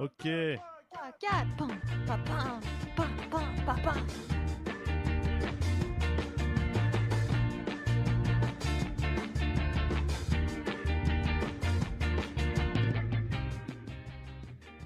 Ok. 0.00 0.22
4, 0.22 0.60
pam, 1.56 1.68
pam, 2.06 2.24
pam, 2.24 2.60
pam, 2.94 3.08
pam, 3.30 3.42
pam, 3.66 3.82
pam. 3.82 4.06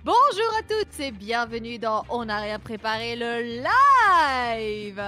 Bonjour 0.02 0.54
à 0.58 0.62
toutes 0.62 0.98
et 1.00 1.10
bienvenue 1.10 1.78
dans 1.78 2.04
On 2.08 2.24
n'a 2.24 2.38
rien 2.38 2.58
préparé 2.58 3.14
le 3.14 3.62
live. 3.62 5.02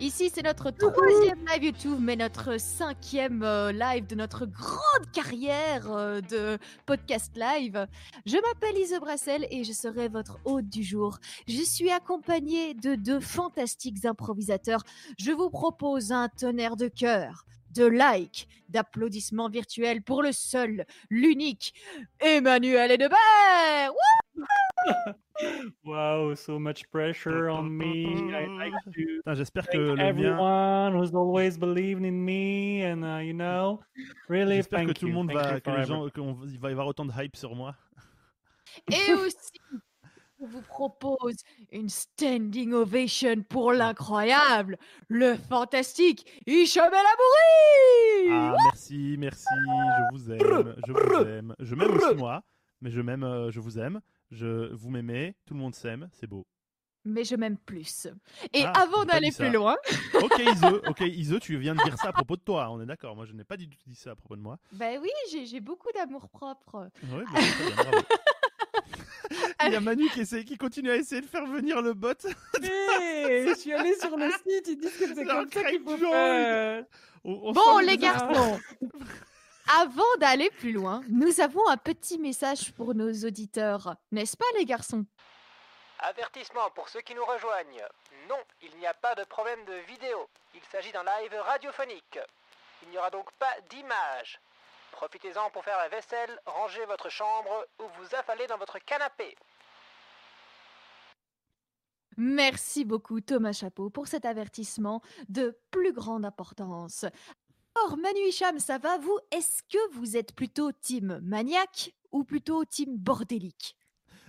Ici 0.00 0.30
c'est 0.32 0.44
notre 0.44 0.70
troisième 0.70 1.44
live 1.52 1.64
YouTube, 1.64 1.98
mais 2.00 2.14
notre 2.14 2.60
cinquième 2.60 3.42
euh, 3.42 3.72
live 3.72 4.06
de 4.06 4.14
notre 4.14 4.46
grande 4.46 5.10
carrière 5.12 5.90
euh, 5.90 6.20
de 6.20 6.56
podcast 6.86 7.36
live. 7.36 7.84
Je 8.24 8.36
m'appelle 8.36 8.78
Ise 8.78 8.96
Brassel 9.00 9.48
et 9.50 9.64
je 9.64 9.72
serai 9.72 10.06
votre 10.06 10.38
hôte 10.44 10.68
du 10.68 10.84
jour. 10.84 11.18
Je 11.48 11.62
suis 11.62 11.90
accompagnée 11.90 12.74
de 12.74 12.94
deux 12.94 13.18
fantastiques 13.18 14.04
improvisateurs. 14.04 14.84
Je 15.18 15.32
vous 15.32 15.50
propose 15.50 16.12
un 16.12 16.28
tonnerre 16.28 16.76
de 16.76 16.86
cœur, 16.86 17.44
de 17.74 17.86
likes, 17.86 18.46
d'applaudissements 18.68 19.48
virtuels 19.48 20.02
pour 20.02 20.22
le 20.22 20.30
seul, 20.30 20.86
l'unique 21.10 21.74
Emmanuel 22.20 22.92
Edebert. 22.92 23.92
Wow, 25.84 26.34
so 26.34 26.58
much 26.58 26.90
pressure 26.90 27.48
on 27.48 27.76
me. 27.76 28.06
I 28.34 28.46
like 28.46 28.72
to 28.84 28.90
Putain, 28.90 29.34
J'espère 29.34 29.68
que 29.68 29.76
thank 29.76 29.88
le 29.88 29.94
mien. 29.96 30.06
everyone 30.08 30.92
who's 30.98 31.14
always 31.14 31.56
believed 31.58 32.04
in 32.04 32.24
me, 32.24 32.82
and 32.82 33.04
uh, 33.04 33.18
you 33.22 33.32
know, 33.34 33.80
really 34.28 34.56
J'espère 34.56 34.80
thank 34.80 34.88
que 34.88 34.94
tout 34.94 35.06
le 35.06 35.10
you, 35.10 35.14
monde 35.14 35.30
thank 35.30 35.38
va, 35.42 35.60
que 35.60 35.70
les 35.70 35.84
gens, 35.84 36.08
qu'on 36.10 36.36
il 36.46 36.58
va 36.58 36.68
y 36.70 36.72
avoir 36.72 36.86
autant 36.88 37.04
de 37.04 37.12
hype 37.12 37.36
sur 37.36 37.54
moi. 37.54 37.76
Et 38.92 39.12
aussi, 39.14 39.60
je 40.40 40.46
vous 40.46 40.62
propose 40.62 41.36
une 41.72 41.88
standing 41.88 42.72
ovation 42.72 43.42
pour 43.48 43.72
l'incroyable, 43.72 44.76
le 45.08 45.36
fantastique 45.36 46.26
Hicham 46.46 46.86
El 46.92 46.98
Amoury. 46.98 48.30
Ah, 48.32 48.56
merci, 48.64 49.16
merci, 49.18 49.46
je 49.54 50.16
vous 50.16 50.32
aime, 50.32 50.74
je 50.86 50.92
vous 50.92 51.28
aime. 51.28 51.54
Je 51.60 51.74
m'aime 51.76 51.90
aussi 51.96 52.14
moi, 52.16 52.42
mais 52.80 52.90
je 52.90 53.00
m'aime, 53.00 53.22
euh, 53.24 53.50
je 53.52 53.60
vous 53.60 53.78
aime. 53.78 54.00
Je, 54.30 54.72
vous 54.74 54.90
m'aimez, 54.90 55.36
tout 55.46 55.54
le 55.54 55.60
monde 55.60 55.74
s'aime, 55.74 56.08
c'est 56.12 56.26
beau. 56.26 56.46
Mais 57.04 57.24
je 57.24 57.36
m'aime 57.36 57.56
plus. 57.56 58.08
Et 58.52 58.62
Ah, 58.64 58.82
avant 58.82 59.04
d'aller 59.04 59.30
plus 59.32 59.50
loin, 59.50 59.76
Ok 60.22 60.38
Ise, 60.38 60.64
ok 60.86 61.00
Ise, 61.00 61.38
tu 61.40 61.56
viens 61.56 61.74
de 61.74 61.82
dire 61.82 61.96
ça 61.96 62.08
à 62.08 62.12
propos 62.12 62.36
de 62.36 62.42
toi, 62.42 62.68
on 62.70 62.80
est 62.82 62.86
d'accord. 62.86 63.16
Moi, 63.16 63.24
je 63.24 63.32
n'ai 63.32 63.44
pas 63.44 63.56
du 63.56 63.68
tout 63.68 63.78
dit 63.86 63.94
ça 63.94 64.10
à 64.10 64.16
propos 64.16 64.36
de 64.36 64.42
moi. 64.42 64.58
ben 64.72 65.00
oui, 65.00 65.08
j'ai 65.46 65.60
beaucoup 65.60 65.88
d'amour 65.94 66.28
propre. 66.28 66.90
Bah, 67.02 67.18
bien, 67.30 67.74
bravo. 67.76 67.98
Il 69.64 69.72
y 69.72 69.76
a 69.76 69.80
Manu 69.80 70.08
qui, 70.10 70.20
essaie, 70.20 70.44
qui 70.44 70.56
continue 70.56 70.90
à 70.90 70.96
essayer 70.96 71.20
de 71.20 71.26
faire 71.26 71.46
venir 71.46 71.80
le 71.82 71.92
bot. 71.94 72.12
Hey, 72.62 73.46
je 73.48 73.54
suis 73.54 73.72
allé 73.72 73.94
sur 73.98 74.16
le 74.16 74.30
site, 74.30 74.68
ils 74.68 74.76
disent 74.78 74.96
que 74.96 75.14
c'est 75.14 75.24
comme 75.24 75.50
ça 75.50 75.64
qu'il 75.70 75.80
faut 75.80 75.96
crème 75.96 76.10
faire. 76.10 76.84
On- 77.24 77.40
on 77.48 77.52
Bon, 77.52 77.78
les 77.78 77.96
garçons, 77.96 78.58
avant 79.68 80.16
d'aller 80.18 80.50
plus 80.50 80.72
loin, 80.72 81.02
nous 81.08 81.40
avons 81.40 81.66
un 81.68 81.76
petit 81.76 82.18
message 82.18 82.72
pour 82.72 82.94
nos 82.94 83.12
auditeurs. 83.12 83.96
N'est-ce 84.12 84.36
pas, 84.36 84.46
les 84.56 84.64
garçons? 84.64 85.04
Avertissement 85.98 86.70
pour 86.74 86.88
ceux 86.88 87.00
qui 87.00 87.14
nous 87.14 87.24
rejoignent. 87.24 87.84
Non, 88.28 88.38
il 88.62 88.74
n'y 88.78 88.86
a 88.86 88.94
pas 88.94 89.14
de 89.14 89.24
problème 89.24 89.64
de 89.64 89.74
vidéo. 89.86 90.28
Il 90.54 90.62
s'agit 90.70 90.92
d'un 90.92 91.04
live 91.04 91.34
radiophonique. 91.34 92.18
Il 92.82 92.90
n'y 92.90 92.98
aura 92.98 93.10
donc 93.10 93.30
pas 93.32 93.54
d'image. 93.68 94.40
Profitez-en 94.92 95.50
pour 95.50 95.64
faire 95.64 95.76
la 95.76 95.88
vaisselle, 95.88 96.40
ranger 96.46 96.84
votre 96.86 97.10
chambre 97.10 97.66
ou 97.80 97.84
vous 97.98 98.14
affaler 98.14 98.46
dans 98.46 98.58
votre 98.58 98.78
canapé. 98.78 99.36
Merci 102.16 102.84
beaucoup, 102.84 103.20
Thomas 103.20 103.52
Chapeau, 103.52 103.90
pour 103.90 104.08
cet 104.08 104.24
avertissement 104.24 105.02
de 105.28 105.56
plus 105.70 105.92
grande 105.92 106.24
importance. 106.24 107.04
Or, 107.84 107.96
Manu 107.96 108.20
Hicham, 108.28 108.58
ça 108.58 108.78
va 108.78 108.98
vous? 108.98 109.18
Est-ce 109.30 109.62
que 109.62 109.92
vous 109.94 110.16
êtes 110.16 110.34
plutôt 110.34 110.72
team 110.72 111.20
maniaque 111.22 111.94
ou 112.12 112.24
plutôt 112.24 112.64
team 112.64 112.96
bordélique? 112.96 113.76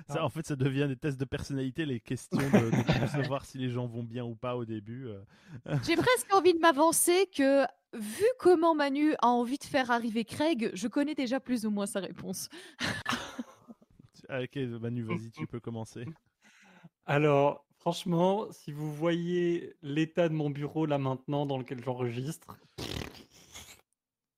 Ça, 0.07 0.23
en 0.23 0.29
fait, 0.29 0.45
ça 0.45 0.55
devient 0.55 0.85
des 0.87 0.95
tests 0.95 1.19
de 1.19 1.25
personnalité, 1.25 1.85
les 1.85 1.99
questions 1.99 2.37
de, 2.39 3.01
de 3.01 3.07
savoir 3.07 3.45
si 3.45 3.57
les 3.57 3.69
gens 3.69 3.85
vont 3.85 4.03
bien 4.03 4.23
ou 4.25 4.33
pas 4.35 4.55
au 4.55 4.65
début. 4.65 5.07
euh. 5.07 5.77
J'ai 5.85 5.95
presque 5.95 6.33
envie 6.33 6.53
de 6.53 6.59
m'avancer 6.59 7.27
que, 7.35 7.63
vu 7.93 8.23
comment 8.39 8.73
Manu 8.73 9.13
a 9.21 9.27
envie 9.27 9.57
de 9.57 9.63
faire 9.65 9.91
arriver 9.91 10.25
Craig, 10.25 10.71
je 10.73 10.87
connais 10.87 11.15
déjà 11.15 11.39
plus 11.39 11.65
ou 11.65 11.69
moins 11.69 11.85
sa 11.85 11.99
réponse. 11.99 12.49
Ah, 14.29 14.41
Ok, 14.43 14.55
Manu, 14.81 15.03
vas-y, 15.03 15.31
tu 15.31 15.45
peux 15.47 15.59
commencer. 15.59 16.05
Alors, 17.05 17.65
franchement, 17.77 18.47
si 18.51 18.71
vous 18.71 18.93
voyez 18.93 19.75
l'état 19.81 20.29
de 20.29 20.33
mon 20.33 20.49
bureau 20.49 20.85
là 20.85 20.97
maintenant 20.97 21.45
dans 21.45 21.57
lequel 21.57 21.83
j'enregistre, 21.83 22.57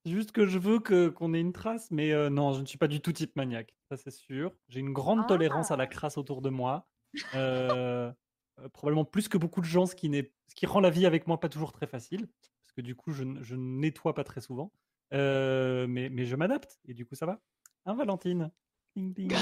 juste 0.04 0.32
que 0.32 0.46
je 0.46 0.58
veux 0.58 0.78
que 0.80 1.08
qu'on 1.08 1.34
ait 1.34 1.40
une 1.40 1.52
trace, 1.52 1.90
mais 1.90 2.12
euh, 2.12 2.30
non, 2.30 2.52
je 2.54 2.60
ne 2.60 2.66
suis 2.66 2.78
pas 2.78 2.88
du 2.88 3.00
tout 3.00 3.12
type 3.12 3.36
maniaque, 3.36 3.74
ça 3.88 3.96
c'est 3.96 4.10
sûr. 4.10 4.52
J'ai 4.68 4.80
une 4.80 4.92
grande 4.92 5.20
Ah. 5.22 5.26
tolérance 5.28 5.70
à 5.70 5.76
la 5.76 5.86
crasse 5.86 6.18
autour 6.18 6.42
de 6.42 6.50
moi, 6.50 6.88
euh, 7.34 8.12
euh, 8.60 8.68
probablement 8.70 9.04
plus 9.04 9.28
que 9.28 9.38
beaucoup 9.38 9.60
de 9.60 9.66
gens, 9.66 9.86
ce 9.86 9.94
qui 9.94 10.08
n'est, 10.08 10.32
ce 10.48 10.54
qui 10.54 10.66
rend 10.66 10.80
la 10.80 10.90
vie 10.90 11.06
avec 11.06 11.26
moi 11.26 11.38
pas 11.40 11.48
toujours 11.48 11.72
très 11.72 11.86
facile, 11.86 12.26
parce 12.62 12.72
que 12.76 12.80
du 12.80 12.94
coup 12.96 13.12
je, 13.12 13.24
ne- 13.24 13.42
je 13.42 13.54
ne 13.54 13.78
nettoie 13.80 14.14
pas 14.14 14.24
très 14.24 14.40
souvent, 14.40 14.72
Euh, 15.14 15.86
mais, 15.86 16.08
mais 16.08 16.24
je 16.24 16.36
m'adapte 16.36 16.80
et 16.86 16.94
du 16.94 17.04
coup 17.04 17.14
ça 17.14 17.26
va. 17.26 17.40
Hein, 17.84 17.94
Valentine? 17.94 18.50
Ding, 18.96 19.12
ding. 19.14 19.32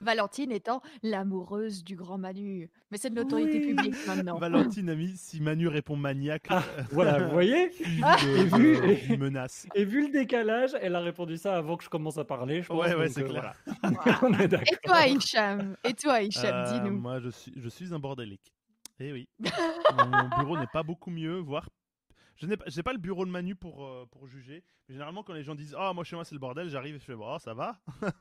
Valentine 0.00 0.52
étant 0.52 0.80
l'amoureuse 1.02 1.84
du 1.84 1.96
grand 1.96 2.18
Manu. 2.18 2.70
Mais 2.90 2.98
c'est 2.98 3.10
de 3.10 3.14
notoriété 3.14 3.58
Oui. 3.58 3.74
publique 3.74 3.94
maintenant. 4.06 4.38
Valentine 4.38 4.88
a 4.90 4.94
mis 4.94 5.16
si 5.16 5.40
Manu 5.40 5.68
répond 5.68 5.96
maniaque, 5.96 6.46
Ah, 6.48 6.62
euh, 6.78 6.82
voilà, 6.92 7.18
vous 7.26 7.30
voyez? 7.32 7.70
Ah. 8.02 8.16
de- 8.22 8.28
Et 8.28 8.44
vu- 8.44 8.76
de- 8.76 9.12
et- 9.12 9.16
menace. 9.16 9.66
Et 9.74 9.84
vu 9.84 10.06
le 10.06 10.12
décalage, 10.12 10.70
elle 10.80 10.94
a 10.94 11.00
répondu 11.00 11.36
ça 11.36 11.56
avant 11.56 11.76
que 11.76 11.84
je 11.84 11.88
commence 11.88 12.18
à 12.18 12.24
parler. 12.24 12.62
Je 12.62 12.68
pense, 12.68 12.80
Ouais, 12.84 12.94
ouais, 12.94 13.08
c'est 13.08 13.22
euh, 13.22 13.28
clair. 13.28 13.54
voilà. 13.64 14.18
On 14.22 14.32
est 14.38 14.52
Et 14.52 14.76
toi, 14.84 15.06
Hicham? 15.06 15.76
Et 15.84 15.94
toi, 15.94 16.22
Hicham, 16.22 16.54
Euh, 16.54 16.72
dis-nous. 16.72 16.98
Moi, 16.98 17.20
je 17.20 17.30
suis, 17.30 17.52
je 17.56 17.68
suis 17.68 17.92
un 17.92 17.98
bordélique. 17.98 18.52
Eh 19.00 19.12
oui. 19.12 19.28
Mon 19.96 20.28
bureau 20.42 20.58
n'est 20.58 20.66
pas 20.72 20.82
beaucoup 20.82 21.10
mieux, 21.10 21.38
voire. 21.38 21.68
Je 22.40 22.46
n'ai 22.46 22.56
pas, 22.56 22.92
le 22.92 22.98
bureau 22.98 23.26
de 23.26 23.30
Manu 23.30 23.54
pour, 23.56 23.84
euh, 23.84 24.06
pour 24.06 24.26
juger. 24.28 24.62
Mais 24.88 24.94
généralement, 24.94 25.22
quand 25.24 25.32
les 25.32 25.42
gens 25.42 25.54
disent 25.56 25.74
Ah, 25.76 25.92
moi 25.92 26.04
chez 26.04 26.14
moi 26.16 26.24
c'est 26.24 26.34
le 26.36 26.38
bordel, 26.38 26.68
j'arrive 26.70 26.94
et 26.94 26.98
je 27.00 27.04
fais 27.04 27.14
Oh, 27.18 27.36
ça 27.40 27.52
va 27.52 27.80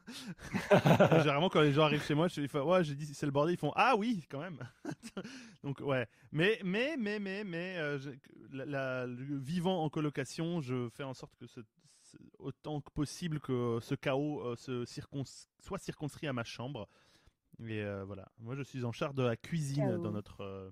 Généralement, 1.20 1.50
quand 1.50 1.62
les 1.62 1.72
gens 1.72 1.84
arrivent 1.84 2.04
chez 2.04 2.16
moi, 2.16 2.28
je 2.28 2.46
fais 2.48 2.60
Ouais, 2.60 2.84
j'ai 2.84 2.96
dit 2.96 3.06
c'est 3.06 3.26
le 3.26 3.32
bordel, 3.32 3.54
ils 3.54 3.58
font 3.60 3.72
Ah 3.76 3.96
oui, 3.96 4.26
quand 4.30 4.40
même 4.40 4.60
Donc, 5.64 5.80
ouais. 5.82 6.08
Mais, 6.32 6.60
mais, 6.64 6.96
mais, 6.98 7.20
mais, 7.20 7.44
mais, 7.44 7.78
euh, 7.78 7.98
je- 8.00 8.10
la- 8.52 8.66
la- 8.66 9.06
le 9.08 9.38
vivant 9.38 9.84
en 9.84 9.90
colocation, 9.90 10.62
je 10.62 10.90
fais 10.90 11.04
en 11.04 11.14
sorte 11.14 11.36
que 11.36 11.46
ce, 11.48 11.62
ce- 12.04 12.18
autant 12.40 12.82
que 12.82 12.92
possible 12.92 13.40
que 13.40 13.80
ce 13.82 13.96
chaos 13.96 14.42
euh, 14.42 14.56
se 14.56 14.86
circons- 14.86 15.48
soit 15.60 15.78
circonscrit 15.80 16.28
à 16.28 16.34
ma 16.34 16.44
chambre. 16.44 16.88
Et 17.60 17.82
euh, 17.82 18.04
voilà, 18.06 18.32
moi 18.40 18.56
je 18.56 18.62
suis 18.64 18.84
en 18.86 18.92
charge 18.92 19.16
de 19.16 19.24
la 19.24 19.36
cuisine 19.36 19.88
Chaos. 19.90 20.02
dans 20.02 20.12
notre, 20.12 20.72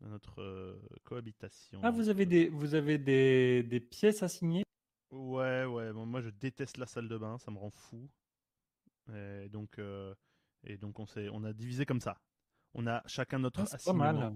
notre 0.00 0.40
euh, 0.42 0.80
cohabitation. 1.04 1.80
Ah, 1.82 1.90
vous 1.90 2.08
avez 2.08 2.26
des, 2.26 2.48
vous 2.48 2.74
avez 2.74 2.98
des, 2.98 3.62
des 3.62 3.80
pièces 3.80 4.22
à 4.22 4.28
signer? 4.28 4.62
Ouais, 5.10 5.64
ouais, 5.64 5.92
bon, 5.92 6.06
moi 6.06 6.20
je 6.20 6.30
déteste 6.30 6.78
la 6.78 6.86
salle 6.86 7.08
de 7.08 7.16
bain, 7.16 7.38
ça 7.38 7.50
me 7.50 7.58
rend 7.58 7.70
fou. 7.70 8.08
Et 9.14 9.48
donc, 9.48 9.78
euh, 9.78 10.14
et 10.64 10.76
donc 10.76 10.98
on, 10.98 11.06
s'est, 11.06 11.28
on 11.32 11.44
a 11.44 11.52
divisé 11.52 11.86
comme 11.86 12.00
ça. 12.00 12.18
On 12.74 12.86
a 12.86 13.02
chacun 13.06 13.38
notre 13.38 13.60
Ah, 13.60 13.66
c'est 13.66 13.84
pas. 13.84 14.32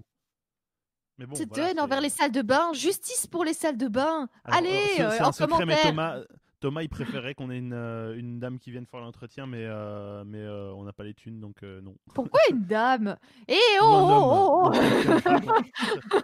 Mais 1.18 1.26
bon, 1.26 1.34
C'est 1.34 1.46
voilà, 1.48 1.74
donne 1.74 1.80
envers 1.80 2.00
les 2.00 2.08
salles 2.08 2.32
de 2.32 2.40
bain. 2.40 2.72
Justice 2.72 3.26
pour 3.26 3.44
les 3.44 3.52
salles 3.52 3.76
de 3.76 3.88
bain. 3.88 4.28
Alors, 4.44 4.58
Allez, 4.58 5.00
euh, 5.00 5.18
en 5.22 5.32
commentaire. 5.32 5.82
Thomas, 5.82 6.22
Thomas, 6.60 6.82
il 6.82 6.88
préférait 6.88 7.34
qu'on 7.34 7.50
ait 7.50 7.58
une, 7.58 7.72
euh, 7.72 8.14
une 8.16 8.38
dame 8.38 8.58
qui 8.58 8.70
vienne 8.70 8.86
faire 8.86 9.00
l'entretien, 9.00 9.46
mais, 9.46 9.64
euh, 9.64 10.24
mais 10.26 10.38
euh, 10.38 10.72
on 10.74 10.84
n'a 10.84 10.92
pas 10.92 11.04
les 11.04 11.14
thunes, 11.14 11.40
donc 11.40 11.62
euh, 11.62 11.80
non. 11.80 11.96
Pourquoi 12.14 12.40
une 12.50 12.64
dame? 12.64 13.16
Eh 13.48 13.54
oh, 13.80 13.86
oh, 13.86 14.70
oh, 14.70 14.70
oh. 14.70 14.70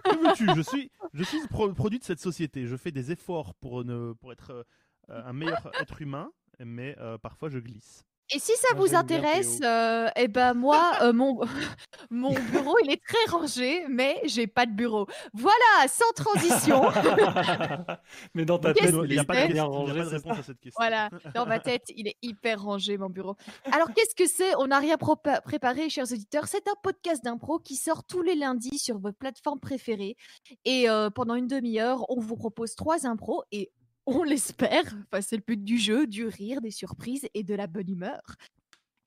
Que 0.04 0.28
veux-tu 0.28 0.46
je 0.54 0.60
suis, 0.60 0.90
je 1.14 1.24
suis 1.24 1.40
le 1.40 1.48
pro- 1.48 1.72
produit 1.72 1.98
de 1.98 2.04
cette 2.04 2.20
société. 2.20 2.66
Je 2.66 2.76
fais 2.76 2.92
des 2.92 3.12
efforts 3.12 3.54
pour, 3.54 3.84
ne, 3.84 4.12
pour 4.12 4.30
être 4.32 4.66
un 5.08 5.32
meilleur 5.32 5.70
être 5.80 6.02
humain, 6.02 6.30
mais 6.60 6.96
parfois 7.22 7.48
je 7.48 7.58
glisse. 7.58 8.04
Et 8.34 8.40
si 8.40 8.52
ça 8.56 8.74
Moi, 8.74 8.84
vous 8.84 8.94
intéresse, 8.96 9.60
euh, 9.62 10.08
eh 10.16 10.26
ben 10.26 10.52
moi, 10.52 10.92
euh, 11.02 11.12
mon, 11.12 11.38
mon 12.10 12.34
bureau, 12.50 12.76
il 12.82 12.90
est 12.90 13.00
très 13.06 13.30
rangé, 13.30 13.84
mais 13.88 14.20
j'ai 14.24 14.48
pas 14.48 14.66
de 14.66 14.72
bureau. 14.72 15.06
Voilà, 15.32 15.86
sans 15.88 16.10
transition. 16.14 16.82
Mais 18.34 18.44
dans 18.44 18.58
ta 18.58 18.74
tête, 18.74 18.92
il 18.92 19.10
n'y 19.10 19.18
a, 19.18 19.22
a 19.22 19.24
pas 19.24 19.46
de 19.46 20.08
réponse 20.08 20.38
à 20.38 20.42
cette 20.42 20.60
question. 20.60 20.76
Voilà, 20.76 21.08
dans 21.34 21.46
ma 21.46 21.60
tête, 21.60 21.84
il 21.96 22.08
est 22.08 22.16
hyper 22.22 22.62
rangé, 22.62 22.98
mon 22.98 23.08
bureau. 23.10 23.36
Alors, 23.70 23.92
qu'est-ce 23.94 24.14
que 24.14 24.28
c'est? 24.28 24.56
On 24.56 24.66
n'a 24.66 24.78
rien 24.78 24.96
préparé, 24.96 25.88
chers 25.88 26.10
auditeurs. 26.10 26.48
C'est 26.48 26.66
un 26.68 26.74
podcast 26.82 27.22
d'impro 27.22 27.58
qui 27.58 27.76
sort 27.76 28.02
tous 28.04 28.22
les 28.22 28.34
lundis 28.34 28.78
sur 28.78 28.98
vos 28.98 29.12
plateformes 29.12 29.60
préférées. 29.60 30.16
Et 30.64 30.90
euh, 30.90 31.10
pendant 31.10 31.34
une 31.36 31.46
demi-heure, 31.46 32.04
on 32.08 32.20
vous 32.20 32.36
propose 32.36 32.74
trois 32.74 33.06
impros 33.06 33.44
et 33.52 33.70
on 34.06 34.22
l'espère, 34.22 34.84
enfin, 35.12 35.20
c'est 35.20 35.36
le 35.36 35.42
but 35.46 35.62
du 35.62 35.78
jeu, 35.78 36.06
du 36.06 36.26
rire, 36.26 36.60
des 36.60 36.70
surprises 36.70 37.28
et 37.34 37.42
de 37.42 37.54
la 37.54 37.66
bonne 37.66 37.90
humeur. 37.90 38.20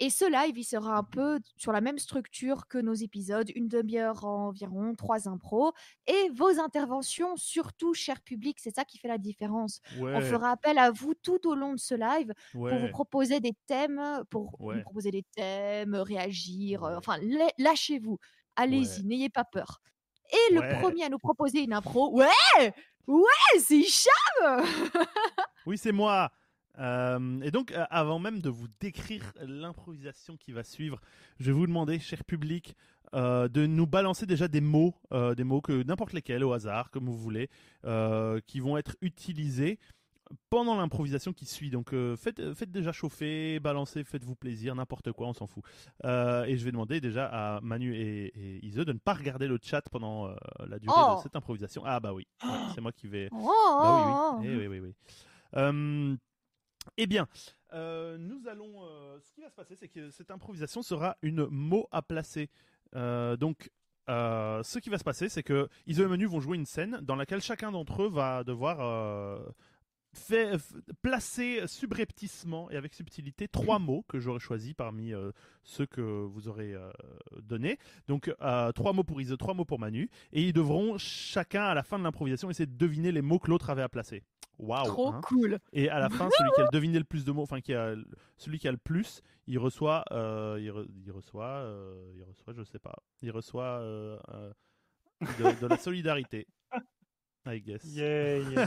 Et 0.02 0.10
ce 0.10 0.26
live, 0.32 0.58
il 0.58 0.64
sera 0.64 0.98
un 0.98 1.04
peu 1.04 1.40
sur 1.58 1.74
la 1.74 1.82
même 1.82 2.00
structure 2.00 2.68
que 2.68 2.78
nos 2.78 2.94
épisodes, 2.94 3.52
une 3.56 3.68
demi-heure 3.68 4.26
environ, 4.26 4.96
trois 4.96 5.28
impros, 5.28 5.74
et 6.08 6.30
vos 6.34 6.60
interventions, 6.60 7.36
surtout, 7.36 7.94
cher 7.94 8.22
public, 8.22 8.60
c'est 8.62 8.74
ça 8.76 8.86
qui 8.86 8.98
fait 8.98 9.10
la 9.10 9.18
différence. 9.18 9.82
Ouais, 9.92 10.14
On 10.14 10.22
fera 10.22 10.52
appel 10.52 10.78
à 10.80 10.92
vous 10.92 11.16
tout 11.16 11.46
au 11.48 11.56
long 11.56 11.74
de 11.74 11.80
ce 11.80 11.96
live 11.96 12.34
pour 12.68 12.80
vous 12.80 12.90
proposer 12.90 13.42
des 13.42 13.54
thèmes, 13.68 14.24
pour 14.30 14.58
Ouais. 14.60 14.76
nous 14.76 14.82
proposer 14.82 15.12
des 15.12 15.24
thèmes, 15.36 15.96
réagir, 15.96 16.84
euh, 16.86 16.98
enfin, 16.98 17.18
lâchez-vous, 17.58 18.20
allez-y, 18.56 19.04
n'ayez 19.06 19.30
pas 19.30 19.44
peur. 19.46 19.82
Et 20.32 20.54
le 20.54 20.64
premier 20.64 21.04
à 21.06 21.10
nous 21.10 21.18
proposer 21.18 21.62
une 21.64 21.74
impro, 21.74 22.16
ouais, 22.16 22.74
ouais, 23.10 23.60
c'est 23.60 23.78
Hicham 23.78 24.66
Oui, 25.66 25.78
c'est 25.78 25.92
moi. 25.92 26.32
Euh, 26.78 27.42
et 27.42 27.52
donc, 27.52 27.72
euh, 27.72 27.86
avant 27.90 28.20
même 28.20 28.42
de 28.42 28.50
vous 28.50 28.68
décrire 28.80 29.34
l'improvisation 29.42 30.38
qui 30.38 30.52
va 30.52 30.64
suivre, 30.64 31.02
je 31.40 31.48
vais 31.48 31.52
vous 31.52 31.68
demander, 31.68 32.00
cher 32.00 32.24
public, 32.24 32.76
euh, 33.14 33.48
de 33.48 33.66
nous 33.66 33.88
balancer 33.88 34.26
déjà 34.26 34.48
des 34.48 34.62
mots, 34.62 34.96
des 35.36 35.44
mots 35.44 35.62
que 35.62 35.84
n'importe 35.84 36.14
lesquels 36.14 36.44
au 36.44 36.54
hasard, 36.54 36.92
comme 36.92 37.06
vous 37.06 37.18
voulez, 37.18 37.50
qui 38.46 38.60
vont 38.60 38.78
être 38.78 38.96
utilisés 39.02 39.80
pendant 40.50 40.76
l'improvisation 40.76 41.34
qui 41.34 41.46
suit. 41.46 41.70
Donc, 41.70 41.94
euh, 41.94 42.16
faites, 42.16 42.40
euh, 42.40 42.54
faites 42.54 42.72
déjà 42.72 42.92
chauffer, 42.92 43.60
balancez, 43.60 44.04
faites-vous 44.04 44.36
plaisir, 44.36 44.76
n'importe 44.76 45.12
quoi, 45.12 45.28
on 45.28 45.34
s'en 45.34 45.48
fout. 45.48 45.64
Euh, 46.06 46.44
et 46.46 46.58
je 46.58 46.64
vais 46.66 46.72
demander 46.72 47.02
déjà 47.02 47.26
à 47.26 47.62
Manu 47.62 47.96
et, 47.96 48.26
et 48.28 48.66
Ise 48.66 48.76
de 48.76 48.94
ne 48.94 49.00
pas 49.00 49.14
regarder 49.14 49.48
le 49.48 49.58
chat 49.62 49.82
pendant 49.90 50.28
euh, 50.28 50.36
la 50.68 50.80
durée 50.80 50.96
Oh. 50.98 51.16
de 51.18 51.22
cette 51.24 51.36
improvisation. 51.36 51.82
Ah 51.86 52.00
bah 52.00 52.14
oui, 52.14 52.28
ouais, 52.44 52.50
c'est 52.76 52.82
moi 52.82 52.92
qui 52.92 53.08
vais. 53.08 53.30
Oh, 53.32 53.52
Bah 53.82 54.38
oui, 54.40 54.48
oui. 54.48 54.54
Eh 54.54 54.58
oui, 54.58 54.68
oui, 54.68 54.80
oui. 54.80 54.96
Euh, 55.56 56.16
eh 56.98 57.08
bien, 57.08 57.28
nous 57.74 58.48
allons. 58.48 58.84
ce 59.22 59.32
qui 59.34 59.42
va 59.42 59.50
se 59.50 59.56
passer, 59.56 59.76
c'est 59.76 59.90
que 59.90 60.10
cette 60.12 60.32
improvisation 60.32 60.82
sera 60.82 61.18
une 61.22 61.46
mot 61.48 61.88
à 61.92 62.02
placer. 62.02 62.50
Donc, 62.94 63.72
ce 64.08 64.80
qui 64.80 64.90
va 64.90 64.98
se 64.98 65.04
passer, 65.04 65.30
c'est 65.30 65.44
que 65.44 65.70
Iso 65.88 66.04
et 66.04 66.08
Menu 66.08 66.26
vont 66.26 66.40
jouer 66.40 66.58
une 66.58 66.66
scène 66.66 67.00
dans 67.02 67.16
laquelle 67.16 67.42
chacun 67.42 67.72
d'entre 67.72 68.04
eux 68.04 68.10
va 68.10 68.44
devoir 68.44 68.80
fait- 70.14 70.56
f- 70.58 70.74
placer 71.02 71.68
subrepticement 71.68 72.70
et 72.72 72.78
avec 72.78 72.94
subtilité 72.94 73.48
trois 73.48 73.80
mots 73.80 74.04
que 74.08 74.20
j'aurais 74.20 74.40
choisis 74.40 74.74
parmi 74.74 75.14
euh, 75.14 75.32
ceux 75.64 75.86
que 75.86 76.02
vous 76.02 76.48
aurez 76.48 76.74
euh, 76.74 76.92
donnés. 77.42 77.78
Donc 78.08 78.34
euh, 78.42 78.72
trois 78.72 78.94
mots 78.94 79.04
pour 79.04 79.20
Ise, 79.22 79.36
trois 79.38 79.54
mots 79.54 79.66
pour 79.66 79.80
Manu, 79.80 80.10
et 80.32 80.44
ils 80.44 80.54
devront 80.54 80.98
chacun 80.98 81.64
à 81.64 81.74
la 81.74 81.84
fin 81.84 81.98
de 82.00 82.04
l'improvisation 82.04 82.50
essayer 82.50 82.66
de 82.68 82.78
deviner 82.78 83.12
les 83.12 83.22
mots 83.22 83.40
que 83.40 83.50
l'autre 83.50 83.70
avait 83.70 83.82
à 83.84 83.90
placer. 83.90 84.24
Waouh 84.58 84.86
Trop 84.88 85.14
hein. 85.14 85.22
cool. 85.24 85.58
Et 85.72 85.90
à 85.90 86.00
la 86.00 86.10
fin, 86.10 86.30
celui 86.38 86.50
qui 86.56 86.62
a 86.62 86.68
deviné 86.68 86.98
le 86.98 87.06
plus 87.06 87.24
de 87.24 87.32
mots, 87.32 87.44
enfin 87.44 87.62
qui 87.62 87.74
a 87.74 87.96
celui 88.38 88.60
qui 88.60 88.68
a 88.68 88.72
le 88.72 88.78
plus, 88.78 89.22
il 89.48 89.58
reçoit, 89.58 90.04
euh, 90.12 90.58
il, 90.62 90.70
re- 90.70 90.88
il 91.06 91.12
reçoit, 91.12 91.46
euh, 91.46 92.12
il 92.16 92.24
reçoit, 92.24 92.54
je 92.54 92.64
sais 92.64 92.80
pas, 92.80 92.96
il 93.22 93.32
reçoit 93.32 93.64
euh, 93.80 94.20
euh, 94.34 94.52
de, 95.22 95.62
de 95.62 95.68
la 95.68 95.78
solidarité. 95.78 96.46
I 97.54 97.62
guess. 97.62 97.84
Yay. 97.86 98.44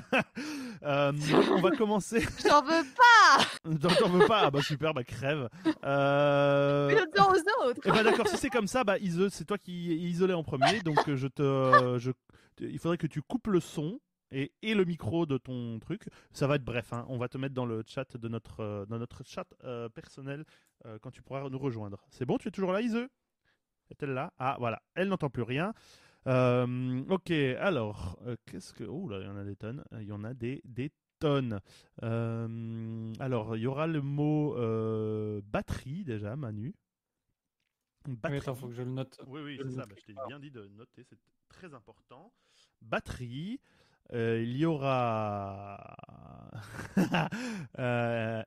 Euh, 0.85 1.13
on 1.53 1.61
va 1.61 1.71
commencer. 1.71 2.27
J'en 2.45 2.61
veux 2.61 2.83
pas 2.83 3.45
t'en 3.79 4.09
veux 4.09 4.27
pas 4.27 4.41
Ah 4.47 4.51
bah 4.51 4.63
super, 4.63 4.93
bah 4.93 5.05
crève. 5.05 5.49
Euh... 5.85 6.89
Mais 6.89 7.21
aux 7.21 7.69
autres 7.69 7.81
Eh 7.85 7.91
bah 7.91 8.03
d'accord, 8.03 8.27
si 8.27 8.37
c'est 8.37 8.51
comme 8.51 8.67
ça, 8.67 8.83
bah 8.83 8.99
Ise, 8.99 9.29
c'est 9.29 9.45
toi 9.45 9.59
qui 9.59 9.93
es 9.93 9.95
isolé 9.95 10.35
en 10.35 10.43
premier, 10.43 10.81
donc 10.81 11.09
euh, 11.09 11.15
je 11.15 11.29
te, 11.29 11.99
je, 11.99 12.11
il 12.59 12.81
faudrait 12.81 12.99
que 12.99 13.07
tu 13.07 13.23
coupes 13.23 13.47
le 13.47 13.61
son 13.61 14.01
et, 14.33 14.53
et 14.63 14.75
le 14.75 14.85
micro 14.85 15.27
de 15.27 15.39
ton 15.39 15.79
truc. 15.79 16.09
Ça 16.33 16.47
va 16.47 16.57
être 16.57 16.65
bref, 16.65 16.93
hein. 16.93 17.05
on 17.09 17.19
va 17.19 17.29
te 17.29 17.39
mettre 17.39 17.55
dans 17.55 17.67
le 17.67 17.83
chat 17.87 18.17
de 18.17 18.29
notre, 18.29 18.61
euh, 18.61 18.87
dans 18.87 18.99
notre 18.99 19.25
chat 19.25 19.47
euh, 19.65 19.89
personnel 19.89 20.45
euh, 20.87 20.99
quand 21.01 21.11
tu 21.11 21.23
pourras 21.23 21.49
nous 21.49 21.59
rejoindre. 21.59 22.05
C'est 22.11 22.25
bon, 22.25 22.39
tu 22.39 22.49
es 22.49 22.51
toujours 22.51 22.73
là, 22.73 22.81
Ise? 22.81 23.07
Est-elle 23.91 24.15
là? 24.15 24.33
Ah 24.39 24.57
voilà, 24.59 24.83
elle 24.95 25.09
n'entend 25.09 25.29
plus 25.29 25.43
rien. 25.43 25.75
Euh, 26.27 27.05
ok, 27.09 27.31
alors, 27.31 28.19
euh, 28.27 28.37
qu'est-ce 28.47 28.73
que... 28.73 28.85
Oh 28.85 29.09
là, 29.09 29.19
il 29.21 29.27
y 29.27 29.29
en 29.29 29.37
a 29.37 29.45
des 29.45 29.57
tonnes. 29.57 29.85
Il 29.93 30.07
y 30.07 30.13
en 30.13 30.25
a 30.25 30.35
des, 30.35 30.61
des 30.65 30.91
tonnes. 31.19 31.61
Euh, 32.03 33.13
alors, 33.21 33.57
il 33.57 33.63
y 33.63 33.67
aura 33.67 33.87
le 33.87 34.03
mot 34.03 34.57
euh, 34.57 35.41
batterie 35.45 36.05
déjà, 36.05 36.37
Manu. 36.37 36.75
Oui, 38.07 38.17
Batterie. 38.17 38.39
attends, 38.39 38.55
faut 38.55 38.69
que 38.69 38.75
je 38.75 38.83
le 38.83 38.91
note. 38.91 39.21
Oui, 39.27 39.41
oui, 39.43 39.59
c'est 39.63 39.71
ça. 39.71 39.87
bah, 39.87 39.95
je 39.97 40.03
t'ai 40.05 40.15
bien 40.27 40.39
dit 40.41 40.51
de 40.51 40.67
noter, 40.69 41.05
c'est 41.05 41.19
très 41.49 41.75
important. 41.75 42.33
Batterie. 42.81 43.61
euh, 44.13 44.43
il 44.43 44.57
y 44.57 44.65
aura 44.67 45.97
euh, 47.79 48.43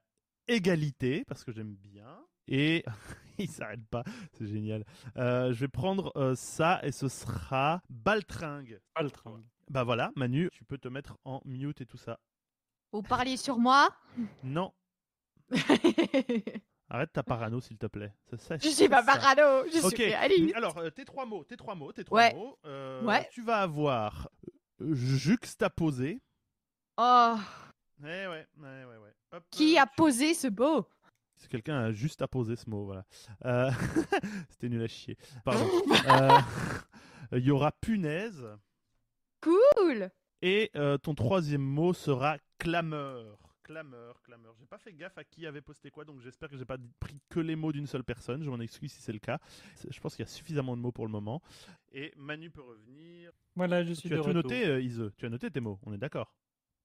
égalité, 0.48 1.24
parce 1.26 1.44
que 1.44 1.52
j'aime 1.52 1.76
bien. 1.76 2.26
Et 2.48 2.84
il 3.40 3.50
s'arrête 3.50 3.86
pas, 3.88 4.04
c'est 4.34 4.48
génial. 4.48 4.84
Euh, 5.18 5.54
je 5.54 5.60
vais 5.60 5.68
prendre 5.68 6.12
euh, 6.16 6.36
ça 6.36 6.80
et 6.84 6.92
ce 6.92 7.08
sera 7.08 7.82
baltringue. 7.90 8.80
Train. 9.14 9.42
Bah 9.70 9.84
voilà, 9.84 10.12
Manu, 10.16 10.50
tu 10.52 10.64
peux 10.64 10.78
te 10.78 10.88
mettre 10.88 11.18
en 11.26 11.42
mute 11.46 11.82
et 11.82 11.86
tout 11.86 11.98
ça. 11.98 12.20
Vous 12.92 13.02
parliez 13.02 13.36
sur 13.38 13.58
moi? 13.58 13.90
Non, 14.44 14.74
arrête 16.90 17.12
ta 17.14 17.24
parano 17.24 17.60
s'il 17.62 17.78
te 17.78 17.88
plaît. 17.88 18.14
Ça, 18.38 18.58
Je 18.58 18.70
suis 18.70 18.88
pas 18.90 19.04
ça. 19.04 19.14
parano, 19.18 19.68
je 19.72 19.86
Ok, 19.86 19.96
suis 19.96 20.06
réaliste. 20.06 20.56
alors 20.56 20.78
euh, 20.78 20.90
tes 20.90 21.04
trois 21.06 21.26
mots, 21.26 21.44
tes 21.44 21.58
trois 21.58 21.76
mots, 21.76 21.92
tes 21.92 22.04
trois 22.04 22.20
Ouais. 22.22 22.34
mots. 22.34 22.58
euh, 22.66 23.04
Ouais. 23.04 23.28
Tu 23.32 23.42
vas 23.42 23.58
avoir 23.62 24.30
juxtaposé. 24.80 26.22
Oh, 26.98 27.36
Ouais, 28.02 28.28
ouais, 28.28 28.48
ouais, 28.58 28.86
ouais. 28.86 28.98
ouais. 28.98 29.14
Hop, 29.34 29.44
qui 29.52 29.78
euh, 29.78 29.82
a 29.82 29.86
posé 29.88 30.34
ce 30.34 30.48
beau? 30.48 30.86
Si 31.36 31.48
quelqu'un 31.50 31.78
a 31.78 31.92
juste 31.92 32.22
à 32.22 32.28
poser 32.28 32.56
ce 32.56 32.70
mot, 32.70 32.86
voilà. 32.86 33.06
Euh, 33.46 33.70
C'était 34.50 34.70
nul 34.70 34.82
à 34.82 34.88
chier. 34.88 35.18
Pardon. 35.44 35.68
Euh, 37.32 37.40
Il 37.40 37.44
y 37.46 37.50
aura 37.52 37.72
punaise. 37.72 38.46
Cool 39.42 40.12
Et 40.44 40.70
euh, 40.76 40.98
ton 40.98 41.16
troisième 41.16 41.62
mot 41.64 41.94
sera 41.94 42.38
clameur. 42.60 43.40
Clameur, 43.64 44.22
clameur. 44.22 44.54
J'ai 44.60 44.68
pas 44.68 44.78
fait 44.78 44.94
gaffe 44.94 45.18
à 45.18 45.24
qui 45.24 45.48
avait 45.48 45.62
posté 45.62 45.90
quoi, 45.90 46.06
donc 46.06 46.22
j'espère 46.22 46.50
que 46.50 46.56
j'ai 46.56 46.66
pas 46.66 46.78
pris 47.00 47.20
que 47.30 47.40
les 47.40 47.56
mots 47.56 47.72
d'une 47.72 47.88
seule 47.88 48.04
personne. 48.04 48.44
Je 48.44 48.50
m'en 48.52 48.60
excuse 48.60 48.92
si 48.92 49.02
c'est 49.02 49.12
le 49.12 49.18
cas. 49.18 49.40
Je 49.90 50.00
pense 50.00 50.16
qu'il 50.16 50.24
y 50.24 50.28
a 50.28 50.32
suffisamment 50.32 50.78
de 50.78 50.82
mots 50.84 50.92
pour 50.92 51.08
le 51.08 51.12
moment. 51.12 51.42
Et 51.92 52.14
Manu 52.16 52.52
peut 52.52 52.62
revenir. 52.62 53.32
Voilà, 53.56 53.84
je 53.84 53.94
suis 53.94 54.08
Tu 54.08 54.16
as 54.16 54.22
tout 54.22 54.34
noté, 54.34 54.68
euh, 54.68 54.80
Ise? 54.82 55.12
Tu 55.18 55.26
as 55.26 55.30
noté 55.30 55.50
tes 55.50 55.62
mots, 55.62 55.80
on 55.84 55.94
est 55.94 55.98
d'accord? 55.98 56.32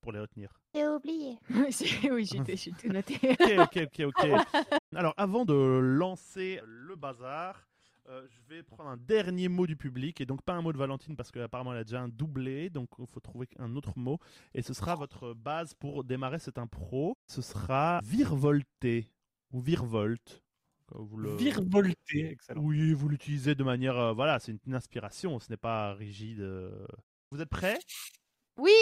Pour 0.00 0.12
les 0.12 0.20
retenir. 0.20 0.52
J'ai 0.74 0.86
oublié. 0.86 1.38
oui, 1.50 1.72
j'ai 1.72 1.88
j'ai 2.56 2.72
tout 2.72 2.88
noté. 2.88 3.14
Ok, 3.22 3.52
ok, 3.58 3.78
ok, 3.86 4.06
ok. 4.06 4.26
Alors, 4.94 5.14
avant 5.16 5.44
de 5.44 5.52
lancer 5.54 6.60
le 6.64 6.94
bazar, 6.96 7.66
euh, 8.08 8.26
je 8.30 8.40
vais 8.54 8.62
prendre 8.62 8.88
un 8.88 8.96
dernier 8.96 9.48
mot 9.48 9.66
du 9.66 9.76
public, 9.76 10.20
et 10.20 10.26
donc 10.26 10.42
pas 10.42 10.54
un 10.54 10.62
mot 10.62 10.72
de 10.72 10.78
Valentine, 10.78 11.16
parce 11.16 11.30
qu'apparemment 11.30 11.72
elle 11.72 11.80
a 11.80 11.84
déjà 11.84 12.00
un 12.00 12.08
doublé, 12.08 12.70
donc 12.70 12.88
il 12.98 13.06
faut 13.06 13.20
trouver 13.20 13.48
un 13.58 13.76
autre 13.76 13.92
mot, 13.96 14.18
et 14.54 14.62
ce 14.62 14.72
sera 14.74 14.94
votre 14.94 15.34
base 15.34 15.74
pour 15.74 16.02
démarrer 16.04 16.38
cette 16.38 16.58
impro. 16.58 17.16
Ce 17.26 17.42
sera 17.42 18.00
virevolter, 18.02 19.12
ou 19.52 19.60
virevolte. 19.60 20.42
Vous 20.92 21.18
le- 21.18 21.36
excellent. 22.32 22.62
Oui, 22.62 22.92
vous 22.94 23.08
l'utilisez 23.08 23.54
de 23.54 23.62
manière... 23.62 23.96
euh, 23.96 24.12
voilà, 24.12 24.38
c'est 24.40 24.52
une, 24.52 24.58
une 24.66 24.74
inspiration, 24.74 25.38
ce 25.38 25.50
n'est 25.50 25.56
pas 25.56 25.94
rigide. 25.94 26.40
Vous 27.30 27.40
êtes 27.40 27.48
prêts? 27.48 27.78
Oui 28.56 28.72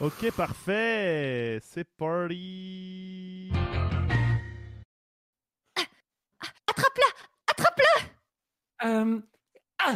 Ok, 0.00 0.30
parfait. 0.32 1.60
C'est 1.62 1.84
party. 1.96 3.52
Attrape-la 6.66 7.06
Attrape-la 7.46 8.88
Euh, 8.88 9.20
ah 9.78 9.94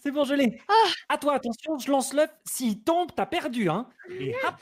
C'est 0.00 0.10
bon, 0.10 0.24
je 0.24 0.34
l'ai. 0.34 0.60
Ah. 0.68 0.90
À 1.08 1.18
toi, 1.18 1.34
attention, 1.34 1.78
je 1.78 1.90
lance 1.90 2.12
l'œuf. 2.12 2.30
S'il 2.44 2.82
tombe, 2.84 3.10
t'as 3.16 3.26
perdu, 3.26 3.70
hein. 3.70 3.88
Et 4.10 4.34
hop, 4.44 4.54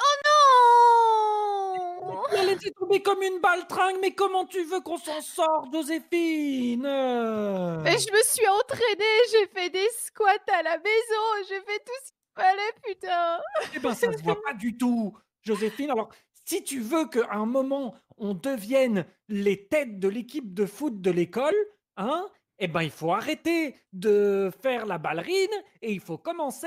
Oh 0.00 0.04
non 0.24 2.22
elle 2.32 2.46
laissé 2.46 2.70
tomber 2.72 3.02
comme 3.02 3.22
une 3.22 3.40
baltringue. 3.40 3.96
Mais 4.00 4.14
comment 4.14 4.46
tu 4.46 4.62
veux 4.64 4.80
qu'on 4.80 4.98
s'en 4.98 5.20
sorte, 5.20 5.72
Joséphine? 5.72 6.82
Mais 6.82 7.98
je 7.98 8.12
me 8.12 8.22
suis 8.24 8.46
entraînée, 8.48 9.18
j'ai 9.32 9.46
fait 9.48 9.70
des 9.70 9.88
squats 9.98 10.30
à 10.58 10.62
la 10.62 10.78
maison, 10.78 11.22
j'ai 11.48 11.60
fait 11.60 11.78
tout 11.80 11.92
ce 12.04 12.10
qu'il 12.12 12.17
fallait, 12.42 12.72
putain. 12.86 13.40
Eh 13.74 13.78
ben, 13.78 13.94
ça 13.94 14.12
se 14.12 14.22
voit 14.22 14.40
pas 14.42 14.52
du 14.54 14.76
tout, 14.76 15.16
Joséphine. 15.42 15.90
Alors, 15.90 16.08
si 16.44 16.62
tu 16.64 16.80
veux 16.80 17.06
qu'à 17.08 17.30
un 17.32 17.46
moment, 17.46 17.94
on 18.16 18.34
devienne 18.34 19.04
les 19.28 19.66
têtes 19.68 19.98
de 19.98 20.08
l'équipe 20.08 20.54
de 20.54 20.66
foot 20.66 21.00
de 21.00 21.10
l'école, 21.10 21.54
hein, 21.96 22.26
eh 22.58 22.68
ben, 22.68 22.82
il 22.82 22.90
faut 22.90 23.12
arrêter 23.12 23.76
de 23.92 24.50
faire 24.62 24.86
la 24.86 24.98
ballerine 24.98 25.52
et 25.82 25.92
il 25.92 26.00
faut 26.00 26.18
commencer 26.18 26.66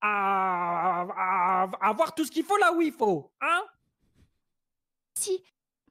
à, 0.00 1.02
à- 1.02 1.70
à 1.80 1.88
avoir 1.88 2.14
tout 2.14 2.24
ce 2.24 2.30
qu'il 2.30 2.44
faut 2.44 2.56
là 2.56 2.72
où 2.72 2.80
il 2.80 2.92
faut, 2.92 3.30
hein. 3.40 3.64
Si, 5.16 5.42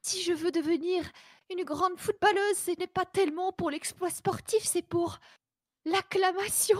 si 0.01 0.21
je 0.21 0.31
veux 0.33 0.51
devenir 0.51 1.03
une 1.49 1.63
grande 1.65 1.97
footballeuse, 1.99 2.57
ce 2.57 2.71
n'est 2.79 2.87
pas 2.87 3.05
tellement 3.05 3.51
pour 3.51 3.69
l'exploit 3.69 4.09
sportif, 4.09 4.63
c'est 4.63 4.81
pour 4.81 5.19
l'acclamation, 5.85 6.79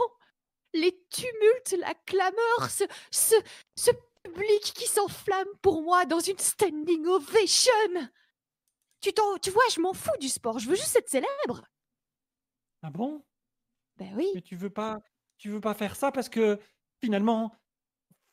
les 0.80 1.06
tumultes, 1.10 1.76
la 1.80 1.94
clameur, 2.06 2.70
ce, 2.70 2.84
ce, 3.12 3.36
ce 3.76 3.92
public 4.24 4.62
qui 4.62 4.88
s'enflamme 4.88 5.48
pour 5.62 5.82
moi 5.82 6.06
dans 6.06 6.20
une 6.20 6.38
standing 6.40 7.06
ovation. 7.06 8.10
Tu, 9.00 9.14
t'en- 9.14 9.38
tu 9.38 9.52
vois, 9.52 9.64
je 9.74 9.80
m'en 9.80 9.94
fous 9.94 10.18
du 10.20 10.30
sport. 10.30 10.60
Je 10.60 10.70
veux 10.70 10.76
juste 10.76 10.96
être 10.96 11.10
célèbre. 11.10 11.64
Ah 12.82 12.90
bon? 12.90 13.24
Ben 13.98 14.14
oui. 14.16 14.30
Mais 14.36 14.42
tu 14.42 14.56
veux 14.56 14.70
pas, 14.70 15.00
tu 15.38 15.50
veux 15.50 15.62
pas 15.62 15.74
faire 15.74 15.96
ça 15.96 16.12
parce 16.12 16.30
que 16.30 16.60
finalement, 17.02 17.56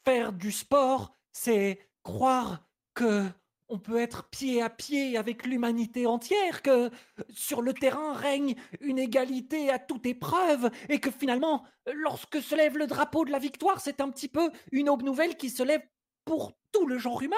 faire 0.04 0.32
du 0.32 0.52
sport, 0.52 1.14
c'est 1.32 1.90
croire 2.02 2.66
que 2.94 3.24
on 3.68 3.78
peut 3.78 3.98
être 4.00 4.28
pied 4.28 4.62
à 4.62 4.70
pied 4.70 5.16
avec 5.16 5.46
l'humanité 5.46 6.06
entière, 6.06 6.62
que 6.62 6.90
sur 7.30 7.62
le 7.62 7.72
terrain 7.72 8.12
règne 8.12 8.56
une 8.80 8.98
égalité 8.98 9.70
à 9.70 9.78
toute 9.78 10.06
épreuve, 10.06 10.70
et 10.88 11.00
que 11.00 11.10
finalement, 11.10 11.64
lorsque 11.92 12.40
se 12.42 12.54
lève 12.54 12.76
le 12.76 12.86
drapeau 12.86 13.24
de 13.24 13.32
la 13.32 13.38
victoire, 13.38 13.80
c'est 13.80 14.00
un 14.00 14.10
petit 14.10 14.28
peu 14.28 14.50
une 14.72 14.88
aube 14.88 15.02
nouvelle 15.02 15.36
qui 15.36 15.50
se 15.50 15.62
lève 15.62 15.82
pour 16.24 16.52
tout 16.72 16.86
le 16.86 16.98
genre 16.98 17.22
humain. 17.22 17.36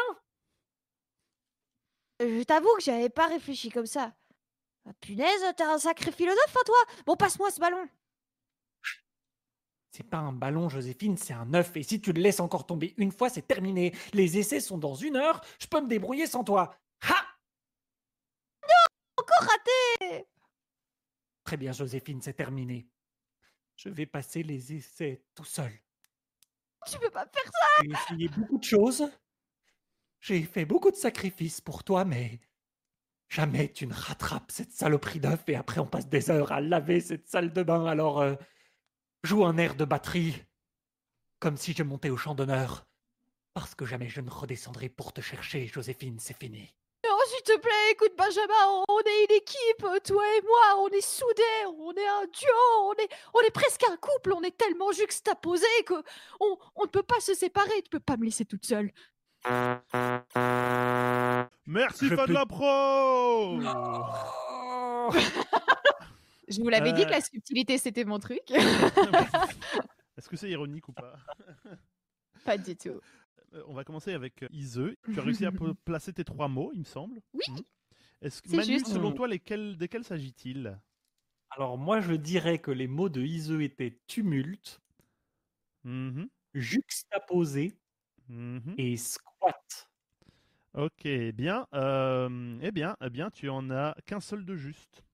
Je 2.20 2.42
t'avoue 2.42 2.74
que 2.76 2.82
j'avais 2.82 3.10
pas 3.10 3.26
réfléchi 3.26 3.68
comme 3.68 3.86
ça. 3.86 4.14
Ah, 4.88 4.92
punaise, 5.00 5.44
t'es 5.56 5.64
un 5.64 5.78
sacré 5.78 6.12
philosophe, 6.12 6.56
hein, 6.56 6.60
toi 6.64 6.76
Bon, 7.06 7.16
passe-moi 7.16 7.50
ce 7.50 7.60
ballon. 7.60 7.88
C'est 9.96 10.02
pas 10.02 10.18
un 10.18 10.32
ballon, 10.32 10.68
Joséphine, 10.68 11.16
c'est 11.16 11.32
un 11.32 11.54
œuf. 11.54 11.74
Et 11.74 11.82
si 11.82 12.02
tu 12.02 12.12
le 12.12 12.20
laisses 12.20 12.40
encore 12.40 12.66
tomber 12.66 12.92
une 12.98 13.12
fois, 13.12 13.30
c'est 13.30 13.48
terminé. 13.48 13.94
Les 14.12 14.36
essais 14.36 14.60
sont 14.60 14.76
dans 14.76 14.94
une 14.94 15.16
heure. 15.16 15.40
Je 15.58 15.66
peux 15.66 15.80
me 15.80 15.88
débrouiller 15.88 16.26
sans 16.26 16.44
toi. 16.44 16.76
Ha 17.00 17.14
Encore 19.16 19.48
raté 19.48 20.26
Très 21.44 21.56
bien, 21.56 21.72
Joséphine, 21.72 22.20
c'est 22.20 22.34
terminé. 22.34 22.86
Je 23.74 23.88
vais 23.88 24.04
passer 24.04 24.42
les 24.42 24.74
essais 24.74 25.22
tout 25.34 25.46
seul. 25.46 25.72
Tu 26.86 26.98
peux 26.98 27.08
pas 27.08 27.26
faire 27.32 27.50
ça 27.50 27.82
J'ai 27.82 27.90
essayé 27.90 28.28
beaucoup 28.28 28.58
de 28.58 28.64
choses. 28.64 29.10
J'ai 30.20 30.42
fait 30.42 30.66
beaucoup 30.66 30.90
de 30.90 30.96
sacrifices 30.96 31.62
pour 31.62 31.84
toi, 31.84 32.04
mais 32.04 32.40
jamais 33.30 33.72
tu 33.72 33.86
ne 33.86 33.94
rattrapes 33.94 34.52
cette 34.52 34.72
saloperie 34.72 35.20
d'œuf 35.20 35.44
et 35.46 35.56
après 35.56 35.80
on 35.80 35.86
passe 35.86 36.06
des 36.06 36.30
heures 36.30 36.52
à 36.52 36.60
laver 36.60 37.00
cette 37.00 37.28
salle 37.28 37.54
de 37.54 37.62
bain. 37.62 37.86
Alors, 37.86 38.20
euh, 38.20 38.34
joue 39.26 39.44
un 39.44 39.58
air 39.58 39.74
de 39.74 39.84
batterie, 39.84 40.42
comme 41.40 41.56
si 41.58 41.74
je 41.74 41.82
montais 41.82 42.08
au 42.10 42.16
champ 42.16 42.34
d'honneur. 42.34 42.86
Parce 43.52 43.74
que 43.74 43.84
jamais 43.84 44.08
je 44.08 44.20
ne 44.20 44.30
redescendrai 44.30 44.88
pour 44.88 45.12
te 45.12 45.20
chercher, 45.20 45.66
Joséphine, 45.66 46.18
c'est 46.18 46.36
fini. 46.38 46.72
Non, 47.04 47.16
s'il 47.28 47.42
te 47.42 47.58
plaît, 47.60 47.92
écoute, 47.92 48.12
Benjamin, 48.16 48.82
on- 48.88 48.96
est 49.06 49.24
une 49.30 49.36
équipe, 49.36 49.86
toi 50.04 50.24
et 50.36 50.42
moi, 50.42 50.78
on 50.82 50.88
est 50.88 51.00
soudés, 51.06 51.66
on 51.78 51.92
est 51.92 52.08
un 52.08 52.24
duo, 52.26 52.82
on 52.82 52.92
est, 52.94 53.08
on 53.34 53.40
est 53.42 53.52
presque 53.52 53.84
un 53.88 53.96
couple, 53.96 54.32
on 54.32 54.42
est 54.42 54.56
tellement 54.56 54.90
juxtaposés 54.90 55.64
que 55.86 55.94
on, 56.40 56.58
on 56.74 56.82
ne 56.82 56.88
peut 56.88 57.04
pas 57.04 57.20
se 57.20 57.34
séparer, 57.34 57.82
tu 57.82 57.90
peux 57.90 58.00
pas 58.00 58.16
me 58.16 58.24
laisser 58.24 58.44
toute 58.44 58.66
seule. 58.66 58.90
Merci, 61.66 62.08
Je 62.08 62.16
fan 62.16 62.26
peux- 62.26 62.32
la 62.32 62.46
pro 62.46 63.60
Je 66.48 66.60
vous 66.60 66.68
l'avais 66.68 66.92
dit 66.92 67.04
que 67.04 67.10
la 67.10 67.20
subtilité, 67.20 67.78
c'était 67.78 68.04
mon 68.04 68.18
truc. 68.18 68.42
Est-ce 70.16 70.28
que 70.28 70.36
c'est 70.36 70.50
ironique 70.50 70.88
ou 70.88 70.92
pas? 70.92 71.16
Pas 72.44 72.56
du 72.56 72.76
tout. 72.76 73.00
Euh, 73.54 73.62
On 73.66 73.74
va 73.74 73.84
commencer 73.84 74.12
avec 74.12 74.42
euh, 74.42 74.48
Ise. 74.50 74.80
Tu 75.12 75.18
as 75.18 75.22
réussi 75.22 75.44
à 75.46 75.50
placer 75.84 76.12
tes 76.12 76.24
trois 76.24 76.48
mots, 76.48 76.70
il 76.72 76.80
me 76.80 76.84
semble. 76.84 77.20
Oui. 77.34 77.42
Mhm. 77.48 77.62
Est-ce 78.22 78.40
que 78.42 78.48
C'est 78.48 78.56
Manu, 78.56 78.72
juste. 78.74 78.86
selon 78.86 79.12
toi, 79.12 79.28
lesquels, 79.28 79.76
desquels 79.76 80.04
s'agit-il? 80.04 80.78
Alors 81.50 81.76
moi, 81.78 82.00
je 82.00 82.14
dirais 82.14 82.58
que 82.58 82.70
les 82.70 82.86
mots 82.86 83.08
de 83.08 83.22
Iseux 83.22 83.62
étaient 83.62 83.98
tumulte, 84.06 84.80
Mhm, 85.84 86.28
juxtaposé 86.54 87.78
mhm. 88.28 88.74
et 88.78 88.96
squat. 88.96 89.88
Ok, 90.74 91.06
bien. 91.34 91.66
euh, 91.74 92.58
eh 92.60 92.70
bien, 92.72 92.96
eh 93.00 93.08
bien, 93.10 93.30
tu 93.30 93.48
en 93.48 93.70
as 93.70 93.94
qu'un 94.06 94.20
seul 94.20 94.44
de 94.44 94.56
juste. 94.56 95.04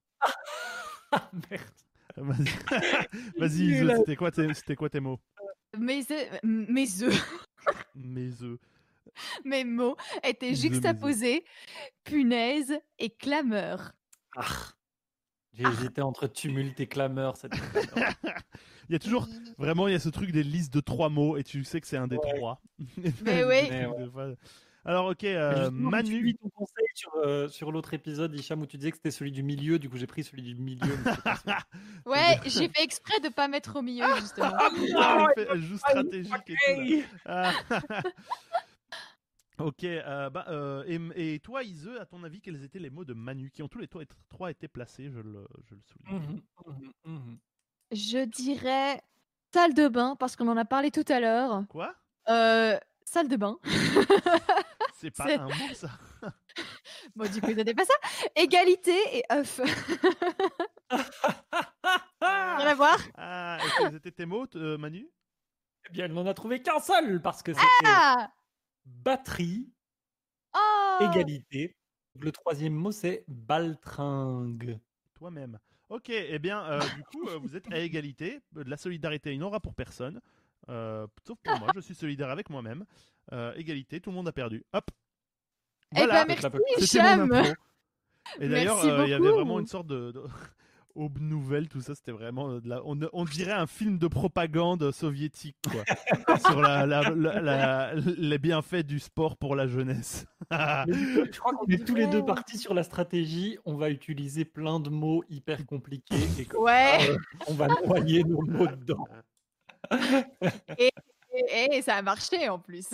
Ah 1.12 1.30
merde. 1.50 1.62
Vas-y, 2.16 2.44
Vas-y, 3.38 3.96
c'était 3.98 4.16
quoi, 4.16 4.30
tes- 4.30 4.52
c'était 4.54 4.76
quoi 4.76 4.88
tes 4.90 5.00
mots? 5.00 5.20
Mes, 5.78 6.02
œufs- 6.02 6.40
mes 6.42 7.02
œufs, 7.02 7.46
Mes 7.94 8.42
œufs. 8.42 8.58
mes 9.44 9.64
mots 9.64 9.96
étaient 10.22 10.54
juxtaposés, 10.54 11.44
punaise 12.04 12.78
et 12.98 13.10
clameur. 13.10 13.92
Ah. 14.36 14.46
J'ai 15.54 15.64
hésité 15.66 16.00
entre 16.00 16.26
tumulte 16.26 16.80
et 16.80 16.86
clameur. 16.86 17.36
Cette. 17.36 17.52
Il 18.88 18.92
y 18.92 18.96
a 18.96 18.98
toujours, 18.98 19.28
vraiment, 19.58 19.86
il 19.88 19.92
y 19.92 19.94
a 19.94 20.00
ce 20.00 20.08
truc 20.08 20.32
des 20.32 20.42
listes 20.42 20.72
de 20.74 20.80
trois 20.80 21.08
mots 21.08 21.36
et 21.38 21.44
tu 21.44 21.62
sais 21.64 21.80
que 21.80 21.86
c'est 21.86 21.96
un 21.96 22.08
des 22.08 22.16
Ouais. 22.16 22.34
trois. 22.34 22.60
Mais 23.22 23.44
oui. 23.44 23.68
Mais 23.70 23.86
ouais. 23.86 24.34
Alors, 24.84 25.06
ok, 25.10 25.22
euh, 25.24 25.70
Manu. 25.70 26.08
suivi 26.08 26.34
ton 26.36 26.48
conseil 26.48 26.84
sur, 26.94 27.14
euh, 27.16 27.48
sur 27.48 27.70
l'autre 27.70 27.94
épisode, 27.94 28.34
Hicham, 28.34 28.60
où 28.62 28.66
tu 28.66 28.76
disais 28.78 28.90
que 28.90 28.96
c'était 28.96 29.12
celui 29.12 29.30
du 29.30 29.42
milieu. 29.44 29.78
Du 29.78 29.88
coup, 29.88 29.96
j'ai 29.96 30.08
pris 30.08 30.24
celui 30.24 30.42
du 30.42 30.54
milieu. 30.56 30.80
Ouais, 32.04 32.40
j'ai 32.46 32.68
fait 32.68 32.82
exprès 32.82 33.20
de 33.20 33.28
pas 33.28 33.46
mettre 33.46 33.76
au 33.76 33.82
milieu, 33.82 34.06
justement. 34.20 34.50
Ah, 34.58 34.70
putain, 34.74 35.26
elle, 35.36 35.44
fait- 35.44 35.52
elle 35.52 35.62
joue 35.62 35.78
stratégique 35.78 36.34
et 36.48 36.54
tout. 36.54 36.80
là. 36.80 36.82
Hey 36.84 37.04
Ah. 37.24 37.52
ok, 39.58 39.84
euh, 39.84 40.30
bah, 40.30 40.46
euh, 40.48 40.82
et, 41.14 41.34
et 41.34 41.38
toi, 41.38 41.62
Ise, 41.62 41.90
à 42.00 42.06
ton 42.06 42.24
avis, 42.24 42.40
quels 42.40 42.64
étaient 42.64 42.80
les 42.80 42.90
mots 42.90 43.04
de 43.04 43.14
Manu 43.14 43.50
qui 43.52 43.62
ont 43.62 43.68
tous 43.68 43.78
les 43.78 43.88
trois, 43.88 44.50
été 44.50 44.66
placés, 44.66 45.10
je 45.12 45.20
le, 45.20 45.46
je 45.68 45.74
le 45.76 45.80
souligne. 45.82 46.18
Mhm, 46.18 46.42
mhm, 46.66 46.92
mhm. 47.14 47.38
Je 47.92 48.24
dirais 48.24 49.00
salle 49.54 49.74
de 49.74 49.86
bain, 49.86 50.16
parce 50.18 50.34
qu'on 50.34 50.48
en 50.48 50.56
a 50.56 50.64
parlé 50.64 50.90
tout 50.90 51.04
à 51.08 51.20
l'heure. 51.20 51.62
Quoi? 51.68 51.94
Euh, 52.28 52.76
salle 53.04 53.28
de 53.28 53.36
bain. 53.36 53.58
C'est 55.02 55.10
pas 55.10 55.24
un 55.24 55.48
mot, 55.48 55.74
ça 55.74 55.90
Bon, 57.16 57.28
du 57.28 57.40
coup, 57.40 57.48
c'était 57.48 57.74
pas 57.74 57.84
ça. 57.84 57.94
Égalité 58.36 58.94
et 59.12 59.24
œuf. 59.32 59.58
Rien 62.20 62.66
à 62.68 62.74
voir. 62.76 62.96
Ah, 63.16 63.58
et 63.60 63.68
quels 63.78 63.96
étaient 63.96 64.12
tes 64.12 64.26
mots, 64.26 64.46
euh, 64.54 64.78
Manu? 64.78 65.08
Eh 65.88 65.92
bien, 65.92 66.04
elle 66.04 66.12
n'en 66.12 66.24
a 66.26 66.34
trouvé 66.34 66.62
qu'un 66.62 66.78
seul, 66.78 67.20
parce 67.20 67.42
que 67.42 67.52
c'était 67.52 67.66
Ah 67.84 68.30
batterie, 68.84 69.72
Oh 70.54 70.98
égalité. 71.00 71.74
Le 72.20 72.30
troisième 72.30 72.74
mot, 72.74 72.92
c'est 72.92 73.24
baltringue. 73.26 74.78
Toi-même. 75.14 75.58
Ok, 75.88 76.10
eh 76.10 76.38
bien, 76.38 76.64
euh, 76.64 76.80
du 76.94 77.02
coup, 77.02 77.28
euh, 77.28 77.38
vous 77.38 77.56
êtes 77.56 77.72
à 77.72 77.78
égalité. 77.78 78.40
De 78.52 78.62
la 78.62 78.76
solidarité, 78.76 79.32
il 79.32 79.38
n'y 79.38 79.44
en 79.44 79.48
aura 79.48 79.58
pour 79.58 79.74
personne. 79.74 80.20
Euh, 80.68 81.06
sauf 81.26 81.38
pour 81.42 81.58
moi, 81.58 81.68
je 81.74 81.80
suis 81.80 81.94
solidaire 81.94 82.30
avec 82.30 82.50
moi-même. 82.50 82.84
Euh, 83.32 83.52
égalité, 83.56 84.00
tout 84.00 84.10
le 84.10 84.16
monde 84.16 84.28
a 84.28 84.32
perdu. 84.32 84.64
Hop 84.72 84.90
Eh 85.94 85.98
Voilà, 85.98 86.24
ben, 86.24 86.36
c'est 86.36 86.42
la 86.42 86.50
merci, 86.50 86.84
Hicham. 86.84 87.54
Et 88.40 88.48
d'ailleurs, 88.48 88.84
euh, 88.84 89.04
il 89.04 89.10
y 89.10 89.14
avait 89.14 89.28
vraiment 89.30 89.58
une 89.58 89.66
sorte 89.66 89.86
de, 89.88 90.12
de- 90.12 90.22
aube 90.94 91.18
nouvelle, 91.20 91.68
tout 91.68 91.80
ça, 91.80 91.94
c'était 91.94 92.12
vraiment 92.12 92.60
de 92.60 92.68
la... 92.68 92.82
on, 92.84 92.98
on 93.14 93.24
dirait 93.24 93.52
un 93.52 93.66
film 93.66 93.98
de 93.98 94.06
propagande 94.08 94.90
soviétique, 94.92 95.56
quoi, 95.70 95.82
sur 96.46 96.60
la, 96.60 96.84
la- 96.86 97.08
la- 97.10 97.40
la- 97.40 97.94
les 97.94 98.38
bienfaits 98.38 98.84
du 98.86 98.98
sport 99.00 99.36
pour 99.38 99.56
la 99.56 99.66
jeunesse. 99.66 100.26
Je 100.50 101.38
crois 101.38 101.52
qu'on 101.54 101.66
est 101.66 101.84
tous 101.84 101.94
les 101.94 102.06
deux 102.06 102.24
partis 102.24 102.58
sur 102.58 102.74
la 102.74 102.82
stratégie. 102.84 103.58
On 103.64 103.74
va 103.76 103.88
utiliser 103.90 104.44
plein 104.44 104.80
de 104.80 104.90
mots 104.90 105.24
hyper 105.30 105.64
compliqués 105.66 106.14
et 106.38 106.56
Ouais, 106.56 106.98
ça, 107.00 107.10
euh, 107.12 107.16
on 107.48 107.54
va 107.54 107.68
noyer 107.86 108.22
nos 108.24 108.42
mots 108.42 108.66
dedans. 108.66 109.06
Et, 110.78 110.90
et 111.76 111.82
ça 111.82 111.96
a 111.96 112.02
marché 112.02 112.48
en 112.48 112.58
plus. 112.58 112.86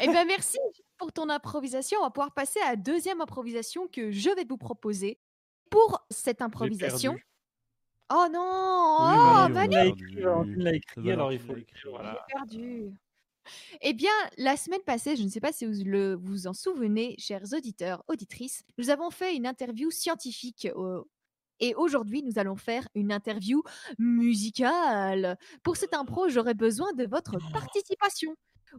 Eh 0.00 0.06
ben 0.06 0.26
merci 0.26 0.58
pour 0.98 1.12
ton 1.12 1.28
improvisation. 1.30 1.98
On 2.00 2.04
va 2.04 2.10
pouvoir 2.10 2.32
passer 2.34 2.60
à 2.60 2.70
la 2.70 2.76
deuxième 2.76 3.20
improvisation 3.20 3.88
que 3.88 4.10
je 4.10 4.30
vais 4.30 4.44
vous 4.44 4.58
proposer. 4.58 5.18
Pour 5.70 6.04
cette 6.10 6.42
improvisation. 6.42 7.16
Oh 8.12 8.26
non 8.30 8.96
Oui, 9.00 9.14
Oh, 9.16 9.48
Manu, 9.48 10.20
Valentine 10.20 10.62
l'a 10.64 10.74
écrit, 10.74 11.12
alors 11.12 11.32
il 11.32 11.38
faut 11.38 11.54
voilà. 11.88 12.26
J'ai 12.28 12.34
perdu. 12.34 12.90
Eh 13.80 13.92
bien, 13.92 14.10
la 14.36 14.56
semaine 14.56 14.82
passée, 14.82 15.14
je 15.14 15.22
ne 15.22 15.28
sais 15.28 15.38
pas 15.40 15.52
si 15.52 15.66
vous 15.66 15.84
le, 15.84 16.14
vous 16.14 16.48
en 16.48 16.52
souvenez, 16.52 17.14
chers 17.18 17.52
auditeurs, 17.52 18.02
auditrices, 18.08 18.64
nous 18.78 18.90
avons 18.90 19.10
fait 19.10 19.36
une 19.36 19.46
interview 19.46 19.92
scientifique. 19.92 20.66
euh, 20.76 21.02
et 21.60 21.74
aujourd'hui, 21.74 22.22
nous 22.22 22.38
allons 22.38 22.56
faire 22.56 22.88
une 22.94 23.12
interview 23.12 23.62
musicale. 23.98 25.38
Pour 25.62 25.76
cette 25.76 25.94
impro, 25.94 26.28
j'aurai 26.28 26.54
besoin 26.54 26.92
de 26.94 27.06
votre 27.06 27.36
participation. 27.52 28.34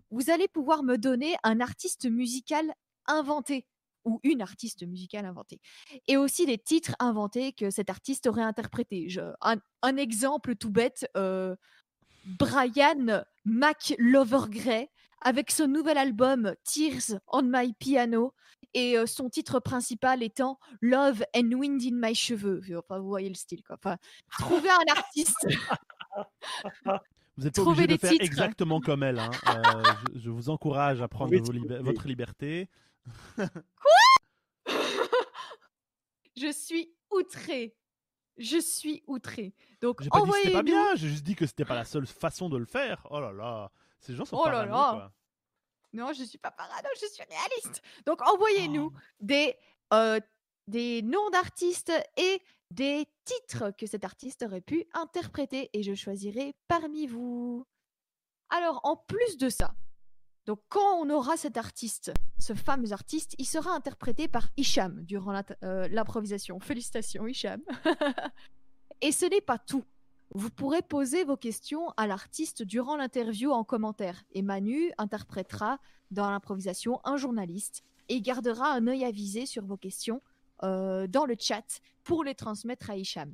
Vous 0.10 0.30
allez 0.30 0.48
pouvoir 0.48 0.84
me 0.84 0.98
donner 0.98 1.36
un 1.44 1.60
artiste 1.60 2.10
musical 2.10 2.74
inventé 3.08 3.66
ou 4.06 4.20
une 4.24 4.42
artiste 4.42 4.84
musicale 4.86 5.26
inventée. 5.26 5.60
Et 6.08 6.18
aussi 6.18 6.46
des 6.46 6.58
titres 6.58 6.96
inventés 7.00 7.54
que 7.54 7.70
cet 7.70 7.90
artiste 7.90 8.28
aurait 8.28 8.42
interprétés. 8.42 9.10
Je- 9.10 9.22
un, 9.42 9.98
exemple 9.98 10.56
tout 10.56 10.72
bête, 10.72 11.08
euh, 11.18 11.56
Brian 12.40 13.24
McLovergray 13.46 14.90
avec 15.22 15.52
son 15.52 15.68
nouvel 15.68 15.98
album 15.98 16.54
Tears 16.64 17.20
on 17.28 17.44
My 17.44 17.74
Piano 17.74 18.34
et 18.74 18.98
euh, 18.98 19.06
son 19.06 19.30
titre 19.30 19.60
principal 19.60 20.24
étant 20.24 20.60
Love 20.82 21.24
and 21.36 21.52
Wind 21.54 21.82
in 21.84 21.92
My 21.94 22.16
Cheveux. 22.16 22.62
Enfin, 22.78 23.00
vous 23.00 23.08
voyez 23.08 23.30
le 23.30 23.36
style 23.36 23.64
quoi. 23.64 23.76
Enfin, 23.78 23.98
trouver 24.40 24.70
un 24.70 24.92
artiste. 24.96 25.48
Vous 27.38 27.46
pas 27.46 27.52
Trouvez 27.52 27.84
obligé 27.84 27.88
de 27.88 27.94
des 27.94 27.98
faire 27.98 28.10
titres. 28.12 28.26
exactement 28.26 28.82
comme 28.82 29.04
elle. 29.04 29.18
hein. 29.18 29.32
Euh, 29.48 29.84
je, 30.16 30.20
je 30.20 30.30
vous 30.30 30.50
encourage 30.50 31.02
à 31.02 31.08
prendre 31.08 31.32
Oui, 31.32 31.40
vos 31.40 31.82
votre 31.84 32.08
liberté. 32.08 32.70
Je 36.38 36.52
suis 36.52 36.94
outré. 37.12 37.76
Je 38.38 38.58
suis 38.60 39.04
outré. 39.08 39.54
Donc 39.82 40.02
J'ai 40.02 40.10
pas 40.10 40.22
dit 40.22 40.32
que 40.32 40.38
c'était 40.38 40.52
pas 40.52 40.64
bien, 40.64 40.96
j'ai 40.96 41.10
juste 41.10 41.24
dit 41.24 41.36
que 41.36 41.46
c'était 41.46 41.66
pas 41.66 41.76
la 41.76 41.86
seule 41.86 42.08
façon 42.08 42.50
de 42.50 42.58
le 42.58 42.66
faire. 42.66 43.06
Oh 43.12 43.20
là 43.20 43.32
là, 43.32 43.72
ces 44.02 44.16
gens 44.16 44.26
sont 44.26 44.36
Oh 44.38 44.46
là 44.46 44.52
parano, 44.66 44.72
là. 44.72 44.92
quoi. 44.92 45.14
Non, 45.94 46.14
je 46.14 46.24
suis 46.24 46.38
pas 46.38 46.52
parano, 46.52 46.88
je 47.00 47.06
suis 47.08 47.24
réaliste. 47.24 47.82
Donc 48.06 48.22
envoyez-nous 48.28 48.92
Oh. 48.94 49.00
des, 49.20 49.56
euh, 49.94 50.20
des 50.68 51.02
noms 51.02 51.30
d'artistes 51.32 51.92
et 52.18 52.42
des 52.72 53.06
titres 53.26 53.72
que 53.78 53.86
cet 53.86 54.06
artiste 54.06 54.44
aurait 54.44 54.62
pu 54.62 54.86
interpréter 54.94 55.70
et 55.74 55.84
je 55.84 55.94
choisirai 55.94 56.56
parmi 56.68 57.08
vous. 57.08 57.66
Alors, 58.50 58.80
en 58.84 58.96
plus 58.96 59.38
de 59.38 59.50
ça, 59.50 59.74
donc 60.46 60.62
quand 60.70 60.96
on 61.02 61.10
aura 61.10 61.36
cet 61.38 61.58
artiste, 61.58 62.14
ce 62.40 62.54
fameux 62.54 62.94
artiste, 62.94 63.36
il 63.38 63.46
sera 63.46 63.72
interprété 63.72 64.28
par 64.30 64.48
Hicham 64.58 65.04
durant 65.04 65.40
euh, 65.64 65.88
l'improvisation. 65.90 66.60
Félicitations, 66.62 67.28
Hicham. 67.28 67.62
et 69.02 69.12
ce 69.12 69.26
n'est 69.26 69.42
pas 69.42 69.58
tout. 69.60 69.84
Vous 70.34 70.50
pourrez 70.50 70.82
poser 70.82 71.26
vos 71.26 71.36
questions 71.36 71.90
à 71.98 72.08
l'artiste 72.08 72.64
durant 72.64 72.96
l'interview 72.96 73.52
en 73.52 73.66
commentaire. 73.66 74.24
Et 74.32 74.42
Manu 74.42 74.92
interprétera 74.98 75.80
dans 76.10 76.30
l'improvisation 76.30 77.02
un 77.04 77.18
journaliste 77.18 77.84
et 78.08 78.22
gardera 78.22 78.72
un 78.72 78.88
œil 78.88 79.04
avisé 79.04 79.46
sur 79.46 79.66
vos 79.66 79.76
questions 79.76 80.22
euh, 80.64 81.06
dans 81.08 81.26
le 81.26 81.36
chat 81.38 81.82
pour 82.04 82.24
les 82.24 82.34
transmettre 82.34 82.90
à 82.90 82.96
Hicham. 82.96 83.34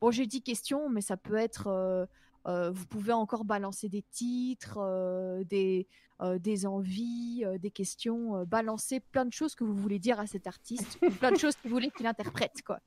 Bon, 0.00 0.10
j'ai 0.10 0.26
dit 0.26 0.42
questions, 0.42 0.88
mais 0.88 1.02
ça 1.02 1.16
peut 1.18 1.36
être. 1.36 1.66
euh, 1.66 2.06
euh, 2.46 2.72
vous 2.72 2.86
pouvez 2.86 3.12
encore 3.12 3.44
balancer 3.44 3.88
des 3.88 4.02
titres, 4.02 4.80
des, 5.44 5.86
des 6.40 6.66
envies, 6.66 7.44
des 7.60 7.70
questions, 7.70 8.44
balancer 8.46 8.98
plein 8.98 9.24
de 9.24 9.32
choses 9.32 9.54
que 9.54 9.62
vous 9.62 9.76
voulez 9.76 10.00
dire 10.00 10.18
à 10.18 10.26
cet 10.26 10.48
artiste, 10.48 10.98
plein 11.20 11.30
de 11.30 11.38
choses 11.38 11.54
que 11.54 11.68
vous 11.68 11.74
voulez 11.74 11.90
qu'il 11.90 12.06
interprète, 12.06 12.62
quoi. 12.66 12.80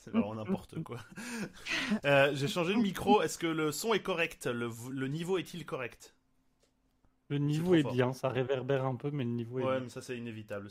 C'est 0.00 0.10
vraiment 0.10 0.34
n'importe 0.34 0.82
quoi. 0.82 0.98
Euh, 2.04 2.30
j'ai 2.34 2.48
changé 2.48 2.72
le 2.72 2.80
micro, 2.80 3.20
est-ce 3.22 3.36
que 3.38 3.46
le 3.46 3.70
son 3.72 3.92
est 3.92 4.02
correct? 4.02 4.46
Le, 4.46 5.06
niveau 5.08 5.36
est-il 5.38 5.66
correct? 5.66 6.14
Le 7.28 7.38
niveau 7.38 7.74
est 7.74 7.82
bien, 7.84 8.12
ça 8.12 8.28
réverbère 8.30 8.84
un 8.86 8.96
peu, 8.96 9.10
mais 9.10 9.24
le 9.24 9.30
niveau 9.30 9.60
est 9.60 9.64
Ouais, 9.64 9.72
bien. 9.72 9.80
mais 9.80 9.88
ça 9.90 10.00
c'est 10.00 10.16
inévitable. 10.16 10.68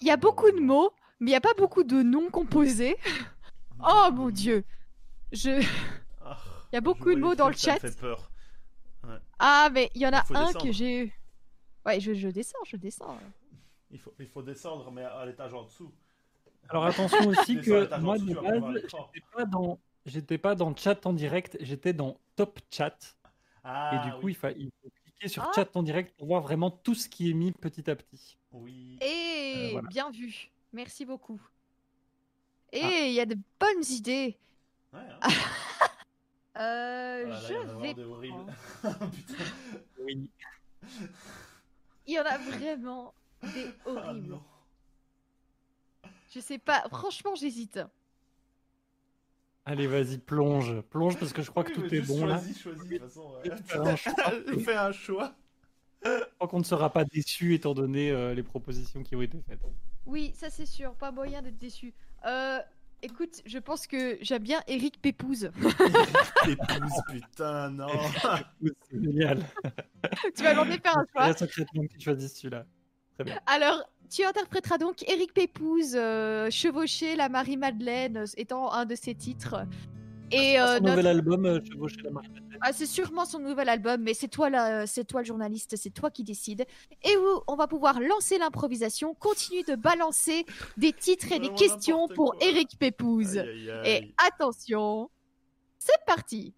Il 0.00 0.06
y 0.06 0.10
a 0.10 0.16
beaucoup 0.16 0.50
de 0.50 0.60
mots, 0.60 0.92
mais 1.20 1.30
il 1.30 1.32
n'y 1.34 1.36
a 1.36 1.40
pas 1.40 1.54
beaucoup 1.54 1.84
de 1.84 2.02
noms 2.02 2.30
composés. 2.30 2.96
Oh 3.84 4.10
mon 4.12 4.30
dieu 4.30 4.64
Je... 5.32 5.60
Ah, 6.20 6.38
Il 6.72 6.76
y 6.76 6.78
a 6.78 6.80
beaucoup 6.80 7.12
de 7.14 7.18
mots 7.20 7.34
dans 7.34 7.48
le 7.48 7.54
trucs, 7.54 7.64
ça 7.64 7.72
me 7.72 7.78
chat. 7.80 7.80
fait 7.80 7.98
peur. 7.98 8.30
Ah, 9.38 9.70
mais 9.72 9.90
il 9.94 10.02
y 10.02 10.06
en 10.06 10.12
a 10.12 10.24
un 10.34 10.52
descendre. 10.52 10.62
que 10.62 10.70
j'ai. 10.72 11.12
Ouais, 11.84 11.98
je, 12.00 12.14
je 12.14 12.28
descends, 12.28 12.62
je 12.64 12.76
descends. 12.76 13.18
Il 13.90 13.98
faut, 13.98 14.14
il 14.20 14.28
faut 14.28 14.42
descendre, 14.42 14.90
mais 14.92 15.02
à 15.04 15.26
l'étage 15.26 15.52
en 15.52 15.64
dessous. 15.64 15.92
Alors 16.68 16.84
attention 16.86 17.26
aussi 17.28 17.60
que 17.60 17.98
moi 18.00 18.18
de 18.18 18.34
base, 18.34 18.82
j'étais 18.84 19.26
pas 19.34 19.44
dans, 19.44 19.78
j'étais 20.06 20.38
pas 20.38 20.54
dans 20.54 20.74
chat 20.74 21.04
en 21.06 21.12
direct, 21.12 21.56
j'étais 21.60 21.92
dans 21.92 22.16
top 22.36 22.58
chat. 22.70 22.96
Ah, 23.64 23.90
et 23.94 24.08
du 24.10 24.12
coup, 24.16 24.26
oui. 24.26 24.32
il, 24.32 24.36
fa- 24.36 24.50
il 24.52 24.70
faut 24.82 24.90
cliquer 25.04 25.28
sur 25.28 25.42
Ah. 25.44 25.52
chat 25.54 25.76
en 25.76 25.82
direct 25.82 26.16
pour 26.16 26.26
voir 26.28 26.42
vraiment 26.42 26.70
tout 26.70 26.94
ce 26.94 27.08
qui 27.08 27.30
est 27.30 27.34
mis 27.34 27.52
petit 27.52 27.88
à 27.90 27.94
petit. 27.96 28.38
Oui. 28.52 28.98
Et 29.02 29.66
Euh, 29.66 29.72
voilà. 29.72 29.88
bien 29.88 30.10
vu. 30.10 30.50
Merci 30.72 31.04
beaucoup. 31.04 31.40
Et 32.72 32.80
Ah. 32.82 33.06
il 33.06 33.12
y 33.12 33.20
a 33.20 33.26
de 33.26 33.36
bonnes 33.60 33.84
idées. 33.90 34.38
Ouais, 34.92 35.00
hein. 35.00 35.20
Euh, 36.54 37.24
Ah 37.32 37.40
je 37.48 37.52
il 37.54 37.54
y 37.54 37.56
en 37.56 37.62
a 37.62 37.64
vraiment 37.64 37.80
vais. 37.80 37.94
des 37.94 38.04
horribles. 38.04 38.54
prendre. 38.82 39.10
Putain. 39.10 39.44
Oui. 40.04 40.30
Il 42.06 42.14
y 42.14 42.20
en 42.20 42.24
a 42.24 42.36
vraiment 42.36 43.14
des 43.42 43.66
Ah, 43.86 43.88
horribles. 43.88 44.28
non. 44.28 44.42
Je 46.34 46.40
sais 46.40 46.58
pas. 46.58 46.84
Franchement, 46.88 47.34
j'hésite. 47.34 47.80
Allez, 49.64 49.86
vas-y, 49.86 50.18
plonge, 50.18 50.80
plonge 50.82 51.16
parce 51.18 51.32
que 51.32 51.42
je 51.42 51.50
crois 51.50 51.62
que 51.62 51.72
tout 51.72 51.94
est 51.94 52.00
bon 52.00 52.26
là. 52.26 52.38
choisis, 52.38 52.60
choisis, 52.60 52.88
de 52.88 52.98
toute 52.98 53.06
façon. 53.06 53.32
Ouais. 53.44 54.58
Fais 54.58 54.74
un 54.74 54.92
choix. 54.92 55.34
Je 56.04 56.24
crois 56.34 56.48
qu'on 56.48 56.58
ne 56.58 56.64
sera 56.64 56.90
pas 56.90 57.04
déçu 57.04 57.54
étant 57.54 57.74
donné 57.74 58.10
euh, 58.10 58.34
les 58.34 58.42
propositions 58.42 59.04
qui 59.04 59.14
ont 59.14 59.22
été 59.22 59.40
faites. 59.48 59.60
Oui, 60.04 60.32
ça 60.34 60.50
c'est 60.50 60.66
sûr. 60.66 60.94
Pas 60.94 61.12
moyen 61.12 61.42
d'être 61.42 61.58
déçu. 61.58 61.94
Euh, 62.26 62.58
écoute, 63.02 63.40
je 63.46 63.58
pense 63.58 63.86
que 63.86 64.18
j'aime 64.20 64.42
bien 64.42 64.62
Eric 64.66 65.00
Pépouze. 65.00 65.44
Épouse, 66.48 67.02
putain, 67.08 67.70
non. 67.70 67.86
C'est 68.90 69.00
génial. 69.00 69.46
tu 70.36 70.42
vas 70.42 70.54
demander 70.54 70.76
de 70.78 70.82
faire 70.82 70.98
un 70.98 71.06
choix. 71.12 71.32
Très 71.32 71.46
secrètement 71.46 71.82
que 71.82 71.92
tu 71.92 72.00
choisis 72.00 72.34
celui-là. 72.34 72.66
Très 73.14 73.24
bien. 73.24 73.38
Alors, 73.46 73.82
tu 74.10 74.24
interpréteras 74.24 74.78
donc 74.78 75.08
Éric 75.08 75.32
Pépouze, 75.32 75.94
euh, 75.94 76.50
Chevaucher 76.50 77.16
la 77.16 77.28
Marie-Madeleine, 77.28 78.18
euh, 78.18 78.26
étant 78.36 78.72
un 78.72 78.84
de 78.84 78.94
ses 78.94 79.14
titres. 79.14 79.56
Et 80.30 80.54
Son 80.56 80.62
euh, 80.62 80.80
notre- 80.80 80.90
nouvel 80.90 81.06
album, 81.06 81.44
euh, 81.44 81.60
Chevaucher 81.62 82.00
la 82.04 82.10
Marie. 82.10 82.28
Ah, 82.62 82.72
c'est 82.72 82.86
sûrement 82.86 83.24
son 83.24 83.38
nouvel 83.38 83.68
album, 83.68 84.00
mais 84.02 84.14
c'est 84.14 84.28
toi, 84.28 84.48
la... 84.48 84.86
c'est 84.86 85.04
toi 85.04 85.20
le 85.20 85.26
journaliste, 85.26 85.76
c'est 85.76 85.90
toi 85.90 86.10
qui 86.10 86.24
décide. 86.24 86.64
Et 87.02 87.16
où 87.16 87.42
on 87.48 87.56
va 87.56 87.66
pouvoir 87.66 88.00
lancer 88.00 88.38
l'improvisation, 88.38 89.14
continuer 89.14 89.62
de 89.62 89.74
balancer 89.74 90.46
des 90.76 90.92
titres 90.92 91.32
et 91.32 91.38
des 91.38 91.52
questions 91.52 92.08
pour 92.08 92.32
quoi. 92.36 92.46
Éric 92.48 92.78
Pépouze. 92.78 93.38
Aïe, 93.38 93.70
aïe, 93.70 93.90
Et 93.90 94.14
attention, 94.26 95.10
c'est 95.78 96.02
parti. 96.06 96.54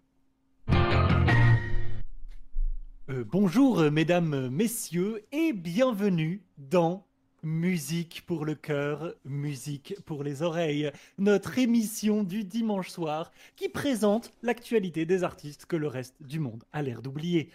Euh, 3.09 3.23
bonjour 3.23 3.81
euh, 3.81 3.91
mesdames, 3.91 4.33
euh, 4.33 4.49
messieurs 4.49 5.23
et 5.31 5.53
bienvenue 5.53 6.41
dans 6.57 7.05
Musique 7.43 8.23
pour 8.25 8.45
le 8.45 8.55
cœur, 8.55 9.13
musique 9.25 9.95
pour 10.07 10.23
les 10.23 10.41
oreilles, 10.41 10.91
notre 11.19 11.59
émission 11.59 12.23
du 12.23 12.43
dimanche 12.43 12.89
soir 12.89 13.31
qui 13.55 13.69
présente 13.69 14.31
l'actualité 14.41 15.05
des 15.05 15.23
artistes 15.23 15.67
que 15.67 15.75
le 15.75 15.87
reste 15.87 16.15
du 16.23 16.39
monde 16.39 16.63
a 16.73 16.81
l'air 16.81 17.03
d'oublier. 17.03 17.51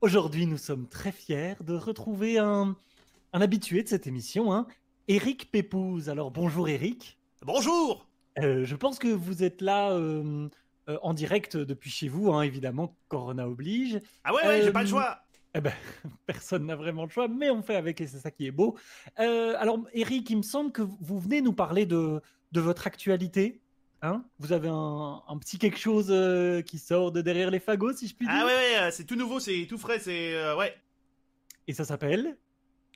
Aujourd'hui, 0.00 0.46
nous 0.46 0.56
sommes 0.58 0.88
très 0.88 1.12
fiers 1.12 1.54
de 1.64 1.74
retrouver 1.74 2.38
un, 2.38 2.76
un 3.32 3.40
habitué 3.40 3.84
de 3.84 3.88
cette 3.88 4.08
émission, 4.08 4.52
hein, 4.52 4.66
Eric 5.06 5.52
Pépouze. 5.52 6.08
Alors 6.08 6.32
bonjour 6.32 6.68
Eric. 6.68 7.18
Bonjour 7.42 8.08
Euh, 8.38 8.64
je 8.64 8.76
pense 8.76 8.98
que 8.98 9.08
vous 9.08 9.42
êtes 9.42 9.60
là 9.62 9.90
euh, 9.92 10.48
euh, 10.88 10.98
en 11.02 11.14
direct 11.14 11.56
depuis 11.56 11.90
chez 11.90 12.08
vous, 12.08 12.32
hein, 12.32 12.42
évidemment, 12.42 12.96
Corona 13.08 13.48
oblige. 13.48 14.00
Ah 14.24 14.34
ouais, 14.34 14.46
ouais, 14.46 14.62
j'ai 14.62 14.72
pas 14.72 14.82
le 14.82 14.88
Euh, 14.88 14.90
choix. 14.90 15.20
Eh 15.54 15.60
ben, 15.60 15.72
personne 16.26 16.66
n'a 16.66 16.76
vraiment 16.76 17.04
le 17.04 17.10
choix, 17.10 17.26
mais 17.28 17.50
on 17.50 17.62
fait 17.62 17.76
avec 17.76 18.00
et 18.00 18.06
c'est 18.06 18.18
ça 18.18 18.30
qui 18.30 18.46
est 18.46 18.50
beau. 18.50 18.76
Euh, 19.18 19.54
alors, 19.58 19.80
Eric, 19.92 20.28
il 20.30 20.36
me 20.38 20.42
semble 20.42 20.72
que 20.72 20.82
vous 20.82 21.18
venez 21.18 21.40
nous 21.40 21.52
parler 21.54 21.86
de, 21.86 22.20
de 22.52 22.60
votre 22.60 22.86
actualité. 22.86 23.60
Hein? 24.02 24.24
Vous 24.38 24.52
avez 24.52 24.68
un, 24.68 25.22
un 25.26 25.38
petit 25.38 25.58
quelque 25.58 25.78
chose 25.78 26.08
euh, 26.10 26.62
qui 26.62 26.78
sort 26.78 27.10
de 27.12 27.20
derrière 27.20 27.50
les 27.50 27.58
fagots, 27.60 27.92
si 27.94 28.06
je 28.06 28.14
puis 28.14 28.26
dire? 28.26 28.36
Ah 28.38 28.46
ouais, 28.46 28.52
ouais, 28.84 28.90
c'est 28.92 29.04
tout 29.04 29.16
nouveau, 29.16 29.40
c'est 29.40 29.66
tout 29.68 29.78
frais, 29.78 29.98
c'est... 29.98 30.34
euh, 30.36 30.54
ouais. 30.56 30.74
Et 31.66 31.72
ça 31.72 31.84
s'appelle? 31.84 32.36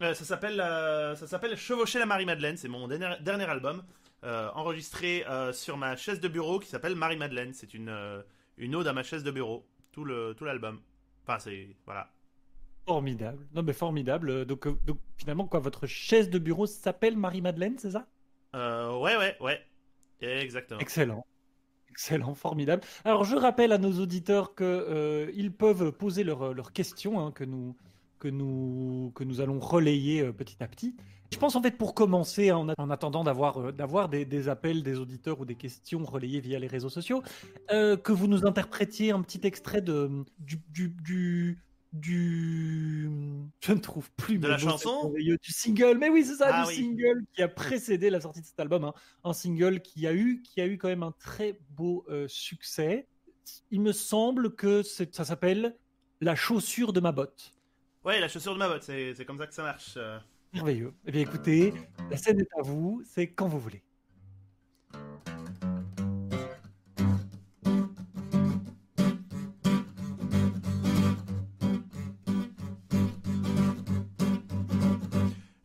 Euh, 0.01 0.15
ça 0.15 0.25
s'appelle 0.25 0.57
ça 0.59 1.27
s'appelle 1.27 1.57
Chevaucher 1.57 1.99
la 1.99 2.07
Marie-Madeleine, 2.07 2.57
c'est 2.57 2.69
mon 2.69 2.87
dernier, 2.89 3.17
dernier 3.21 3.45
album, 3.45 3.83
euh, 4.25 4.51
enregistré 4.55 5.27
euh, 5.27 5.53
sur 5.53 5.77
ma 5.77 5.97
chaise 5.97 6.21
de 6.21 6.29
bureau 6.29 6.59
qui 6.59 6.69
s'appelle 6.69 6.95
Marie-Madeleine. 6.95 7.53
C'est 7.53 7.75
une, 7.75 7.89
euh, 7.89 8.23
une 8.57 8.75
ode 8.75 8.87
à 8.87 8.93
ma 8.93 9.03
chaise 9.03 9.25
de 9.25 9.31
bureau, 9.31 9.67
tout 9.93 10.05
le 10.05 10.35
tout 10.37 10.45
l'album. 10.45 10.81
Enfin, 11.25 11.39
c'est... 11.39 11.77
Voilà. 11.85 12.11
formidable. 12.87 13.47
Non, 13.55 13.63
mais 13.63 13.73
formidable. 13.73 14.45
Donc, 14.45 14.67
donc 14.85 14.99
finalement, 15.17 15.47
quoi, 15.47 15.61
votre 15.61 15.87
chaise 15.87 16.31
de 16.31 16.39
bureau 16.39 16.67
s'appelle 16.67 17.17
Marie-Madeleine, 17.17 17.79
c'est 17.79 17.93
ça? 17.93 18.07
Ouais, 18.55 19.17
ouais, 19.17 19.37
ouais. 19.41 19.61
Exactement. 20.21 20.81
Excellent. 20.81 21.27
Excellent, 21.91 22.35
formidable. 22.35 22.83
Alors, 23.05 23.25
je 23.25 23.37
rappelle 23.37 23.71
à 23.71 23.79
nos 23.79 24.01
auditeurs 24.01 24.55
que 24.55 24.65
euh, 24.65 25.31
ils 25.35 25.53
peuvent 25.53 25.93
poser 25.93 26.25
leurs 26.25 26.55
leurs 26.55 26.73
questions 26.73 27.21
hein, 27.21 27.33
que, 27.33 27.45
nous, 27.45 27.77
que, 28.23 28.29
nous, 28.29 29.11
que 29.17 29.25
nous 29.25 29.41
allons 29.41 29.59
relayer 29.59 30.21
euh, 30.21 30.33
petit 30.33 30.63
à 30.63 30.69
petit. 30.69 30.95
Je 31.33 31.39
pense 31.39 31.57
en 31.57 31.63
fait 31.63 31.77
pour 31.77 31.93
commencer, 31.93 32.53
en, 32.53 32.69
attendant 32.69 33.25
d'avoir 33.25 33.59
euh, 33.59 33.73
d'avoir 33.73 34.09
des, 34.09 34.25
des 34.25 34.49
appels 34.49 34.85
des 34.85 35.01
auditeurs 35.01 35.41
ou 35.41 35.45
des 35.45 35.57
questions 35.57 36.05
relayées 36.05 36.39
via 36.39 36.61
les 36.61 36.69
réseaux 36.69 36.89
sociaux, 36.89 37.21
euh, 37.73 37.97
que 37.97 38.13
vous 38.13 38.29
nous 38.29 38.47
interprétiez 38.47 39.11
un 39.11 39.23
petit 39.23 39.41
extrait 39.43 39.83
de, 39.83 40.09
du, 40.39 40.63
du, 40.69 40.95
du, 41.03 41.59
du- 41.93 43.11
Je 43.61 43.73
ne 43.73 43.81
trouve 43.81 44.09
plus 44.13 44.39
De 44.39 44.47
la 44.47 44.57
chanson 44.59 45.13
Du 45.43 45.53
single, 45.53 45.99
mais 45.99 46.09
oui, 46.09 46.25
c'est 46.25 46.37
ça, 46.37 46.51
Ah 46.53 46.63
du 46.63 46.69
oui. 46.69 46.77
single 46.77 47.25
qui 47.35 47.43
a 47.43 47.49
précédé 47.49 48.09
la 48.09 48.21
sortie 48.21 48.41
de 48.41 48.47
cet 48.47 48.61
album. 48.61 48.85
hein 48.85 48.95
un 49.25 49.33
single 49.33 49.81
qui 49.81 50.07
a 50.07 50.13
eu, 50.15 50.43
qui 50.43 50.61
a 50.61 50.67
eu 50.69 50.79
quand 50.79 50.89
même 50.89 51.03
un 51.03 51.15
très 51.19 51.59
beau 51.71 52.05
euh, 52.09 52.27
succès. 52.29 53.09
Il 53.73 53.81
me 53.81 53.91
semble 53.93 54.55
que 54.55 54.83
ça 54.85 55.25
s'appelle 55.25 55.77
La 56.21 56.37
chaussure 56.37 56.93
de 56.93 57.01
ma 57.01 57.11
botte. 57.11 57.53
Ouais, 58.05 58.19
la 58.21 58.29
chaussure 58.29 58.55
de 58.55 58.59
ma 58.59 58.69
botte, 58.69 58.83
c'est 58.83 59.25
comme 59.25 59.39
ça 59.39 59.47
que 59.47 59.55
ça 59.55 59.63
marche. 59.63 59.95
euh. 59.97 60.19
Merveilleux. 60.53 60.93
Eh 61.07 61.13
bien 61.13 61.23
écoutez, 61.23 61.73
la 62.11 62.17
scène 62.17 62.41
est 62.41 62.49
à 62.59 62.63
vous, 62.63 63.03
c'est 63.07 63.29
quand 63.29 63.49
vous 63.49 63.59
voulez. 63.61 63.83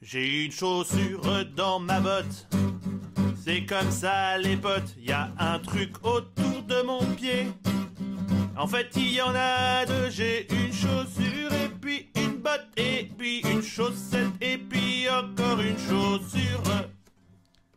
J'ai 0.02 0.45
une 0.45 0.52
chaussure 0.52 1.45
dans 1.56 1.80
ma 1.80 2.00
botte. 2.00 2.47
C'est 3.36 3.65
comme 3.65 3.91
ça 3.91 4.38
les 4.38 4.58
potes, 4.58 4.95
y 5.00 5.12
a 5.12 5.32
un 5.39 5.60
truc 5.60 5.91
autour 6.04 6.63
de 6.67 6.82
mon 6.84 7.04
pied. 7.15 7.47
En 8.58 8.67
fait, 8.67 8.88
il 8.95 9.13
y 9.13 9.21
en 9.21 9.34
a 9.36 9.86
deux, 9.86 10.10
j'ai 10.10 10.52
une 10.52 10.73
chaussure 10.73 11.52
et 11.54 11.69
et 12.78 13.10
puis 13.18 13.42
une 13.42 13.62
chaussette 13.62 14.28
et 14.40 14.58
puis 14.58 15.10
encore 15.10 15.60
une 15.60 15.78
chaussure. 15.78 16.63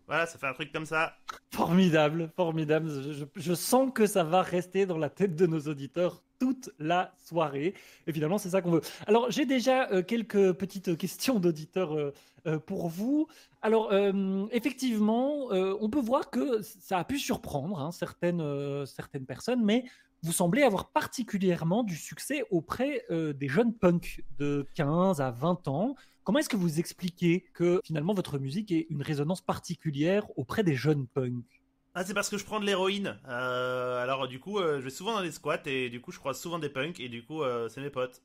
Voilà, 0.06 0.26
ça 0.26 0.38
fait 0.38 0.46
un 0.48 0.52
truc 0.52 0.72
comme 0.72 0.86
ça. 0.86 1.14
Formidable, 1.52 2.30
formidable. 2.34 2.90
Je, 3.36 3.54
sens 3.54 3.92
que 3.94 4.06
ça 4.06 4.24
va 4.24 4.42
rester 4.42 4.84
dans 4.84 4.98
la 4.98 5.08
tête 5.08 5.36
de 5.36 5.46
nos 5.46 5.60
auditeurs 5.60 6.24
toute 6.40 6.70
la 6.80 7.14
soirée. 7.24 7.74
Et 8.08 8.12
finalement, 8.12 8.36
c'est 8.36 8.50
ça 8.50 8.60
qu'on 8.60 8.72
veut. 8.72 8.80
Alors, 9.06 9.30
j'ai 9.30 9.46
déjà 9.46 9.88
euh, 9.92 10.02
quelques 10.02 10.52
petites 10.54 10.96
questions 10.98 11.38
d'auditeurs 11.38 11.96
euh, 11.96 12.12
euh, 12.48 12.58
pour 12.58 12.88
vous. 12.88 13.28
Alors, 13.62 13.92
effectivement, 14.50 15.48
on 15.50 15.90
peut 15.90 16.00
voir 16.00 16.30
que 16.30 16.62
ça 16.62 16.98
a 16.98 17.04
pu 17.04 17.18
surprendre 17.18 17.78
hein, 17.78 17.92
certaines 17.92 19.26
personnes, 19.28 19.62
mais 19.62 19.84
vous 20.22 20.32
semblez 20.32 20.62
avoir 20.62 20.90
particulièrement 20.90 21.82
du 21.82 21.96
succès 21.96 22.44
auprès 22.50 23.04
euh, 23.10 23.32
des 23.32 23.48
jeunes 23.48 23.74
punks 23.74 24.22
de 24.38 24.66
15 24.74 25.20
à 25.20 25.30
20 25.30 25.68
ans. 25.68 25.94
Comment 26.24 26.38
est-ce 26.38 26.48
que 26.48 26.56
vous 26.56 26.78
expliquez 26.78 27.44
que 27.54 27.80
finalement 27.84 28.12
votre 28.14 28.38
musique 28.38 28.70
ait 28.72 28.86
une 28.90 29.02
résonance 29.02 29.40
particulière 29.40 30.26
auprès 30.38 30.62
des 30.62 30.74
jeunes 30.74 31.06
punks? 31.06 31.62
Ah, 31.94 32.04
c'est 32.04 32.14
parce 32.14 32.28
que 32.28 32.38
je 32.38 32.44
prends 32.44 32.60
de 32.60 32.66
l'héroïne. 32.66 33.18
Euh, 33.28 34.00
alors, 34.02 34.28
du 34.28 34.38
coup, 34.38 34.58
euh, 34.58 34.78
je 34.78 34.84
vais 34.84 34.90
souvent 34.90 35.14
dans 35.14 35.20
les 35.22 35.32
squats 35.32 35.62
et 35.66 35.88
du 35.90 36.00
coup, 36.00 36.12
je 36.12 36.18
croise 36.18 36.38
souvent 36.38 36.58
des 36.58 36.68
punks 36.68 37.00
et 37.00 37.08
du 37.08 37.24
coup, 37.24 37.42
c'est 37.68 37.80
mes 37.80 37.90
potes. 37.90 38.22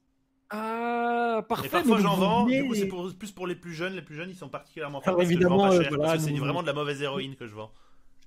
Ah, 0.52 1.44
parfait. 1.50 1.68
Et 1.68 1.70
parfois, 1.70 1.98
j'en 2.00 2.16
vends. 2.16 2.46
venez- 2.46 2.62
Du 2.62 2.68
coup, 2.68 2.76
c'est 2.76 3.16
plus 3.18 3.32
pour 3.32 3.48
les 3.48 3.56
plus 3.56 3.74
jeunes. 3.74 3.94
Les 3.94 4.02
plus 4.02 4.16
jeunes, 4.16 4.30
ils 4.30 4.36
sont 4.36 4.50
particulièrement 4.50 5.00
Alors, 5.00 5.04
forts 5.06 5.18
parce 5.18 5.28
que 5.30 5.34
je 5.34 5.40
vends 5.48 5.56
évidemment, 5.56 5.70
pas 5.70 5.82
cher, 5.84 5.90
voilà, 5.90 6.04
parce 6.14 6.24
que 6.26 6.30
c'est 6.32 6.38
vraiment 6.38 6.62
de 6.62 6.68
la 6.68 6.74
mauvaise 6.74 7.02
héroïne 7.02 7.36
que 7.36 7.48
je 7.48 7.56
vends. 7.56 7.72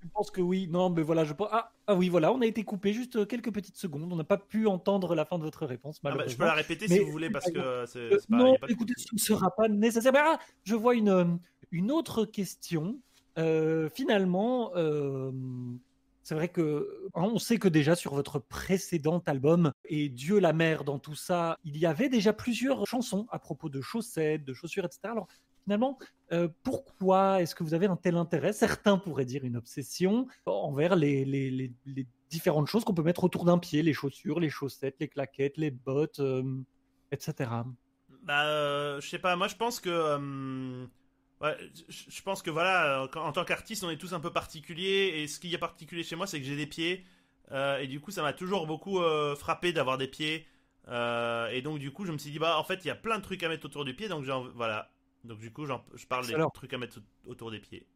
Je 0.00 0.08
pense 0.14 0.30
que 0.30 0.40
oui. 0.40 0.68
Non, 0.70 0.90
mais 0.90 1.02
voilà, 1.02 1.24
je 1.24 1.32
pense. 1.32 1.48
Ah, 1.50 1.72
ah 1.86 1.94
oui, 1.94 2.08
voilà, 2.08 2.32
on 2.32 2.40
a 2.40 2.46
été 2.46 2.62
coupé 2.64 2.92
juste 2.92 3.16
euh, 3.16 3.24
quelques 3.26 3.52
petites 3.52 3.76
secondes. 3.76 4.10
On 4.12 4.16
n'a 4.16 4.24
pas 4.24 4.38
pu 4.38 4.66
entendre 4.66 5.14
la 5.14 5.24
fin 5.24 5.38
de 5.38 5.42
votre 5.44 5.66
réponse, 5.66 6.00
Ah 6.04 6.12
bah, 6.14 6.24
je 6.26 6.36
peux 6.36 6.44
la 6.44 6.54
répéter 6.54 6.86
Mais 6.88 6.98
si 6.98 7.04
vous 7.04 7.10
voulez 7.10 7.30
parce 7.30 7.50
que 7.50 7.58
euh, 7.58 7.86
c'est 7.86 7.98
Euh, 7.98 8.18
pas. 8.30 8.36
non, 8.36 8.56
pas 8.56 8.68
écoutez, 8.68 8.94
ce 8.96 9.12
ne 9.12 9.18
sera 9.18 9.50
pas 9.54 9.68
nécessaire. 9.68 10.12
Mais, 10.12 10.20
ah, 10.22 10.38
je 10.64 10.74
vois 10.76 10.94
une, 10.94 11.38
une 11.72 11.90
autre 11.90 12.24
question. 12.24 13.00
Euh, 13.38 13.88
finalement, 13.88 14.72
euh, 14.76 15.32
c'est 16.22 16.34
vrai 16.34 16.48
que 16.48 17.08
hein, 17.14 17.22
on 17.32 17.38
sait 17.38 17.58
que 17.58 17.68
déjà 17.68 17.94
sur 17.96 18.14
votre 18.14 18.38
précédent 18.38 19.22
album 19.26 19.72
et 19.84 20.08
Dieu 20.08 20.38
la 20.38 20.52
mère 20.52 20.84
dans 20.84 20.98
tout 20.98 21.14
ça, 21.14 21.56
il 21.64 21.76
y 21.76 21.86
avait 21.86 22.08
déjà 22.08 22.32
plusieurs 22.32 22.86
chansons 22.86 23.26
à 23.30 23.38
propos 23.38 23.68
de 23.68 23.80
chaussettes, 23.80 24.44
de 24.44 24.52
chaussures, 24.54 24.84
etc. 24.84 25.00
Alors 25.04 25.28
finalement, 25.68 25.98
euh, 26.32 26.48
pourquoi 26.62 27.42
est-ce 27.42 27.54
que 27.54 27.62
vous 27.62 27.74
avez 27.74 27.84
un 27.84 27.96
tel 27.96 28.16
intérêt? 28.16 28.54
Certains 28.54 28.96
pourraient 28.96 29.26
dire 29.26 29.44
une 29.44 29.58
obsession 29.58 30.26
envers 30.46 30.96
les, 30.96 31.74
différentes 32.30 32.68
choses 32.68 32.84
qu'on 32.84 32.94
peut 32.94 33.02
mettre 33.02 33.24
autour 33.24 33.44
d'un 33.44 33.58
pied, 33.58 33.82
les 33.82 33.92
chaussures, 33.92 34.40
les 34.40 34.48
chaussettes, 34.48 34.96
les 34.98 35.08
claquettes, 35.08 35.58
les 35.58 35.70
bottes, 35.70 36.20
euh, 36.20 36.42
etc. 37.12 37.50
Bah, 38.22 38.46
euh, 38.46 38.98
je 39.02 39.08
sais 39.10 39.18
pas. 39.18 39.36
Moi, 39.36 39.48
je 39.48 39.56
pense 39.56 39.78
que. 39.78 39.90
euh, 39.90 40.86
je 41.88 42.22
pense 42.22 42.40
que 42.40 42.48
voilà, 42.48 43.06
en 43.16 43.32
tant 43.32 43.44
qu'artiste, 43.44 43.84
on 43.84 43.90
est 43.90 43.98
tous 43.98 44.14
un 44.14 44.20
peu 44.20 44.32
particuliers. 44.32 45.16
Et 45.18 45.28
ce 45.28 45.38
qui 45.38 45.52
est 45.52 45.58
particulier 45.58 46.02
chez 46.02 46.16
moi, 46.16 46.26
c'est 46.26 46.40
que 46.40 46.46
j'ai 46.46 46.56
des 46.56 46.66
pieds. 46.66 47.04
et 47.52 47.86
du 47.88 48.00
coup, 48.00 48.10
ça 48.10 48.22
m'a 48.22 48.32
toujours 48.32 48.66
beaucoup 48.66 49.00
frappé 49.36 49.74
d'avoir 49.74 49.98
des 49.98 50.08
pieds. 50.08 50.46
Et 50.88 51.60
donc, 51.62 51.78
du 51.78 51.90
coup, 51.90 52.06
je 52.06 52.12
me 52.12 52.16
suis 52.16 52.30
dit, 52.30 52.38
bah, 52.38 52.58
en 52.58 52.64
fait, 52.64 52.86
il 52.86 52.88
y 52.88 52.90
a 52.90 52.96
plein 52.96 53.18
de 53.18 53.22
trucs 53.22 53.42
à 53.42 53.50
mettre 53.50 53.66
autour 53.66 53.84
du 53.84 53.94
pied. 53.94 54.08
Donc, 54.08 54.24
voilà. 54.54 54.90
Donc, 55.28 55.38
du 55.38 55.52
coup, 55.52 55.64
je 55.66 56.06
parle 56.06 56.26
des 56.26 56.34
Alors. 56.34 56.50
trucs 56.52 56.72
à 56.72 56.78
mettre 56.78 57.00
autour 57.26 57.50
des 57.50 57.60
pieds. 57.60 57.86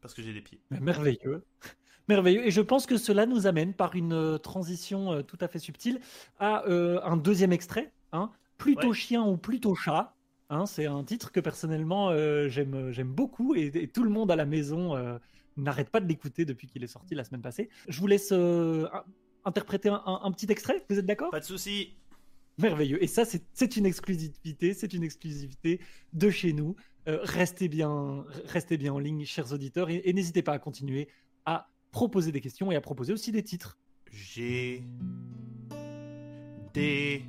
Parce 0.00 0.14
que 0.14 0.22
j'ai 0.22 0.32
des 0.32 0.42
pieds. 0.42 0.60
Mais 0.70 0.78
Merveilleux. 0.78 1.42
Merveilleux. 2.08 2.46
Et 2.46 2.50
je 2.52 2.60
pense 2.60 2.86
que 2.86 2.96
cela 2.98 3.26
nous 3.26 3.46
amène 3.46 3.74
par 3.74 3.96
une 3.96 4.12
euh, 4.12 4.38
transition 4.38 5.10
euh, 5.12 5.22
tout 5.22 5.38
à 5.40 5.48
fait 5.48 5.58
subtile 5.58 6.00
à 6.38 6.64
euh, 6.68 7.00
un 7.02 7.16
deuxième 7.16 7.52
extrait. 7.52 7.92
Hein, 8.12 8.30
plutôt 8.58 8.88
Ouais. 8.90 8.94
chien 8.94 9.24
ou 9.24 9.36
plutôt 9.36 9.74
chat. 9.74 10.14
Hein, 10.48 10.66
c'est 10.66 10.86
un 10.86 11.02
titre 11.02 11.32
que 11.32 11.40
personnellement 11.40 12.10
euh, 12.10 12.46
j'aime 12.48 12.92
j'aime 12.92 13.10
beaucoup 13.12 13.56
et, 13.56 13.66
et 13.74 13.88
tout 13.88 14.04
le 14.04 14.10
monde 14.10 14.30
à 14.30 14.36
la 14.36 14.46
maison 14.46 14.94
euh, 14.94 15.18
n'arrête 15.56 15.90
pas 15.90 15.98
de 15.98 16.06
l'écouter 16.06 16.44
depuis 16.44 16.68
qu'il 16.68 16.84
est 16.84 16.86
sorti 16.86 17.16
la 17.16 17.24
semaine 17.24 17.42
passée. 17.42 17.68
Je 17.88 17.98
vous 17.98 18.06
laisse 18.06 18.32
interpréter 19.44 19.88
un, 19.88 20.02
un- 20.06 20.20
un 20.22 20.30
petit 20.30 20.46
extrait. 20.50 20.84
Vous 20.88 20.98
êtes 20.98 21.06
d'accord? 21.06 21.30
Pas 21.30 21.40
de 21.40 21.44
soucis. 21.44 21.96
Merveilleux. 22.58 23.02
Et 23.02 23.06
ça, 23.06 23.24
c'est- 23.24 23.76
une 23.76 23.86
exclusivité, 23.86 24.72
c'est 24.72 24.92
une 24.94 25.02
exclusivité 25.02 25.80
de 26.12 26.30
chez 26.30 26.52
nous. 26.52 26.74
Euh, 27.08 27.18
restez, 27.22 27.68
bien, 27.68 27.88
en 28.92 28.98
ligne, 28.98 29.24
chers 29.24 29.52
auditeurs, 29.52 29.90
et, 29.90 30.12
n'hésitez 30.12 30.42
pas 30.42 30.52
à 30.54 30.58
continuer 30.58 31.08
à 31.44 31.68
proposer 31.92 32.32
des 32.32 32.40
questions 32.40 32.72
et 32.72 32.76
à 32.76 32.80
proposer 32.80 33.12
aussi 33.12 33.30
des 33.30 33.42
titres. 33.42 33.78
J'ai 34.10 34.82
des 36.72 37.22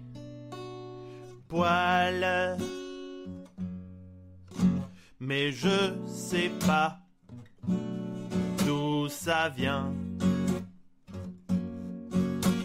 poils, 1.47 2.57
mais 5.19 5.51
je 5.51 5.93
sais 6.07 6.51
pas 6.65 6.99
d'où 8.65 9.07
ça 9.09 9.49
vient. 9.49 9.93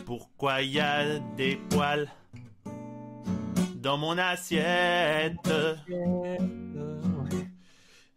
Pourquoi 0.06 0.62
y 0.62 0.80
a 0.80 1.18
des 1.36 1.56
poils? 1.70 2.08
Dans 3.82 3.98
mon 3.98 4.16
assiette? 4.18 5.36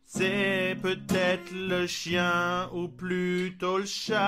C'est 0.06 0.78
peut-être 0.82 1.52
le 1.52 1.88
chien 1.88 2.70
ou 2.74 2.88
plutôt 2.88 3.80
le 3.80 3.86
chat. 3.86 4.22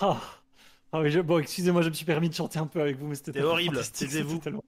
Ah, 0.00 0.20
Ah 0.92 1.00
oui, 1.02 1.10
je- 1.12 1.20
bon, 1.20 1.38
excusez-moi, 1.38 1.82
je 1.82 1.88
me 1.88 1.94
suis 1.94 2.04
permis 2.06 2.28
de 2.28 2.34
chanter 2.34 2.58
un 2.58 2.66
peu 2.66 2.80
avec 2.80 2.96
vous, 2.98 3.06
mais 3.06 3.14
c'était 3.14 3.32
horrible, 3.52 3.76
c'était 3.84 4.24
tellement- 4.40 4.64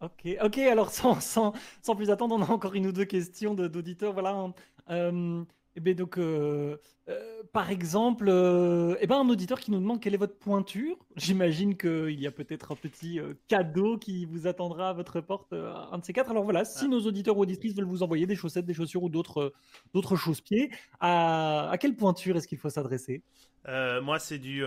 Ok, 0.00 0.28
ok, 0.42 0.58
alors 0.58 0.90
sans, 0.90 1.20
sans, 1.20 1.52
sans 1.82 1.94
plus 1.96 2.08
attendre, 2.10 2.34
on 2.36 2.42
a 2.42 2.48
encore 2.50 2.74
une 2.74 2.86
ou 2.86 2.92
deux 2.92 3.04
questions 3.04 3.52
de- 3.54 3.66
d'auditeurs. 3.68 4.12
Voilà. 4.14 4.46
Euh, 4.90 5.44
eh 5.78 5.80
ben 5.80 5.94
donc, 5.94 6.18
euh, 6.18 6.76
euh, 7.08 7.42
par 7.52 7.70
exemple, 7.70 8.26
euh, 8.28 8.96
eh 9.00 9.06
ben 9.06 9.16
un 9.20 9.28
auditeur 9.28 9.60
qui 9.60 9.70
nous 9.70 9.78
demande 9.78 10.00
quelle 10.00 10.12
est 10.12 10.18
votre 10.18 10.36
pointure. 10.36 10.96
J'imagine 11.14 11.76
qu'il 11.76 12.18
y 12.20 12.26
a 12.26 12.32
peut-être 12.32 12.72
un 12.72 12.74
petit 12.74 13.20
euh, 13.20 13.34
cadeau 13.46 13.96
qui 13.96 14.24
vous 14.26 14.48
attendra 14.48 14.88
à 14.90 14.92
votre 14.92 15.20
porte, 15.20 15.52
euh, 15.52 15.72
un 15.92 15.98
de 15.98 16.04
ces 16.04 16.12
quatre. 16.12 16.32
Alors 16.32 16.42
voilà, 16.42 16.64
si 16.64 16.86
Ah. 16.86 16.88
nos 16.88 17.00
auditeurs 17.06 17.36
ou 17.38 17.42
auditrices 17.42 17.76
veulent 17.76 17.84
vous 17.84 18.02
envoyer 18.02 18.26
des 18.26 18.34
chaussettes, 18.34 18.66
des 18.66 18.74
chaussures 18.74 19.04
ou 19.04 19.08
d'autres 19.08 19.38
euh, 19.40 19.54
d'autres 19.94 20.16
chausse-pieds, 20.16 20.70
à, 20.98 21.70
à 21.70 21.78
quelle 21.78 21.94
pointure 21.94 22.36
est-ce 22.36 22.48
qu'il 22.48 22.58
faut 22.58 22.70
s'adresser? 22.70 23.22
Euh, 23.68 24.00
moi, 24.02 24.18
c'est 24.18 24.38
du 24.38 24.64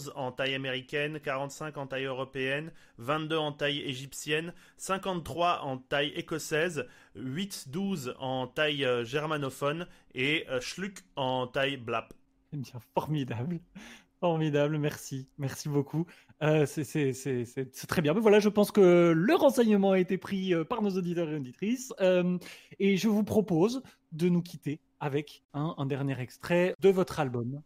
11 0.00 0.12
en 0.16 0.32
taille 0.32 0.54
américaine, 0.54 1.20
45 1.20 1.76
en 1.76 1.86
taille 1.86 2.04
européenne, 2.04 2.72
22 2.98 3.36
en 3.36 3.52
taille 3.52 3.80
égyptienne, 3.80 4.52
53 4.78 5.60
en 5.62 5.76
taille 5.78 6.12
écossaise, 6.16 6.86
8-12 7.16 8.14
en 8.18 8.46
taille 8.46 8.84
euh, 8.84 9.04
germanophone 9.04 9.86
et 10.14 10.46
euh, 10.48 10.60
Schluck 10.60 11.00
en 11.16 11.46
taille 11.46 11.76
blap. 11.76 12.14
Eh 12.52 12.56
bien, 12.56 12.72
formidable. 12.94 13.60
Formidable, 14.20 14.78
merci. 14.78 15.28
Merci 15.38 15.68
beaucoup. 15.68 16.06
Euh, 16.42 16.66
c'est- 16.66 17.86
très 17.88 18.02
bien. 18.02 18.12
Mais 18.14 18.20
voilà, 18.20 18.38
je 18.40 18.48
pense 18.48 18.70
que 18.70 19.12
le 19.16 19.34
renseignement 19.34 19.92
a 19.92 19.98
été 19.98 20.18
pris 20.18 20.52
par 20.68 20.82
nos 20.82 20.90
auditeurs 20.90 21.30
et 21.30 21.36
auditrices. 21.36 21.92
Et 22.78 22.96
je 22.98 23.08
vous 23.08 23.24
propose 23.24 23.82
de 24.12 24.28
nous 24.28 24.42
quitter 24.42 24.80
avec 24.98 25.42
un 25.54 25.86
dernier 25.86 26.20
extrait 26.20 26.74
de 26.80 26.90
votre 26.90 27.18
album, 27.20 27.62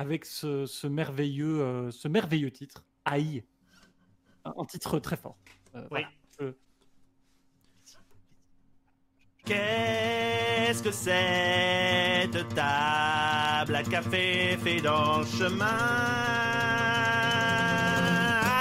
avec 0.00 0.24
ce, 0.24 0.64
ce 0.64 0.86
merveilleux, 0.86 1.60
euh, 1.60 1.90
ce 1.90 2.08
merveilleux 2.08 2.50
titre, 2.50 2.86
Aïe. 3.04 3.44
Un, 4.46 4.64
titre 4.64 4.98
très 4.98 5.16
fort. 5.18 5.36
Euh, 5.74 5.82
Oui. 5.90 6.00
voilà. 6.00 6.08
Je- 6.40 6.54
Qu'est-ce 9.44 10.82
que 10.82 10.90
cette 10.90 12.48
table 12.54 13.74
à 13.74 13.82
café 13.82 14.56
fait 14.56 14.80
dans 14.80 15.18
le 15.18 15.26
chemin? 15.26 15.66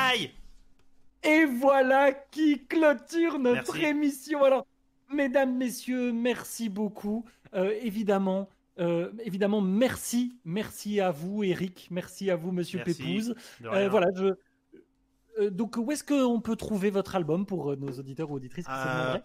Aïe 0.10 0.32
Et 1.24 1.46
voilà 1.46 2.12
qui 2.12 2.66
clôture 2.68 3.40
notre 3.40 3.76
Merci. 3.76 3.86
émission. 3.86 4.44
Alors, 4.44 4.66
mesdames, 5.14 5.56
messieurs, 5.56 6.12
merci 6.12 6.68
beaucoup. 6.68 7.24
Euh, 7.54 7.74
évidemment, 7.82 8.50
euh, 8.80 9.12
évidemment, 9.26 9.62
merci, 9.62 10.38
merci 10.46 11.00
à 11.02 11.12
vous, 11.12 11.44
Eric, 11.44 11.88
merci 11.92 12.30
à 12.32 12.36
vous, 12.36 12.52
Monsieur 12.52 12.82
Merci. 12.86 13.04
Pépouze. 13.04 13.36
Euh, 13.66 13.90
voilà, 13.90 14.08
je. 14.16 14.26
euh, 15.40 15.50
donc, 15.50 15.76
où 15.78 15.92
est-ce 15.92 16.04
qu'on 16.04 16.42
peut 16.42 16.56
trouver 16.56 16.90
votre 16.90 17.16
album 17.16 17.46
pour 17.46 17.76
nos 17.78 17.92
auditeurs 17.92 18.30
ou 18.32 18.36
auditrices 18.36 18.66
qui 18.66 18.72
Euh, 18.72 19.18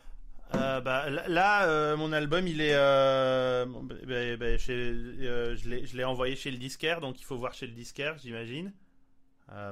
euh, 0.54 0.80
bah, 0.80 1.08
là- 1.28 1.66
euh, 1.68 1.96
mon 1.96 2.12
album, 2.12 2.46
il 2.46 2.60
est. 2.60 2.74
euh, 2.74 3.64
bah, 3.66 3.94
bah, 4.06 4.36
bah, 4.38 4.58
chez- 4.58 4.94
je 4.94 5.96
l'ai 5.96 6.04
envoyé 6.04 6.36
chez 6.36 6.50
le 6.50 6.58
disquaire, 6.58 7.00
donc 7.00 7.20
il 7.20 7.24
faut 7.24 7.36
voir 7.36 7.54
chez 7.54 7.66
le 7.66 7.72
disquaire, 7.72 8.16
j'imagine. 8.18 8.72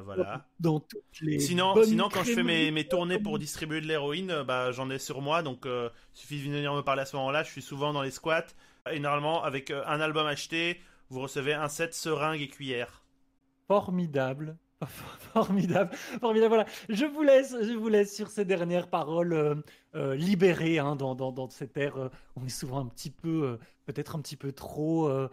Voilà. 0.04 0.46
Dans 0.60 0.80
toutes 0.80 1.02
les 1.22 1.38
Sinon, 1.40 1.74
sinon 1.82 2.08
quand 2.12 2.22
je 2.24 2.34
fais 2.34 2.42
mes, 2.42 2.70
mes 2.70 2.86
tournées 2.86 3.18
pour 3.18 3.38
distribuer 3.38 3.80
de 3.80 3.86
l'héroïne, 3.86 4.42
bah, 4.46 4.70
j'en 4.70 4.90
ai 4.90 4.98
sur 4.98 5.20
moi, 5.22 5.42
donc 5.42 5.66
suffit 6.12 6.38
de 6.38 6.42
venir 6.52 6.74
me 6.74 6.82
parler 6.82 7.02
à 7.02 7.06
ce 7.06 7.16
moment-là. 7.16 7.42
Je 7.42 7.50
suis 7.50 7.62
souvent 7.62 7.92
dans 7.92 8.02
les 8.02 8.10
squats. 8.10 8.46
Et 8.90 8.98
normalement, 8.98 9.42
avec 9.44 9.70
euh, 9.70 9.82
un 9.86 10.00
album 10.00 10.26
acheté, 10.26 10.80
vous 11.08 11.20
recevez 11.20 11.54
un 11.54 11.68
set 11.68 11.94
seringue 11.94 12.40
et 12.40 12.48
cuillère. 12.48 13.04
Formidable. 13.68 14.56
Formidable, 15.32 15.94
formidable. 16.20 16.48
Voilà, 16.48 16.66
je 16.88 17.04
vous 17.04 17.22
laisse, 17.22 17.54
je 17.62 17.72
vous 17.72 17.88
laisse 17.88 18.16
sur 18.16 18.28
ces 18.28 18.44
dernières 18.44 18.90
paroles 18.90 19.32
euh, 19.32 19.54
euh, 19.94 20.16
libérées 20.16 20.80
hein, 20.80 20.96
dans, 20.96 21.14
dans, 21.14 21.30
dans 21.30 21.48
cette 21.48 21.76
ère. 21.76 22.10
on 22.34 22.44
est 22.44 22.48
souvent 22.48 22.80
un 22.80 22.86
petit 22.86 23.10
peu, 23.10 23.60
peut-être 23.86 24.16
un 24.16 24.20
petit 24.20 24.36
peu 24.36 24.50
trop, 24.50 25.08
un, 25.08 25.28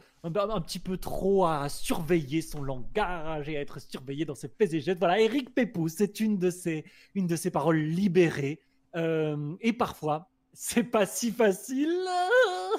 petit 0.62 0.78
peu 0.78 0.98
trop 0.98 1.48
à 1.48 1.68
surveiller 1.68 2.44
son 2.44 2.62
langage 2.62 3.50
et 3.50 3.58
à 3.58 3.62
être 3.62 3.82
surveillé 3.82 4.24
dans 4.24 4.36
ses 4.36 4.50
faits 4.50 4.72
et. 4.72 5.00
Voilà, 5.00 5.20
Eric 5.20 5.56
Pépou, 5.56 5.90
c'est 5.90 6.20
une 6.20 6.38
de 6.38 6.52
ces, 6.52 6.86
une 7.16 7.26
de 7.26 7.36
ces 7.36 7.50
paroles 7.50 7.80
libérées. 7.80 8.62
Et 8.96 9.74
parfois, 9.74 10.30
c'est 10.54 10.84
pas 10.84 11.06
si 11.06 11.32
facile. 11.32 12.06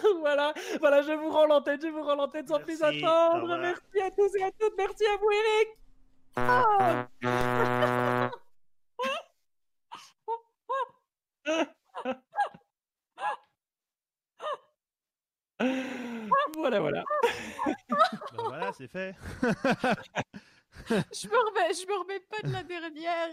voilà, 0.20 0.52
voilà, 0.80 1.02
je 1.02 1.12
vous 1.12 1.30
rends 1.30 1.46
l'antenne, 1.46 1.80
je 1.80 1.86
vous 1.88 2.02
rends 2.02 2.16
l'antenne 2.16 2.46
sans 2.46 2.60
plus 2.60 2.80
Merci, 2.80 3.04
attendre. 3.04 3.58
Merci 3.58 4.00
à 4.02 4.10
tous 4.10 4.34
et 4.36 4.42
à 4.42 4.50
toutes. 4.50 4.74
Merci 4.76 5.06
à 5.06 5.16
vous, 5.16 5.30
Eric. 5.30 5.68
voilà, 16.56 16.80
voilà. 16.80 17.04
Bah, 17.66 17.74
voilà, 18.36 18.72
c'est 18.72 18.88
fait. 18.88 19.14
Je 20.88 21.28
me 21.28 21.36
remets, 21.36 21.74
je 21.74 21.86
me 21.86 21.98
remets 21.98 22.20
pas 22.20 22.40
de 22.42 22.52
la 22.52 22.62
dernière. 22.62 23.28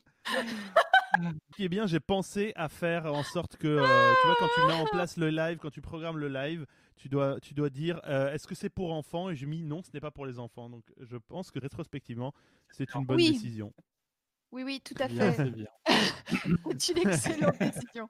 Ce 0.26 1.56
qui 1.56 1.64
est 1.64 1.68
bien, 1.68 1.86
j'ai 1.86 2.00
pensé 2.00 2.52
à 2.56 2.68
faire 2.68 3.06
en 3.06 3.22
sorte 3.22 3.56
que, 3.56 3.66
euh, 3.68 4.14
tu 4.20 4.26
vois, 4.26 4.36
quand 4.38 4.48
tu 4.54 4.66
mets 4.66 4.80
en 4.80 4.86
place 4.86 5.16
le 5.18 5.28
live, 5.28 5.58
quand 5.58 5.70
tu 5.70 5.82
programmes 5.82 6.16
le 6.18 6.28
live, 6.28 6.66
tu 6.96 7.08
dois, 7.08 7.38
tu 7.40 7.52
dois 7.54 7.68
dire 7.70 8.00
euh, 8.06 8.32
est-ce 8.32 8.46
que 8.46 8.54
c'est 8.54 8.70
pour 8.70 8.92
enfants? 8.92 9.28
Et 9.30 9.36
j'ai 9.36 9.46
mis 9.46 9.62
non, 9.62 9.82
ce 9.82 9.90
n'est 9.92 10.00
pas 10.00 10.10
pour 10.10 10.24
les 10.24 10.38
enfants. 10.38 10.70
Donc 10.70 10.84
je 11.00 11.16
pense 11.16 11.50
que 11.50 11.58
rétrospectivement, 11.58 12.32
c'est 12.70 12.94
une 12.94 13.04
bonne 13.04 13.16
Oui. 13.16 13.32
décision. 13.32 13.72
Oui, 14.52 14.62
oui, 14.64 14.80
tout 14.82 14.94
à 14.98 15.08
Bien, 15.08 15.32
fait. 15.32 15.36
c'est 15.36 15.50
bien. 15.50 15.66
C'est 16.78 16.92
une 16.92 17.08
excellente 17.08 17.58
décision. 17.58 18.08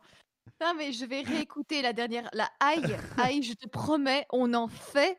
Non, 0.61 0.75
mais 0.77 0.93
je 0.93 1.05
vais 1.05 1.23
réécouter 1.23 1.83
la 1.83 1.93
dernière. 1.93 2.29
La 2.33 2.51
aïe, 2.61 2.97
aïe, 3.17 3.43
je 3.43 3.55
te 3.55 3.69
promets, 3.69 4.27
on 4.33 4.55
en 4.55 4.69
fait. 4.69 5.19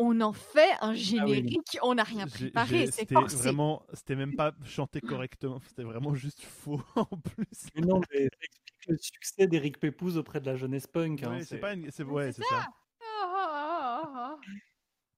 On 0.00 0.20
en 0.20 0.32
fait 0.32 0.70
un 0.80 0.94
générique, 0.94 1.76
on 1.82 1.94
n'a 1.94 2.04
rien 2.04 2.26
préparé, 2.26 2.86
c'est 2.86 2.92
C'était 3.00 3.14
forcé. 3.16 3.36
vraiment, 3.36 3.84
c'était 3.92 4.14
même 4.14 4.36
pas 4.36 4.52
chanté 4.64 5.00
correctement, 5.00 5.60
c'était 5.66 5.82
vraiment 5.82 6.14
juste 6.14 6.42
faux 6.42 6.80
en 6.96 7.04
plus. 7.04 7.66
Mais 7.74 7.80
non, 7.82 8.00
mais 8.12 8.28
ça 8.28 8.38
explique 8.42 8.86
le 8.86 8.96
succès 8.98 9.46
d'Eric 9.48 9.80
Pépouze 9.80 10.16
auprès 10.16 10.40
de 10.40 10.46
la 10.46 10.56
jeunesse 10.56 10.86
punk. 10.86 11.22
hein, 11.24 11.32
Ouais, 11.38 11.44
c'est 11.44 11.58
pas 11.58 11.74
une, 11.74 11.90
c'est 11.90 12.04
ouais, 12.04 12.32
ça. 12.32 12.42
Ah, 12.52 12.66
ah, 13.02 13.32
ah, 13.34 14.02
ah, 14.04 14.10
ah. 14.14 14.36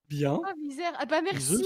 bien. 0.08 0.40
Ah, 0.44 0.54
misère. 0.56 0.92
Ah 0.98 1.04
bah 1.04 1.20
merci. 1.20 1.62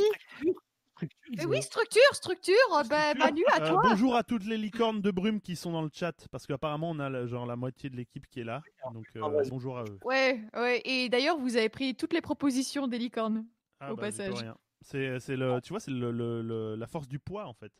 Structure, 0.94 1.32
Mais 1.36 1.46
oui, 1.46 1.62
structure, 1.62 2.00
structure. 2.14 2.54
Ah 2.72 2.82
Bah, 2.88 3.00
Structure. 3.10 3.24
Manu, 3.24 3.42
à 3.52 3.62
Euh, 3.62 3.68
toi. 3.70 3.82
bonjour 3.88 4.14
à 4.16 4.22
toutes 4.22 4.44
les 4.44 4.56
licornes 4.56 5.00
de 5.00 5.10
brume 5.10 5.40
qui 5.40 5.56
sont 5.56 5.72
dans 5.72 5.82
le 5.82 5.90
chat, 5.92 6.12
parce 6.30 6.46
qu'apparemment 6.46 6.90
on 6.90 6.98
a 7.00 7.10
la- 7.10 7.26
genre 7.26 7.46
la 7.46 7.56
moitié 7.56 7.90
de 7.90 7.96
l'équipe 7.96 8.26
qui 8.28 8.40
est 8.40 8.44
là. 8.44 8.62
Donc 8.92 9.04
euh, 9.16 9.20
Ah, 9.24 9.28
vas-y. 9.28 9.50
bonjour 9.50 9.78
à 9.78 9.82
eux. 9.84 9.98
Ouais, 10.04 10.40
ouais. 10.54 10.80
Et 10.84 11.08
d'ailleurs, 11.08 11.36
vous 11.38 11.56
avez 11.56 11.68
pris 11.68 11.94
toutes 11.94 12.12
les 12.12 12.20
propositions 12.20 12.86
des 12.86 12.98
licornes. 12.98 13.46
Ah, 13.80 13.92
Au 13.92 13.96
bah, 13.96 14.02
passage. 14.02 14.34
C'est, 14.82 15.18
c'est 15.18 15.36
le, 15.36 15.60
tu 15.62 15.70
vois, 15.70 15.80
c'est 15.80 15.90
le, 15.90 16.10
le- 16.12 16.42
le- 16.42 16.76
la 16.76 16.86
force 16.86 17.08
du 17.08 17.18
poids 17.18 17.46
en 17.46 17.54
fait. 17.54 17.72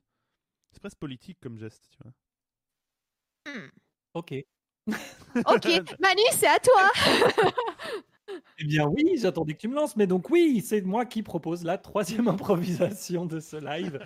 C'est 0.73 0.81
presque 0.81 0.99
politique 0.99 1.39
comme 1.41 1.59
geste, 1.59 1.89
tu 1.91 1.99
vois. 2.03 2.13
Ok. 4.15 4.33
Ok, 5.47 5.65
Manu, 6.01 6.23
c'est 6.33 6.47
à 6.47 6.59
toi. 6.59 6.91
Eh 8.59 8.65
bien 8.65 8.87
oui, 8.89 9.17
j'attendais 9.17 9.55
que 9.55 9.61
tu 9.61 9.69
me 9.69 9.75
lances, 9.75 9.97
mais 9.97 10.07
donc 10.07 10.31
oui, 10.31 10.63
c'est 10.65 10.83
moi 10.83 11.07
qui 11.07 11.23
propose 11.23 11.65
la 11.65 11.79
troisième 11.79 12.29
improvisation 12.29 13.27
de 13.27 13.41
ce 13.41 13.57
live. 13.57 14.05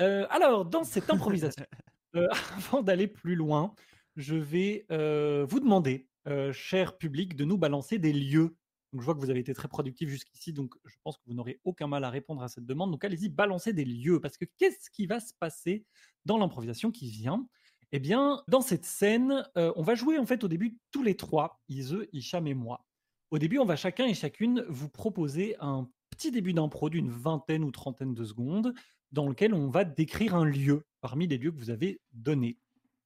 Euh, 0.00 0.26
alors, 0.30 0.64
dans 0.64 0.84
cette 0.84 1.10
improvisation, 1.10 1.64
euh, 2.16 2.28
avant 2.56 2.82
d'aller 2.82 3.06
plus 3.06 3.34
loin, 3.34 3.74
je 4.16 4.34
vais 4.34 4.86
euh, 4.90 5.46
vous 5.48 5.60
demander, 5.60 6.08
cher 6.52 6.96
public, 6.96 7.34
de 7.34 7.44
nous 7.44 7.58
balancer 7.58 7.98
des 7.98 8.12
lieux. 8.12 8.56
Donc, 8.92 9.02
je 9.02 9.04
vois 9.04 9.14
que 9.14 9.20
vous 9.20 9.30
avez 9.30 9.40
été 9.40 9.54
très 9.54 9.68
productif 9.68 10.08
jusqu'ici, 10.08 10.52
donc 10.52 10.74
je 10.84 10.94
pense 11.02 11.16
que 11.16 11.22
vous 11.26 11.34
n'aurez 11.34 11.60
aucun 11.64 11.86
mal 11.86 12.04
à 12.04 12.10
répondre 12.10 12.42
à 12.42 12.48
cette 12.48 12.66
demande. 12.66 12.90
Donc, 12.90 13.04
allez-y, 13.04 13.28
balancez 13.28 13.72
des 13.72 13.84
lieux, 13.84 14.20
parce 14.20 14.36
que 14.36 14.44
qu'est-ce 14.58 14.90
qui 14.90 15.06
va 15.06 15.20
se 15.20 15.32
passer 15.38 15.84
dans 16.24 16.38
l'improvisation 16.38 16.90
qui 16.90 17.08
vient? 17.10 17.46
Eh 17.92 17.98
bien, 17.98 18.42
dans 18.46 18.60
cette 18.60 18.84
scène, 18.84 19.44
on 19.56 19.82
va 19.82 19.96
jouer 19.96 20.18
en 20.18 20.26
fait 20.26 20.44
au 20.44 20.48
début 20.48 20.78
tous 20.92 21.02
les 21.02 21.16
trois, 21.16 21.60
Ise, 21.68 22.06
Hicham 22.12 22.46
et 22.46 22.54
moi. 22.54 22.84
Au 23.30 23.38
début, 23.38 23.58
on 23.58 23.64
va 23.64 23.76
chacun 23.76 24.06
et 24.06 24.14
chacune 24.14 24.64
vous 24.68 24.88
proposer 24.88 25.56
un 25.60 25.88
petit 26.10 26.32
début 26.32 26.52
d'impro 26.52 26.90
d'une 26.90 27.10
vingtaine 27.10 27.62
ou 27.62 27.70
trentaine 27.70 28.14
de 28.14 28.24
secondes 28.24 28.74
dans 29.12 29.28
lequel 29.28 29.54
on 29.54 29.68
va 29.68 29.84
décrire 29.84 30.34
un 30.34 30.44
lieu 30.44 30.84
parmi 31.00 31.26
les 31.26 31.38
lieux 31.38 31.52
que 31.52 31.58
vous 31.58 31.70
avez 31.70 32.00
donnés. 32.12 32.58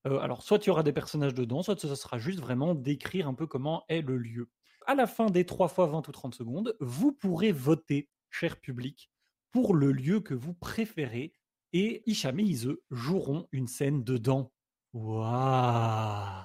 Euh, 0.07 0.19
alors, 0.19 0.43
soit 0.43 0.65
il 0.65 0.69
y 0.69 0.71
aura 0.71 0.83
des 0.83 0.93
personnages 0.93 1.35
dedans, 1.35 1.63
soit 1.63 1.79
ce 1.79 1.95
sera 1.95 2.19
juste 2.19 2.41
vraiment 2.41 2.75
décrire 2.75 3.29
un 3.29 3.35
peu 3.35 3.47
comment 3.47 3.85
est 3.89 4.03
le 4.03 4.19
lieu. 4.19 4.51
À 4.87 4.95
la 4.95 5.07
fin 5.07 5.27
des 5.27 5.47
3 5.47 5.69
fois 5.69 5.87
20 5.87 6.09
ou 6.09 6.13
30 6.13 6.35
secondes, 6.35 6.77
vous 6.81 7.13
pourrez 7.13 7.53
voter, 7.53 8.09
cher 8.31 8.61
public, 8.61 9.11
pour 9.51 9.75
le 9.75 9.93
lieu 9.93 10.21
que 10.21 10.35
vous 10.35 10.53
préférez 10.55 11.33
et 11.73 12.03
Hicham 12.07 12.39
et 12.39 12.45
Ise 12.45 12.77
joueront 12.91 13.49
une 13.53 13.67
scène 13.67 14.05
dedans. 14.05 14.53
Waouh 14.93 16.45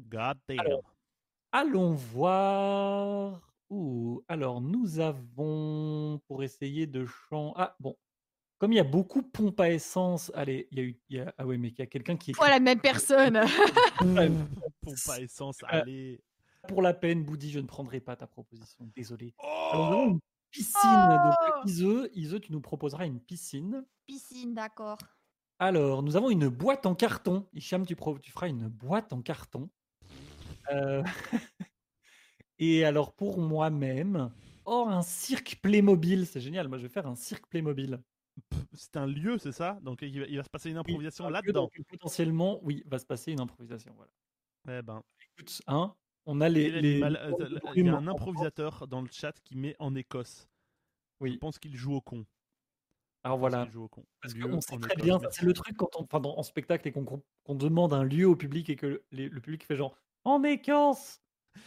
God 0.00 0.38
damn. 0.48 0.60
Alors, 0.60 0.93
Allons 1.58 1.92
voir. 1.94 3.40
Ouh, 3.70 4.22
alors 4.26 4.60
nous 4.60 4.98
avons 4.98 6.20
pour 6.26 6.42
essayer 6.42 6.88
de 6.88 7.06
chanter. 7.06 7.54
Ah 7.60 7.76
bon, 7.78 7.96
comme 8.58 8.72
il 8.72 8.76
y 8.76 8.80
a 8.80 8.84
beaucoup 8.84 9.22
de 9.22 9.26
pompes 9.28 9.60
à 9.60 9.70
essence. 9.70 10.32
Allez, 10.34 10.66
il 10.72 10.78
y 10.78 10.80
a 10.80 10.84
eu. 10.84 11.00
il 11.10 11.16
y 11.16 11.20
a- 11.20 11.32
Ah 11.38 11.46
ouais, 11.46 11.56
mais 11.56 11.68
il 11.68 11.78
y 11.78 11.82
a 11.82 11.86
quelqu'un 11.86 12.16
qui 12.16 12.32
écrit 12.32 12.40
Voilà, 12.40 12.58
même 12.58 12.80
personne. 12.80 13.40
Pompe 14.82 14.96
à 15.08 15.20
essence, 15.20 15.62
Euh, 15.62 15.66
allez. 15.68 16.20
pour 16.66 16.82
la 16.82 16.92
peine, 16.92 17.22
Boudi, 17.22 17.52
je 17.52 17.60
ne 17.60 17.66
prendrai 17.68 18.00
pas 18.00 18.16
ta 18.16 18.26
proposition. 18.26 18.90
Désolé. 18.96 19.32
Oh 19.38 19.46
Alors 19.72 19.86
nous 19.86 19.92
avons 19.92 20.10
une 20.10 20.20
piscine. 20.50 21.08
Donc 21.08 21.34
Oh 21.38 21.68
Ise, 21.68 22.10
Ise, 22.14 22.40
tu 22.42 22.50
nous 22.52 22.60
proposeras 22.60 23.06
une 23.06 23.20
piscine. 23.20 23.84
Piscine, 24.06 24.54
d'accord. 24.54 24.98
Alors, 25.60 26.02
nous 26.02 26.16
avons 26.16 26.30
une 26.30 26.48
boîte 26.48 26.84
en 26.84 26.96
carton. 26.96 27.46
Hicham, 27.52 27.86
tu, 27.86 27.94
pro- 27.94 28.18
tu 28.18 28.32
feras 28.32 28.48
une 28.48 28.66
boîte 28.66 29.12
en 29.12 29.22
carton. 29.22 29.70
Euh, 30.72 31.02
Et 32.58 32.84
alors, 32.84 33.12
pour 33.14 33.38
moi-même, 33.40 34.30
oh, 34.64 34.86
un 34.88 35.02
cirque 35.02 35.58
Playmobil. 35.62 36.26
C'est 36.26 36.40
génial. 36.40 36.68
Moi, 36.68 36.78
je 36.78 36.84
vais 36.84 36.88
faire 36.88 37.06
un 37.06 37.16
cirque 37.16 37.46
Playmobil. 37.48 38.00
C'est 38.72 38.96
un 38.96 39.06
lieu, 39.06 39.38
c'est 39.38 39.52
ça? 39.52 39.78
Donc 39.82 40.02
il 40.02 40.18
va, 40.20 40.26
il 40.26 40.36
va 40.36 40.42
se 40.42 40.50
passer 40.50 40.70
une 40.70 40.76
improvisation 40.76 41.28
là-dedans. 41.28 41.70
Potentiellement, 41.88 42.58
oui, 42.64 42.82
va 42.86 42.98
se 42.98 43.06
passer 43.06 43.30
une 43.32 43.40
improvisation. 43.40 43.92
Voilà. 43.96 44.10
Eh 44.80 44.82
ben, 44.82 45.02
Écoute, 45.38 45.62
hein, 45.68 45.94
on 46.26 46.40
a 46.40 46.48
les. 46.48 46.70
euh, 46.70 46.80
il 46.80 46.98
y 46.98 47.04
a 47.04 47.60
brumes 47.60 47.88
un 47.88 48.06
improvisateur 48.08 48.88
dans 48.88 49.02
le 49.02 49.08
chat 49.10 49.32
qui 49.44 49.56
met 49.56 49.76
en 49.78 49.94
Écosse. 49.94 50.48
Je 51.20 51.24
Oui. 51.24 51.38
pense 51.38 51.58
qu'il 51.60 51.76
joue 51.76 51.94
au 51.94 52.00
con. 52.00 52.24
Alors 53.22 53.36
Je 53.36 53.40
voilà. 53.40 53.68
joue 53.70 53.84
au 53.84 53.88
con. 53.88 54.04
Parce 54.20 54.34
qu'on 54.34 54.60
sait 54.60 54.78
très 54.78 54.94
Écosse, 54.94 55.04
bien, 55.04 55.18
c'est 55.30 55.44
le 55.44 55.52
truc 55.52 55.76
quand 55.76 55.90
on, 55.96 56.02
enfin, 56.02 56.18
dans- 56.20 56.36
en 56.36 56.42
spectacle 56.42 56.88
et 56.88 56.92
qu'on 56.92 57.54
demande 57.54 57.92
un 57.92 58.02
lieu 58.02 58.26
au 58.26 58.34
public 58.36 58.68
et 58.68 58.74
que 58.76 59.04
les- 59.12 59.28
le 59.28 59.40
public 59.40 59.64
fait 59.64 59.76
genre 59.76 59.96
en 60.24 60.42
Écosse. 60.44 61.20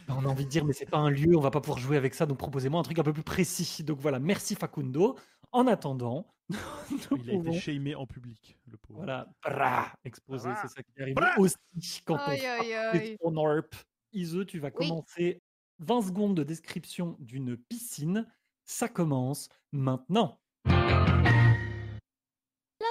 Ben, 0.08 0.16
on 0.18 0.26
a 0.26 0.28
envie 0.28 0.46
de 0.46 0.50
dire 0.50 0.66
mais 0.66 0.74
c'est 0.74 0.86
pas 0.90 0.98
un 0.98 1.10
lieu, 1.10 1.36
on 1.38 1.42
va 1.42 1.52
pas 1.52 1.62
pouvoir 1.62 1.80
jouer 1.80 1.96
avec 1.98 2.14
ça, 2.14 2.26
donc 2.26 2.38
proposez-moi 2.40 2.80
un 2.80 2.84
truc 2.84 3.00
un 3.00 3.04
peu 3.04 3.14
plus 3.14 3.24
précis. 3.24 3.84
Donc 3.84 4.00
voilà, 4.00 4.20
merci 4.20 4.56
Facundo. 4.56 5.18
En 5.54 5.66
attendant, 5.68 6.28
nous 6.50 7.18
Il 7.24 7.30
a 7.30 7.34
été 7.36 7.54
shamé 7.60 7.96
en 7.96 8.06
public, 8.06 8.60
le 8.66 8.78
pauvre. 8.78 9.00
voilà, 9.00 9.28
bra, 9.42 9.94
exposer, 10.04 10.50
Bra. 10.50 10.62
c'est 10.62 10.68
ça 10.68 10.84
qui 10.84 11.02
arrive 11.02 11.16
Bra. 11.16 11.36
aussi 11.40 12.02
quand 12.06 12.18
Aïe, 12.18 12.42
on 12.42 12.62
aïe, 12.62 12.72
frappe 12.74 12.96
aïe. 13.02 13.18
ton 13.22 13.38
orp. 13.38 13.76
Ise, 14.14 14.38
tu 14.48 14.60
vas 14.60 14.68
Oui. 14.70 14.88
commencer 14.88 15.42
20 15.80 16.02
secondes 16.02 16.36
de 16.36 16.44
description 16.44 17.16
d'une 17.20 17.56
piscine. 17.58 18.26
Ça 18.66 18.90
commence 18.90 19.48
maintenant. 19.72 20.42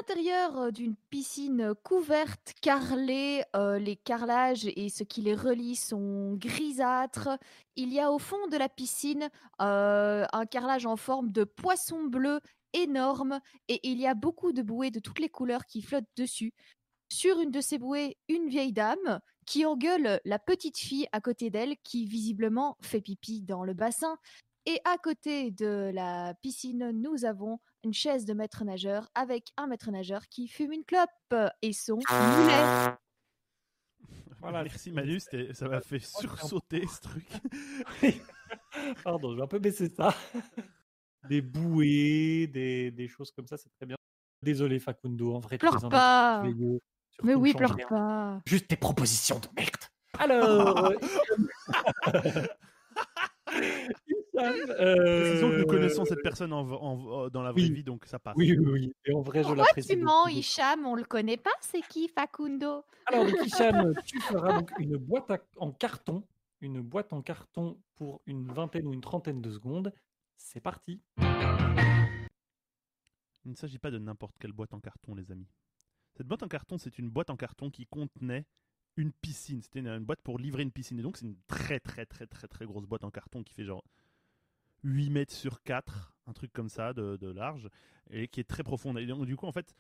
L'intérieur 0.00 0.59
euh, 0.59 0.70
d'une 0.70 0.96
piscine 1.11 1.74
couverte, 1.82 2.54
carrelée, 2.61 3.42
euh, 3.54 3.78
les 3.78 3.96
carrelages 3.96 4.66
et 4.66 4.88
ce 4.88 5.04
qui 5.04 5.22
les 5.22 5.35
relie 5.35 5.76
sont 5.76 6.35
grisâtres. 6.35 7.28
Il 7.76 7.92
y 7.92 8.00
a 8.00 8.12
au 8.12 8.18
fond 8.18 8.46
de 8.48 8.56
la 8.56 8.68
piscine 8.68 9.28
euh, 9.61 10.26
un 10.32 10.46
carrelage 10.46 10.87
en 10.87 10.96
forme 10.96 11.30
de 11.30 11.44
poisson 11.44 12.04
bleu 12.04 12.40
énorme 12.72 13.40
et 13.68 13.80
il 13.88 13.98
y 14.00 14.06
a 14.06 14.14
beaucoup 14.14 14.52
de 14.52 14.62
bouées 14.62 14.90
de 14.90 15.00
toutes 15.00 15.20
les 15.20 15.28
couleurs 15.28 15.66
qui 15.66 15.82
flottent 15.82 16.04
dessus. 16.16 16.52
Sur 17.09 17.40
une 17.40 17.50
de 17.50 17.61
ces 17.61 17.78
bouées, 17.78 18.16
une 18.28 18.48
vieille 18.48 18.72
dame 18.72 19.20
qui 19.46 19.64
engueule 19.64 20.20
la 20.24 20.38
petite 20.38 20.76
fille 20.76 21.06
à 21.12 21.20
côté 21.20 21.50
d'elle 21.50 21.76
qui 21.85 22.04
visiblement 22.04 22.76
fait 22.80 23.00
pipi 23.00 23.42
dans 23.42 23.62
le 23.62 23.74
bassin. 23.74 24.18
Et 24.68 24.80
à 24.85 24.98
côté 24.98 25.52
de 25.52 25.92
la 25.94 26.35
piscine, 26.42 26.90
nous 26.90 27.24
avons 27.24 27.61
une 27.87 27.94
chaise 27.94 28.25
de 28.25 28.35
maître 28.35 28.64
nageur 28.64 29.09
avec 29.14 29.53
un 29.57 29.68
maître 29.68 29.92
nageur 29.92 30.27
qui 30.29 30.49
fume 30.49 30.72
une 30.72 30.85
clope 30.85 31.53
et 31.62 31.72
son 31.72 31.96
mulet. 31.96 32.05
Voilà, 34.40 34.62
Merci 34.62 34.92
Manu, 34.92 35.18
ça 35.18 35.66
m'a 35.66 35.81
fait 35.81 35.99
sursauter 35.99 36.87
ce 36.87 37.01
truc. 37.09 37.27
Pardon, 39.03 39.33
je 39.33 39.37
vais 39.37 39.42
un 39.42 39.49
peu 39.49 39.59
baisser 39.59 39.88
ça. 39.88 40.14
Des 41.29 41.40
bouées, 41.40 42.46
des, 42.46 42.92
des 42.92 43.09
choses 43.09 43.33
comme 43.33 43.46
ça, 43.49 43.57
c'est 43.57 43.70
très 43.70 43.87
bien. 43.87 43.96
Désolé 44.42 44.79
Facundo, 44.79 45.35
en 45.35 45.40
vrai. 45.40 45.59
Pleure 45.59 45.88
pas. 45.88 46.44
Mais 47.25 47.35
oui, 47.35 47.55
pleure 47.55 47.75
rien. 47.75 47.88
pas. 47.88 48.40
Juste 48.46 48.68
tes 48.68 48.77
propositions 48.77 49.40
de 49.40 49.49
merde. 49.57 49.72
Alors, 50.18 50.92
euh, 50.92 52.46
Précisons 54.37 55.51
que 55.51 55.57
nous 55.57 55.62
euh, 55.62 55.64
connaissons 55.64 56.05
cette 56.05 56.22
personne 56.22 56.53
en, 56.53 56.61
en- 56.70 57.29
dans 57.29 57.42
la 57.42 57.53
vraie 57.53 57.62
oui. 57.62 57.72
vie, 57.72 57.83
donc 57.85 58.05
ça 58.07 58.18
passe. 58.18 58.35
Oui, 58.37 58.55
oui, 58.59 58.66
oui. 58.66 58.92
Et 59.05 59.12
en 59.14 59.20
vrai, 59.22 59.40
je 59.42 59.46
Pourquoi 59.49 59.64
l'apprécie. 59.64 59.88
tu 59.88 59.96
mens, 59.96 60.27
beaucoup. 60.27 60.38
Hicham? 60.38 60.87
On 60.87 60.94
le 60.94 61.05
connaît 61.05 61.37
pas, 61.37 61.51
c'est 61.61 61.81
qui 61.88 62.09
Facundo? 62.09 62.85
Alors, 63.07 63.25
donc, 63.27 63.35
Hicham, 63.46 63.94
tu 64.07 64.20
feras 64.20 64.59
donc 64.59 64.70
une 64.79 64.96
boîte 64.96 65.31
à- 65.31 65.38
en 65.57 65.72
carton, 65.72 66.22
une 66.61 66.81
boîte 66.81 67.12
en 67.12 67.22
carton 67.22 67.79
pour 67.96 68.20
une 68.27 68.46
vingtaine 68.53 68.87
ou 68.87 68.92
une 68.92 69.01
trentaine 69.01 69.40
de 69.40 69.51
secondes. 69.51 69.92
C'est 70.37 70.61
parti. 70.61 71.01
Il 73.44 73.51
ne 73.53 73.57
s'agit 73.57 73.79
pas 73.79 73.90
de 73.90 73.99
n'importe 73.99 74.37
quelle 74.38 74.53
boîte 74.53 74.75
en 74.75 74.81
carton, 74.81 75.14
les 75.14 75.31
amis. 75.31 75.49
Cette 76.16 76.27
boîte 76.27 76.42
en 76.42 76.49
carton, 76.49 76.79
c'est 76.79 76.99
une 76.99 77.09
boîte 77.11 77.31
en 77.31 77.37
carton 77.37 77.70
qui 77.70 77.87
contenait 77.87 78.44
une 78.96 79.12
piscine. 79.12 79.61
C'était 79.62 79.81
une, 79.81 79.88
une 79.88 80.05
boîte 80.05 80.20
pour 80.22 80.38
livrer 80.38 80.62
une 80.62 80.72
piscine. 80.72 80.99
Et 80.99 81.03
donc, 81.03 81.16
c'est 81.16 81.27
une 81.27 81.37
très, 81.46 81.79
très, 81.79 82.07
très, 82.07 82.27
très, 82.27 82.49
très 82.49 82.64
grosse 82.64 82.87
boîte 82.87 83.05
en 83.05 83.11
carton 83.11 83.42
qui 83.42 83.55
fait 83.55 83.64
genre 83.64 83.85
8 84.85 85.11
mètres 85.11 85.33
sur 85.35 85.62
4, 85.62 86.15
un 86.27 86.33
truc 86.33 86.53
comme 86.53 86.69
ça 86.69 86.93
de, 86.93 87.17
de 87.17 87.29
large, 87.29 87.69
et 88.11 88.29
qui 88.29 88.41
est 88.41 88.45
très 88.45 88.62
profonde. 88.62 88.99
Et 88.99 89.07
donc, 89.07 89.25
du 89.27 89.37
coup, 89.37 89.47
en 89.47 89.53
fait, 89.53 89.75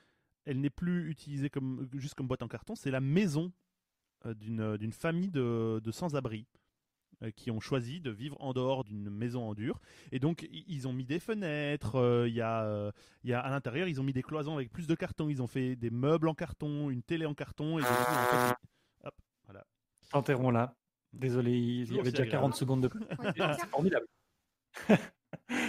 elle 0.44 0.60
n'est 0.60 0.70
plus 0.70 1.10
utilisée 1.10 1.50
comme, 1.50 1.88
juste 1.94 2.14
comme 2.14 2.26
boîte 2.28 2.42
en 2.42 2.48
carton, 2.48 2.74
c'est 2.74 2.90
la 2.90 3.00
maison 3.00 3.52
euh, 4.26 4.34
d'une 4.34 4.76
d'une 4.76 4.92
famille 4.92 5.30
de, 5.30 5.80
de 5.82 5.90
sans-abri 5.90 6.46
euh, 7.22 7.30
qui 7.30 7.50
ont 7.50 7.60
choisi 7.60 8.00
de 8.00 8.10
vivre 8.10 8.36
en 8.40 8.52
dehors 8.52 8.84
d'une 8.84 9.10
maison 9.10 9.48
en 9.48 9.54
dur. 9.54 9.80
Et 10.12 10.18
donc, 10.18 10.46
ils 10.50 10.86
ont 10.88 10.92
mis 10.92 11.04
des 11.04 11.18
fenêtres, 11.20 11.96
euh, 11.96 12.28
il 12.28 12.34
y 12.34 12.40
a. 12.40 12.64
euh, 12.64 12.90
il 13.24 13.30
y 13.30 13.32
a 13.34 13.40
à 13.40 13.50
l'intérieur, 13.50 13.88
ils 13.88 14.00
ont 14.00 14.04
mis 14.04 14.12
des 14.12 14.22
cloisons 14.22 14.54
avec 14.54 14.70
plus 14.70 14.86
de 14.86 14.94
carton. 14.94 15.28
Ils 15.28 15.42
ont 15.42 15.46
fait 15.46 15.76
des 15.76 15.90
meubles 15.90 16.28
en 16.28 16.34
carton, 16.34 16.90
une 16.90 17.02
télé 17.02 17.26
en 17.26 17.34
carton. 17.34 17.78
Et 17.78 17.82
du 17.82 17.88
coup, 17.88 17.92
en 17.94 18.24
fait, 18.48 18.54
ils- 19.02 19.06
hop, 19.08 19.14
voilà. 19.44 19.66
T'interromps 20.10 20.52
là. 20.54 20.76
Désolé, 21.12 21.52
il 21.52 21.92
y 21.94 21.98
avait 22.00 22.10
déjà 22.10 22.26
40 22.26 22.52
agréable. 22.52 22.54
secondes 22.54 22.82
de. 22.82 22.90
C'est 23.58 23.66
formidable. 23.68 24.06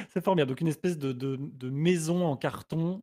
C'est 0.10 0.24
formidable. 0.24 0.50
Donc, 0.50 0.62
une 0.62 0.68
espèce 0.68 0.98
de, 0.98 1.70
maison 1.70 2.26
en 2.26 2.38
carton 2.38 3.02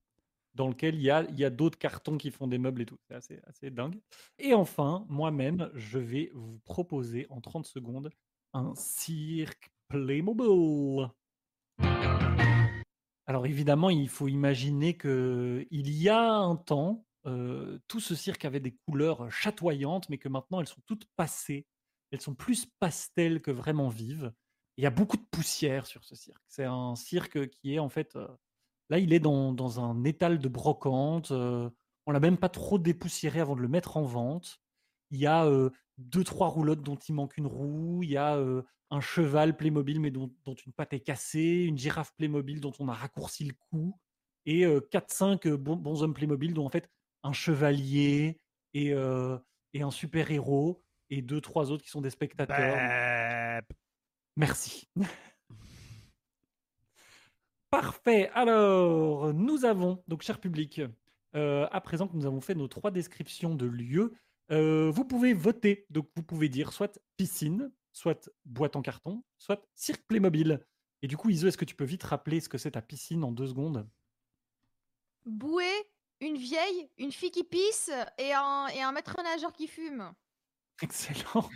dans 0.54 0.68
lequel 0.68 0.94
il 0.94 1.02
y 1.02 1.10
a, 1.10 1.50
d'autres 1.50 1.78
cartons 1.78 2.16
qui 2.16 2.30
font 2.30 2.46
des 2.46 2.58
meubles 2.58 2.82
et 2.82 2.86
tout. 2.86 2.98
C'est 3.08 3.14
assez, 3.14 3.40
assez 3.44 3.70
dingue. 3.70 4.00
Et 4.38 4.54
enfin, 4.54 5.04
moi-même, 5.08 5.70
je 5.74 5.98
vais 5.98 6.30
vous 6.34 6.58
proposer 6.60 7.26
en 7.30 7.40
30 7.40 7.66
secondes 7.66 8.10
un 8.52 8.72
cirque 8.76 9.70
Playmobil. 9.88 11.10
Alors 13.26 13.46
évidemment, 13.46 13.90
il 13.90 14.08
faut 14.08 14.28
imaginer 14.28 14.96
que 14.96 15.66
il 15.70 15.90
y 15.90 16.08
a 16.08 16.30
un 16.30 16.56
temps, 16.56 17.06
euh, 17.26 17.78
tout 17.88 18.00
ce 18.00 18.14
cirque 18.14 18.44
avait 18.44 18.60
des 18.60 18.76
couleurs 18.86 19.30
chatoyantes, 19.30 20.08
mais 20.08 20.18
que 20.18 20.28
maintenant 20.28 20.60
elles 20.60 20.68
sont 20.68 20.82
toutes 20.86 21.06
passées. 21.16 21.66
Elles 22.10 22.20
sont 22.20 22.34
plus 22.34 22.66
pastel 22.78 23.40
que 23.40 23.50
vraiment 23.50 23.88
vives. 23.88 24.32
Il 24.76 24.84
y 24.84 24.86
a 24.86 24.90
beaucoup 24.90 25.16
de 25.16 25.24
poussière 25.30 25.86
sur 25.86 26.04
ce 26.04 26.14
cirque. 26.16 26.42
C'est 26.48 26.64
un 26.64 26.96
cirque 26.96 27.48
qui 27.48 27.74
est 27.74 27.78
en 27.78 27.88
fait, 27.88 28.16
euh, 28.16 28.26
là, 28.90 28.98
il 28.98 29.12
est 29.12 29.20
dans, 29.20 29.52
dans 29.52 29.80
un 29.80 30.04
étal 30.04 30.38
de 30.38 30.48
brocante. 30.48 31.30
euh, 31.30 31.70
on 32.06 32.12
l'a 32.12 32.20
même 32.20 32.36
pas 32.36 32.48
trop 32.48 32.78
dépoussiéré 32.78 33.40
avant 33.40 33.56
de 33.56 33.62
le 33.62 33.68
mettre 33.68 33.96
en 33.96 34.02
vente. 34.02 34.60
Il 35.10 35.18
y 35.18 35.26
a 35.26 35.46
euh, 35.46 35.70
deux, 35.98 36.24
trois 36.24 36.48
roulottes 36.48 36.82
dont 36.82 36.96
il 36.96 37.14
manque 37.14 37.36
une 37.36 37.46
roue. 37.46 38.02
Il 38.02 38.10
y 38.10 38.16
a 38.16 38.36
euh, 38.36 38.62
un 38.90 39.00
cheval 39.00 39.56
Playmobil, 39.56 40.00
mais 40.00 40.10
dont, 40.10 40.30
une 40.66 40.72
patte 40.72 40.92
est 40.92 41.00
cassée. 41.00 41.64
Une 41.66 41.78
girafe 41.78 42.12
Playmobil 42.16 42.60
dont 42.60 42.72
on 42.78 42.88
a 42.88 42.92
raccourci 42.92 43.44
le 43.44 43.54
cou. 43.70 43.98
Et 44.46 44.66
4-5 44.66 45.48
bon, 45.54 45.76
bons 45.76 46.02
hommes 46.02 46.12
Playmobil, 46.12 46.52
dont 46.52 46.66
en 46.66 46.68
fait 46.68 46.90
un 47.22 47.32
chevalier 47.32 48.38
et, 48.74 48.92
euh, 48.92 49.38
et 49.72 49.82
un 49.82 49.90
super-héros. 49.90 50.82
Et 51.10 51.22
deux, 51.22 51.40
trois 51.40 51.70
autres 51.70 51.84
qui 51.84 51.90
sont 51.90 52.00
des 52.00 52.10
spectateurs. 52.10 53.62
Merci. 54.36 54.88
Parfait. 57.70 58.30
Alors, 58.34 59.32
nous 59.34 59.64
avons, 59.64 60.02
donc 60.06 60.22
cher 60.22 60.40
public, 60.40 60.80
euh, 61.34 61.66
à 61.72 61.80
présent 61.80 62.06
que 62.06 62.16
nous 62.16 62.26
avons 62.26 62.40
fait 62.40 62.54
nos 62.54 62.68
trois 62.68 62.90
descriptions 62.90 63.54
de 63.54 63.66
lieux, 63.66 64.12
euh, 64.50 64.90
vous 64.90 65.04
pouvez 65.04 65.34
voter. 65.34 65.86
Donc, 65.90 66.08
vous 66.14 66.22
pouvez 66.22 66.48
dire 66.48 66.72
soit 66.72 67.00
piscine, 67.16 67.72
soit 67.92 68.30
boîte 68.44 68.76
en 68.76 68.82
carton, 68.82 69.24
soit 69.38 69.66
cirque 69.74 70.04
Playmobil. 70.06 70.64
Et 71.02 71.08
du 71.08 71.16
coup, 71.16 71.30
Iso, 71.30 71.48
est-ce 71.48 71.58
que 71.58 71.64
tu 71.64 71.74
peux 71.74 71.84
vite 71.84 72.04
rappeler 72.04 72.40
ce 72.40 72.48
que 72.48 72.58
c'est 72.58 72.72
ta 72.72 72.82
piscine 72.82 73.24
en 73.24 73.32
deux 73.32 73.46
secondes? 73.46 73.88
Bouée, 75.26 75.64
une 76.20 76.36
vieille, 76.36 76.90
une 76.98 77.12
fille 77.12 77.30
qui 77.30 77.44
pisse 77.44 77.90
et 78.18 78.32
un, 78.32 78.68
et 78.68 78.82
un 78.82 78.92
maître 78.92 79.16
nageur 79.22 79.52
qui 79.52 79.66
fume. 79.66 80.12
Excellent. 80.82 81.48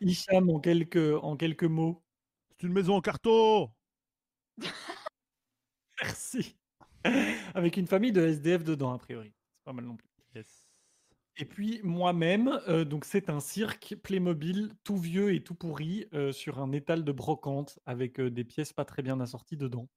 Hicham, 0.00 0.50
en 0.50 0.60
quelques, 0.60 1.22
en 1.22 1.36
quelques 1.36 1.64
mots. 1.64 2.02
C'est 2.62 2.68
une 2.68 2.74
maison 2.74 2.94
en 2.94 3.00
carton 3.00 3.72
Merci. 6.00 6.56
Avec 7.54 7.76
une 7.76 7.88
famille 7.88 8.12
de 8.12 8.24
SDF 8.24 8.62
dedans, 8.62 8.92
a 8.92 8.98
priori. 8.98 9.34
C'est 9.56 9.64
pas 9.64 9.72
mal 9.72 9.84
non 9.84 9.96
plus. 9.96 10.08
Yes. 10.36 10.68
Et 11.38 11.44
puis 11.44 11.80
moi-même, 11.82 12.60
euh, 12.68 12.84
donc 12.84 13.04
c'est 13.04 13.30
un 13.30 13.40
cirque 13.40 13.96
Playmobil 14.04 14.70
tout 14.84 14.96
vieux 14.96 15.34
et 15.34 15.42
tout 15.42 15.56
pourri 15.56 16.06
euh, 16.14 16.30
sur 16.30 16.60
un 16.60 16.70
étal 16.70 17.02
de 17.02 17.10
brocante 17.10 17.80
avec 17.84 18.20
euh, 18.20 18.30
des 18.30 18.44
pièces 18.44 18.72
pas 18.72 18.84
très 18.84 19.02
bien 19.02 19.18
assorties 19.18 19.56
dedans. 19.56 19.88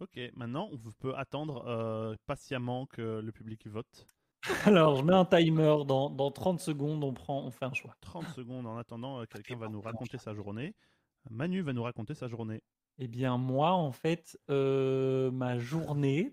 Ok, 0.00 0.18
maintenant, 0.34 0.68
on 0.72 0.90
peut 0.98 1.14
attendre 1.14 2.16
patiemment 2.26 2.86
que 2.86 3.20
le 3.20 3.30
public 3.30 3.68
vote. 3.68 4.08
Alors, 4.66 4.96
je 4.96 5.04
mets 5.04 5.14
un 5.14 5.24
timer 5.24 5.76
dans, 5.86 6.10
dans 6.10 6.32
30 6.32 6.58
secondes, 6.58 7.04
on 7.04 7.14
prend, 7.14 7.44
on 7.44 7.52
fait 7.52 7.66
un 7.66 7.72
choix. 7.72 7.94
30 8.00 8.26
secondes 8.30 8.66
en 8.66 8.76
attendant, 8.76 9.24
quelqu'un 9.26 9.54
va 9.54 9.68
nous 9.68 9.80
raconter 9.80 10.18
sa 10.18 10.34
journée. 10.34 10.74
Manu 11.30 11.62
va 11.62 11.72
nous 11.72 11.82
raconter 11.82 12.14
sa 12.14 12.28
journée. 12.28 12.62
Eh 12.98 13.08
bien, 13.08 13.38
moi, 13.38 13.72
en 13.72 13.92
fait, 13.92 14.38
euh, 14.50 15.30
ma 15.30 15.58
journée, 15.58 16.32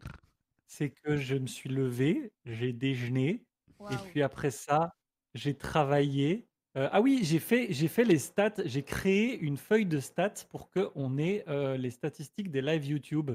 c'est 0.67 0.89
que 0.91 1.17
je 1.17 1.35
me 1.35 1.47
suis 1.47 1.69
levé, 1.69 2.31
j'ai 2.45 2.73
déjeuné, 2.73 3.45
et 3.91 3.95
puis 4.09 4.21
après 4.21 4.51
ça, 4.51 4.95
j'ai 5.33 5.55
travaillé. 5.57 6.47
Euh, 6.77 6.87
ah 6.91 7.01
oui, 7.01 7.21
j'ai 7.23 7.39
fait, 7.39 7.73
j'ai 7.73 7.87
fait 7.87 8.05
les 8.05 8.19
stats, 8.19 8.53
j'ai 8.65 8.83
créé 8.83 9.37
une 9.39 9.57
feuille 9.57 9.85
de 9.85 9.99
stats 9.99 10.45
pour 10.49 10.69
qu'on 10.71 11.17
ait 11.17 11.43
euh, 11.49 11.77
les 11.77 11.91
statistiques 11.91 12.51
des 12.51 12.61
live 12.61 12.85
YouTube. 12.85 13.31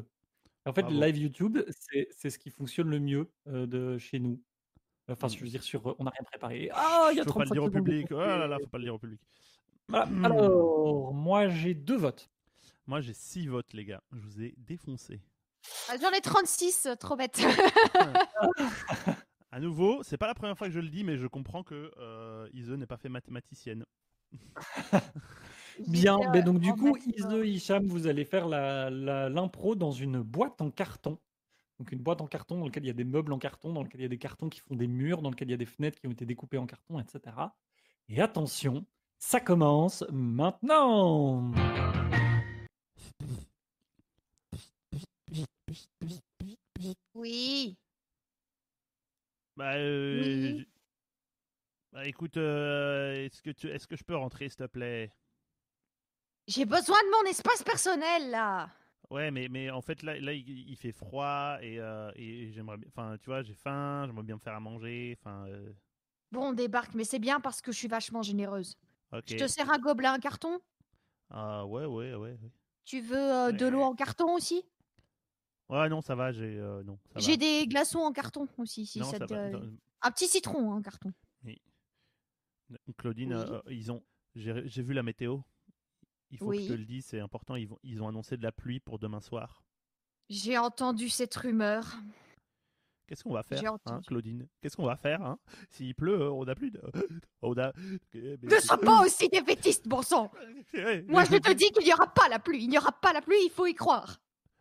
En 0.67 0.73
fait, 0.73 0.83
le 0.83 0.89
Bravo. 0.89 1.05
live 1.05 1.19
YouTube, 1.19 1.59
c'est 1.71 2.09
c'est 2.11 2.31
ce 2.31 2.39
qui 2.39 2.51
fonctionne 2.51 2.91
le 2.91 3.01
mieux 3.01 3.31
euh, 3.49 3.67
de 3.67 3.99
chez 3.99 4.19
nous. 4.19 4.43
Enfin, 5.09 5.29
je 5.29 5.39
veux 5.39 5.49
dire, 5.49 5.63
sur, 5.63 5.97
on 6.01 6.05
n'a 6.05 6.11
rien 6.11 6.25
préparé. 6.25 6.71
Ah, 6.73 7.11
il 7.13 7.19
y 7.19 7.21
a 7.21 7.25
Faut 7.25 7.33
pas 7.33 7.45
le 7.45 7.51
35 7.51 7.55
dire 7.55 7.65
au 7.65 7.71
public. 7.71 8.09
Oh 8.11 8.17
là 8.17 8.47
là, 8.49 8.59
faut 8.61 8.69
pas 8.69 8.79
le 8.79 8.85
dire 8.85 8.95
au 8.95 8.99
public. 8.99 9.21
Voilà. 9.89 10.09
Alors, 10.25 11.15
moi, 11.15 11.49
j'ai 11.49 11.75
deux 11.75 11.97
votes. 11.97 12.29
Moi, 12.87 13.01
j'ai 13.01 13.15
6 13.15 13.47
votes, 13.49 13.73
les 13.73 13.85
gars. 13.85 14.03
Je 14.13 14.19
vous 14.21 14.43
ai 14.43 14.55
défoncé. 14.59 15.21
Ah, 15.89 15.95
J'en 16.01 16.11
ai 16.11 16.21
36, 16.21 16.89
trop 17.01 17.17
bête. 17.17 17.41
À 19.53 19.61
nouveau, 19.61 20.03
c'est 20.03 20.19
pas 20.19 20.27
la 20.27 20.35
première 20.35 20.59
fois 20.59 20.67
que 20.67 20.73
je 20.75 20.81
le 20.81 20.89
dis, 20.89 21.03
mais 21.03 21.17
je 21.17 21.27
comprends 21.27 21.63
que 21.63 21.91
euh, 21.99 22.47
Ise 22.53 22.71
n'est 22.73 22.85
pas 22.87 22.99
fait 22.99 23.09
mathématicienne. 23.09 23.87
Bien, 25.87 26.19
euh, 26.35 26.43
donc 26.43 26.59
du 26.59 26.73
coup, 26.75 26.97
Ise, 27.07 27.27
Hicham, 27.45 27.87
vous 27.87 28.07
allez 28.07 28.25
faire 28.27 28.49
la- 28.49 28.91
la- 28.91 29.29
l'impro 29.31 29.75
dans 29.75 29.93
une 29.93 30.21
boîte 30.21 30.61
en 30.61 30.71
carton. 30.71 31.19
Donc 31.79 31.93
une 31.93 32.01
boîte 32.01 32.21
en 32.21 32.27
carton 32.27 32.59
dans 32.59 32.65
laquelle 32.67 32.85
il 32.85 32.89
y 32.89 32.91
a 32.91 32.95
des 32.95 33.05
meubles 33.05 33.33
en 33.33 33.39
carton, 33.39 33.73
dans 33.73 33.83
laquelle 33.83 34.01
il 34.01 34.05
y 34.05 34.07
a 34.07 34.11
des 34.11 34.19
cartons 34.19 34.49
qui 34.51 34.61
font 34.61 34.75
des 34.75 34.89
murs, 34.89 35.23
dans 35.23 35.31
lequel 35.31 35.49
il 35.49 35.53
y 35.53 35.55
a 35.55 35.59
des 35.59 35.65
fenêtres 35.67 36.01
qui 36.01 36.07
ont 36.07 36.13
été 36.13 36.27
découpées 36.27 36.59
en 36.59 36.67
carton, 36.67 36.99
etc. 36.99 37.37
Et 38.09 38.21
attention, 38.21 38.85
ça 39.19 39.41
commence 39.41 40.05
maintenant. 40.11 41.53
Oui. 47.15 47.77
Bah, 49.57 49.75
euh, 49.77 50.21
Oui. 50.23 50.67
bah 51.93 52.07
écoute, 52.07 52.37
euh, 52.37 53.25
est-ce 53.25 53.43
que, 53.43 53.51
tu... 53.51 53.69
que 53.69 53.97
je 53.97 54.05
peux 54.05 54.17
rentrer, 54.17 54.49
s'il 54.49 54.59
te 54.59 54.65
plaît? 54.67 55.11
J'ai 56.47 56.65
besoin 56.65 56.97
de 57.03 57.11
mon 57.11 57.31
espace 57.31 57.63
personnel 57.63 58.31
là. 58.31 58.71
Ouais, 59.11 59.31
mais, 59.31 59.49
mais 59.49 59.71
en 59.71 59.81
fait, 59.81 60.03
là, 60.03 60.19
là 60.21 60.33
il, 60.33 60.49
il 60.49 60.77
fait 60.77 60.93
froid 60.93 61.59
et, 61.61 61.79
euh, 61.81 62.11
et 62.17 62.53
j'aimerais 62.53 62.77
bien. 62.77 62.89
Enfin, 62.89 63.17
tu 63.19 63.27
vois, 63.27 63.43
j'ai 63.43 63.55
faim, 63.55 64.05
j'aimerais 64.07 64.25
bien 64.25 64.35
me 64.37 64.41
faire 64.41 64.55
à 64.55 64.61
manger. 64.61 65.17
Enfin, 65.21 65.47
euh, 65.49 65.73
Bon, 66.33 66.49
on 66.49 66.53
débarque, 66.53 66.95
mais 66.95 67.05
c'est 67.05 67.19
bien 67.21 67.41
parce 67.41 67.61
que 67.61 67.73
je 67.73 67.79
suis 67.79 67.89
vachement 67.89 68.23
généreuse. 68.23 68.77
Ok. 69.13 69.23
Je 69.27 69.37
te 69.37 69.47
sers 69.47 69.71
un 69.71 69.79
gobelet, 69.79 70.09
un 70.09 70.19
carton? 70.19 70.61
Ah, 71.31 71.67
ouais, 71.67 71.85
ouais, 71.87 72.15
ouais. 72.15 72.33
ouais. 72.33 72.51
Tu 72.85 73.01
veux 73.01 73.17
euh, 73.17 73.53
de 73.53 73.67
l'eau 73.67 73.83
en 73.83 73.95
carton 73.95 74.35
aussi? 74.35 74.65
Ouais, 75.69 75.89
non, 75.89 76.01
ça 76.01 76.15
va, 76.15 76.31
j'ai. 76.31 76.59
euh, 76.59 76.83
non, 76.85 76.99
J'ai 77.17 77.37
des 77.37 77.67
glaçons 77.67 77.99
en 77.99 78.13
carton 78.13 78.47
aussi, 78.59 78.87
si 78.87 79.01
Non, 79.01 79.11
ça 79.11 79.19
te- 79.19 79.33
Un 80.03 80.11
petit 80.13 80.29
citron 80.29 80.73
en 80.73 80.81
carton. 80.83 81.13
Claudine, 82.99 83.33
Oui. 83.33 83.45
euh, 83.49 83.61
ils 83.71 83.93
ont. 83.93 84.03
J'ai 84.35 84.83
vu 84.83 84.93
la 84.93 85.03
météo. 85.03 85.39
Il 86.31 86.39
faut 86.39 86.51
que 86.51 86.61
je 86.61 86.67
te 86.67 86.73
le 86.73 86.85
dise, 86.85 87.07
c'est 87.07 87.21
important. 87.21 87.55
Ils, 87.57 87.69
vont, 87.69 87.79
ils 87.85 88.03
ont 88.03 88.09
annoncé 88.09 88.37
de 88.37 88.43
la 88.43 88.51
pluie 88.53 88.81
pour 88.81 88.99
demain 88.99 89.21
soir. 89.21 89.63
J'ai 90.29 90.59
entendu 90.59 91.09
cette 91.09 91.35
rumeur. 91.37 91.97
Qu'est-ce 93.07 93.23
qu'on 93.23 93.33
va 93.33 93.45
faire, 93.45 93.63
hein. 93.87 94.01
Claudine? 94.07 94.49
Qu'est-ce 94.61 94.77
qu'on 94.77 94.87
va 94.87 94.97
faire 94.97 95.23
hein? 95.23 95.39
S'il 95.71 95.95
pleut, 95.95 96.23
euh, 96.23 96.31
on 96.31 96.45
n'a 96.45 96.55
plus 96.57 96.73
de. 96.73 96.81
On 97.43 97.57
a. 97.57 97.73
Ne 98.15 98.61
sois 98.61 98.79
pas 98.79 99.03
aussi 99.03 99.29
défaitiste, 99.29 99.87
bon 99.87 100.03
sang 100.03 100.33
Moi, 101.07 101.25
je 101.25 101.37
te 101.39 101.53
dis 101.53 101.71
qu'il 101.71 101.85
n'y 101.85 101.93
aura 101.93 102.13
pas 102.13 102.29
la 102.29 102.41
pluie. 102.41 102.65
Il 102.65 102.69
n'y 102.69 102.79
aura 102.79 102.91
pas 102.93 103.13
la 103.13 103.23
pluie, 103.23 103.39
il 103.45 103.51
faut 103.51 103.67
y 103.67 103.75
croire. 103.75 104.19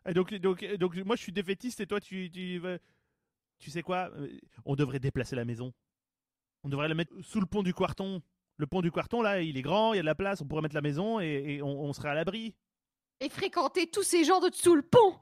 Et 0.07 0.13
donc, 0.13 0.33
donc, 0.35 0.63
donc, 0.75 0.95
moi, 0.97 1.15
je 1.15 1.23
suis 1.23 1.31
défaitiste 1.31 1.79
et 1.79 1.87
toi, 1.87 1.99
tu, 1.99 2.29
tu, 2.29 2.61
tu 3.57 3.71
sais 3.71 3.81
quoi? 3.81 4.11
Euh, 4.15 4.37
On 4.65 4.75
devrait 4.75 4.99
déplacer 4.99 5.35
la 5.35 5.45
maison. 5.45 5.73
On 6.63 6.69
devrait 6.69 6.87
la 6.87 6.95
mettre 6.95 7.13
sous 7.21 7.39
le 7.39 7.47
pont 7.47 7.63
du 7.63 7.73
Quarton. 7.73 8.21
Le 8.57 8.67
pont 8.67 8.81
du 8.81 8.91
Quarton, 8.91 9.21
là, 9.23 9.41
il 9.41 9.57
est 9.57 9.61
grand, 9.63 9.93
il 9.93 9.97
y 9.97 9.99
a 9.99 10.03
de 10.03 10.05
la 10.05 10.15
place, 10.15 10.41
on 10.41 10.45
pourrait 10.45 10.61
mettre 10.61 10.75
la 10.75 10.81
maison 10.81 11.19
et, 11.19 11.55
et 11.55 11.61
on, 11.61 11.81
on 11.81 11.93
serait 11.93 12.09
à 12.09 12.13
l'abri. 12.13 12.55
Et 13.19 13.29
fréquenter 13.29 13.87
tous 13.87 14.03
ces 14.03 14.23
gens 14.23 14.39
de 14.39 14.49
dessous 14.49 14.75
le 14.75 14.81
pont. 14.81 15.19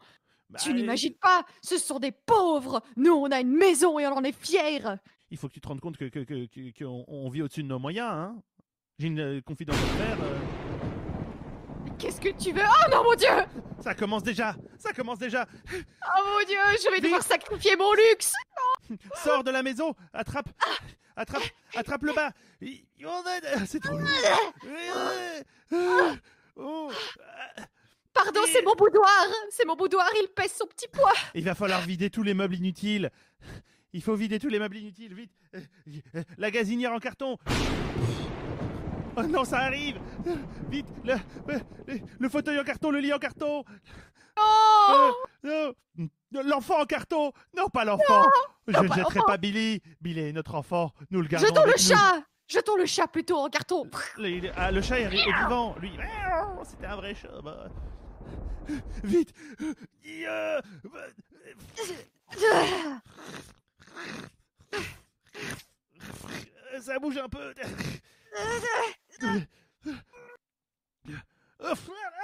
Bah, 0.50 0.60
tu 0.62 0.74
n'imagines 0.74 1.16
pas, 1.16 1.44
ce 1.62 1.78
sont 1.78 2.00
des 2.00 2.12
pauvres. 2.12 2.82
Nous, 2.96 3.12
on 3.14 3.32
a 3.32 3.40
une 3.42 3.56
maison 3.56 3.98
et 4.00 4.06
on 4.08 4.14
en 4.14 4.24
est 4.24 4.32
fiers. 4.38 4.84
Il 5.32 5.38
faut 5.38 5.48
que 5.48 5.54
tu 5.54 5.62
te 5.62 5.68
rendes 5.68 5.80
compte 5.82 5.98
que, 5.98 6.06
que, 6.06 6.20
que- 6.20 6.46
que- 6.46 6.78
qu'on- 6.84 7.06
on 7.08 7.30
vit 7.30 7.42
au-dessus 7.42 7.64
de 7.64 7.68
nos 7.68 7.80
moyens. 7.80 8.08
Hein 8.12 8.36
J'ai 9.00 9.08
une 9.08 9.20
euh, 9.20 9.42
confidence 9.42 9.76
à 9.76 9.98
faire. 10.04 10.18
euh, 10.22 10.40
Qu'est-ce 11.98 12.20
que 12.22 12.30
tu 12.30 12.52
veux? 12.52 12.62
Oh 12.64 12.90
non, 12.92 13.04
mon 13.04 13.16
Dieu 13.16 13.28
ça 13.80 13.94
commence 13.96 14.24
déjà 14.24 14.56
Ça 14.78 14.94
commence 14.94 15.20
déjà 15.20 15.46
Oh 15.74 16.22
mon 16.26 16.46
Dieu, 16.48 16.58
je 16.82 16.90
vais 16.90 16.96
Vite. 16.96 17.04
devoir 17.06 17.22
sacrifier 17.24 17.76
mon 17.76 17.92
luxe 17.94 18.32
Sors 19.24 19.44
de 19.44 19.52
la 19.52 19.62
maison 19.62 19.94
Attrape 20.14 20.48
Attrape 21.18 21.44
Attrape 21.76 22.04
le 22.04 22.14
bas 22.14 22.32
aide 22.62 23.48
C'est 23.68 23.82
trop 23.82 23.98
lourd 23.98 24.54
Oh. 26.56 26.92
Pardon, 28.14 28.42
c'est 28.52 28.64
mon 28.64 28.76
boudoir 28.76 29.10
C'est 29.50 29.66
mon 29.66 29.76
boudoir, 29.76 30.08
il 30.22 30.28
pèse 30.30 30.54
son 30.54 30.66
petit 30.68 30.88
poids 30.88 31.14
Il 31.34 31.44
va 31.44 31.56
falloir 31.56 31.82
vider 31.82 32.10
tous 32.10 32.24
les 32.24 32.34
meubles 32.34 32.56
inutiles. 32.56 33.10
Il 33.92 34.02
faut 34.02 34.16
vider 34.16 34.40
tous 34.40 34.50
les 34.50 34.60
meubles 34.60 34.78
inutiles, 34.78 35.14
vite. 35.14 35.32
La 36.38 36.52
gazinière 36.52 36.94
en 36.94 37.00
carton. 37.00 37.38
Oh 39.16 39.22
non, 39.24 39.46
ça 39.46 39.60
arrive. 39.60 40.00
Vite, 40.70 40.88
le, 41.04 41.14
le, 41.48 41.60
le 42.20 42.30
fauteuil 42.30 42.60
en 42.60 42.64
carton, 42.64 42.90
le 42.90 43.00
lit 43.00 43.14
en 43.14 43.20
carton. 43.20 43.64
Oh 44.38 45.12
Euh. 45.46 45.72
L'enfant 46.44 46.82
en 46.82 46.86
carton. 46.86 47.32
Non, 47.56 47.68
pas 47.70 47.86
l'enfant. 47.86 48.26
Je 48.68 48.80
ne 48.80 48.88
jetterai 48.92 49.20
pas 49.28 49.38
Billy. 49.38 49.82
Billy 50.02 50.22
est 50.22 50.34
notre 50.34 50.56
enfant. 50.56 50.92
Nous 51.12 51.22
le 51.22 51.28
gardons 51.28 51.46
Jetons 51.46 51.64
le 51.66 51.72
nous. 51.74 51.78
chat 51.78 52.24
Jetons 52.48 52.76
le 52.76 52.86
chat 52.88 53.08
plutôt 53.08 53.38
en 53.38 53.50
carton 53.50 53.84
Le, 54.18 54.52
ah, 54.56 54.72
le 54.72 54.82
chat 54.82 55.00
est, 55.00 55.04
est 55.04 55.10
vivant. 55.44 55.76
Lui, 55.80 55.92
c'était 56.64 56.88
un 56.88 56.96
vrai 56.96 57.14
chat. 57.14 57.30
bah. 57.44 57.68
Vite. 59.04 59.34
Ça 66.82 67.00
bouge 67.00 67.18
un 67.18 67.30
peu. 67.30 67.54
Oh, 71.66 71.74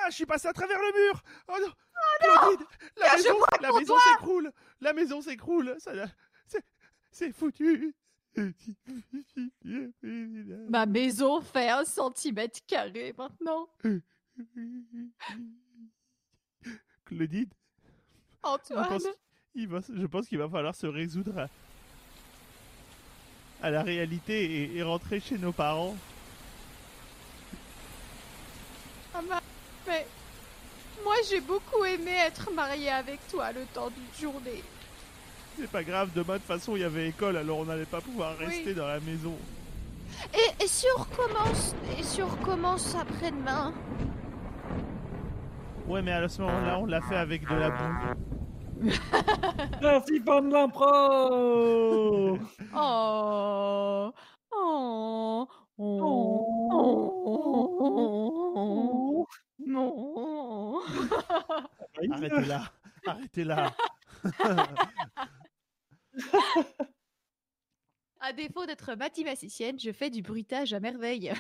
ah, 0.02 0.10
je 0.10 0.16
suis 0.16 0.26
passé 0.26 0.48
à 0.50 0.54
travers 0.54 0.80
le 0.80 1.08
mur. 1.08 1.24
Oh 1.48 1.56
non. 1.62 1.72
Claudine, 2.20 2.66
la 2.98 3.16
maison, 3.16 3.36
la 3.62 3.72
maison 3.72 3.96
s'écroule. 4.00 4.52
La 4.82 4.94
maison 4.94 5.22
s'écroule. 5.22 5.76
Ça, 5.80 5.92
c'est, 6.46 6.64
c'est 7.10 7.32
foutu. 7.32 7.94
Ma 10.70 10.86
maison 10.86 11.42
fait 11.42 11.70
un 11.70 11.86
centimètre 11.86 12.60
carré 12.68 13.14
maintenant. 13.18 13.70
Claudine, 17.06 17.50
je 18.44 18.48
Antoine, 18.48 18.88
pense, 18.88 19.04
il 19.56 19.68
va, 19.68 19.80
je 19.82 20.06
pense 20.06 20.28
qu'il 20.28 20.38
va 20.38 20.48
falloir 20.48 20.76
se 20.76 20.86
résoudre 20.88 21.38
à, 21.40 21.48
à 23.66 23.70
la 23.72 23.82
réalité 23.82 24.46
et, 24.64 24.76
et 24.78 24.84
rentrer 24.84 25.20
chez 25.20 25.38
nos 25.38 25.52
parents. 25.52 25.96
Ah, 29.14 29.22
ma- 29.28 29.42
mais 29.88 30.06
moi 31.04 31.16
j'ai 31.28 31.42
beaucoup 31.42 31.84
aimé 31.84 32.12
être 32.12 32.52
mariée 32.54 32.92
avec 32.92 33.20
toi 33.28 33.52
le 33.52 33.66
temps 33.74 33.90
d'une 33.90 34.22
journée. 34.22 34.64
C'est 35.58 35.70
pas 35.70 35.84
grave, 35.84 36.12
demain 36.14 36.34
de 36.36 36.38
toute 36.38 36.48
façon 36.48 36.76
il 36.76 36.82
y 36.82 36.86
avait 36.86 37.10
école 37.10 37.36
alors 37.38 37.58
on 37.58 37.66
n'allait 37.66 37.86
pas 37.86 38.02
pouvoir 38.02 38.36
Oui. 38.40 38.46
rester 38.46 38.74
dans 38.76 38.88
la 38.88 39.00
maison. 39.00 39.36
Et, 40.34 40.64
et 40.64 40.68
si 40.68 40.86
on 40.96 41.02
recommence, 41.02 41.74
et 41.98 42.04
si 42.04 42.22
on 42.22 42.28
recommence 42.28 42.96
après-demain? 42.96 43.74
Ouais, 45.90 46.02
mais 46.04 46.12
à 46.12 46.28
ce 46.30 46.42
moment-là 46.44 46.78
on 46.80 46.86
l'a 46.86 47.02
fait 47.02 47.16
avec 47.16 47.50
de 47.50 47.56
la 47.56 47.72
boue. 47.72 48.14
Merci, 49.82 50.20
fan 50.20 50.50
de 50.50 50.54
l'impro 50.54 50.86
Oh 52.76 54.12
Oh 54.52 55.48
Oh 55.80 56.40
Non 59.66 60.80
Arrêtez 62.12 62.46
là, 62.46 62.62
arrêtez 63.08 63.44
là. 63.44 63.74
À 68.22 68.34
défaut 68.34 68.66
d'être 68.66 68.94
mathématicienne, 68.96 69.80
je 69.80 69.92
fais 69.92 70.10
du 70.10 70.22
bruitage 70.22 70.74
à 70.74 70.80
merveille. 70.80 71.34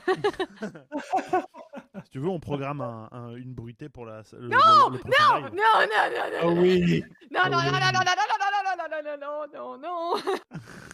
Si 2.04 2.10
tu 2.12 2.20
veux, 2.20 2.28
on 2.28 2.39
programme 2.39 2.82
un- 2.82 3.08
un- 3.12 3.36
une 3.36 3.54
bruitée 3.54 3.89
pour 3.89 4.06
la. 4.06 4.24
Le, 4.34 4.47
Non, 4.50 4.58
le- 4.89 4.93
le 4.93 5.00
prochain 5.00 5.39
Non, 5.41 5.41
non, 5.41 5.50
non, 5.50 5.52
non, 5.52 6.22
Ah 6.39 6.45
non, 6.45 6.62
oui 6.62 6.62
non, 6.62 6.62
non, 6.62 6.62
non, 6.62 6.62
oui. 6.62 7.04
non, 7.32 7.41
non, 7.43 7.50
non, 7.50 7.72
non, 7.72 7.80
non, 7.82 7.91
non, 7.93 9.02
non, 9.02 9.18
non, 9.20 9.47
non, 9.54 9.78
non, 9.78 10.16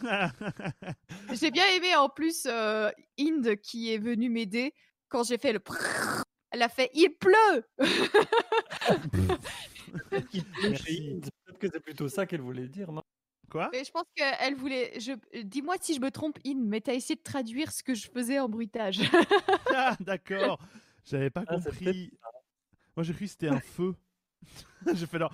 non. 0.02 0.26
J'ai 1.32 1.50
bien 1.50 1.64
aimé 1.76 1.94
en 1.96 2.08
plus 2.08 2.46
euh, 2.46 2.90
Inde 3.18 3.56
qui 3.56 3.92
est 3.92 3.98
venue 3.98 4.28
m'aider 4.30 4.74
quand 5.08 5.22
j'ai 5.24 5.38
fait 5.38 5.52
le. 5.52 5.60
Elle 6.50 6.62
a 6.62 6.68
fait 6.68 6.90
il 6.94 7.10
pleut. 7.10 7.64
Merci. 10.62 11.20
Peut-être 11.44 11.58
que 11.58 11.68
c'est 11.72 11.80
plutôt 11.80 12.08
ça 12.08 12.26
qu'elle 12.26 12.40
voulait 12.40 12.68
dire, 12.68 12.92
non 12.92 13.02
Quoi 13.50 13.68
Mais 13.72 13.84
je 13.84 13.90
pense 13.92 14.04
qu'elle 14.14 14.54
voulait. 14.56 14.98
Je... 14.98 15.12
Dis-moi 15.42 15.76
si 15.80 15.94
je 15.94 16.00
me 16.00 16.10
trompe, 16.10 16.36
Inde, 16.44 16.64
mais 16.66 16.80
t'as 16.80 16.94
essayé 16.94 17.14
de 17.16 17.22
traduire 17.22 17.70
ce 17.70 17.82
que 17.84 17.94
je 17.94 18.08
faisais 18.10 18.38
en 18.40 18.48
bruitage. 18.48 19.00
Ah, 19.74 19.94
d'accord. 20.00 20.58
J'avais 21.06 21.30
pas 21.30 21.44
Ah, 21.46 21.56
c'est 21.60 21.70
compris. 21.70 22.10
Moi, 22.96 23.04
j'ai 23.04 23.12
cru 23.12 23.24
que 23.24 23.30
c'était 23.30 23.48
un 23.48 23.60
feu. 23.60 23.94
j'ai 24.94 25.06
fait 25.06 25.18
non. 25.18 25.28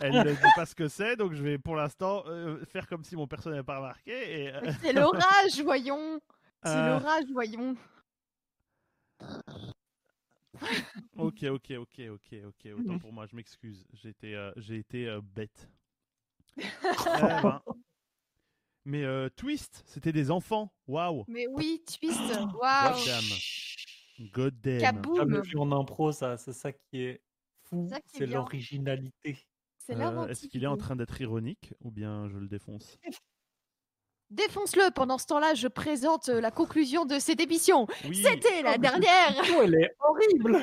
Elle 0.00 0.14
ne 0.14 0.32
dit 0.32 0.52
pas 0.54 0.66
ce 0.66 0.74
que 0.74 0.88
c'est, 0.88 1.16
donc 1.16 1.32
je 1.32 1.42
vais 1.42 1.58
pour 1.58 1.76
l'instant 1.76 2.24
euh, 2.26 2.64
faire 2.66 2.86
comme 2.86 3.04
si 3.04 3.16
mon 3.16 3.26
personne 3.26 3.52
n'avait 3.52 3.64
pas 3.64 3.76
remarqué. 3.78 4.42
Et, 4.42 4.54
euh, 4.54 4.72
C'est 4.82 4.92
l'orage, 4.92 5.60
voyons. 5.62 6.20
C'est 6.64 6.70
euh, 6.70 6.98
l'orage, 6.98 7.24
voyons. 7.32 7.76
ok, 11.16 11.44
ok, 11.44 11.72
ok, 11.78 12.00
ok, 12.10 12.36
ok. 12.46 12.68
Autant 12.78 12.98
pour 12.98 13.12
moi, 13.12 13.26
je 13.26 13.36
m'excuse. 13.36 13.86
J'ai 13.92 14.10
été, 14.10 14.34
euh, 14.34 14.52
j'ai 14.56 14.76
été 14.76 15.08
euh, 15.08 15.20
bête. 15.22 15.70
Euh, 16.58 16.62
ben. 17.42 17.62
Mais 18.84 19.04
euh, 19.04 19.28
Twist, 19.28 19.82
c'était 19.86 20.12
des 20.12 20.30
enfants. 20.30 20.72
Waouh. 20.86 21.24
Mais 21.28 21.46
oui, 21.46 21.82
twist. 21.86 22.18
Waouh. 22.54 22.96
God 24.32 24.60
damn. 24.60 25.02
Jamais 25.16 25.40
vu 25.40 25.58
en 25.58 25.70
impro, 25.72 26.12
ça, 26.12 26.36
c'est 26.36 26.52
ça 26.52 26.72
qui 26.72 27.02
est 27.02 27.22
fou, 27.64 27.88
c'est 28.06 28.26
l'originalité. 28.26 29.46
C'est 29.78 29.94
Euh. 29.94 30.26
Est-ce 30.28 30.46
qu'il 30.48 30.62
est 30.64 30.68
en 30.68 30.76
train 30.76 30.96
d'être 30.96 31.20
ironique 31.20 31.72
ou 31.80 31.90
bien 31.90 32.28
je 32.28 32.36
le 32.36 32.46
défonce? 32.48 32.98
Défonce-le. 34.30 34.90
Pendant 34.94 35.16
ce 35.16 35.24
temps-là, 35.26 35.54
je 35.54 35.68
présente 35.68 36.28
euh, 36.28 36.40
la 36.40 36.50
conclusion 36.50 37.06
de 37.06 37.18
cette 37.18 37.40
émission. 37.40 37.86
Oui. 38.04 38.16
C'était 38.22 38.62
la 38.62 38.74
Oh, 38.76 38.78
dernière. 38.78 39.42
Oh, 39.56 39.60
elle 39.62 39.74
est 39.74 39.94
horrible 40.00 40.58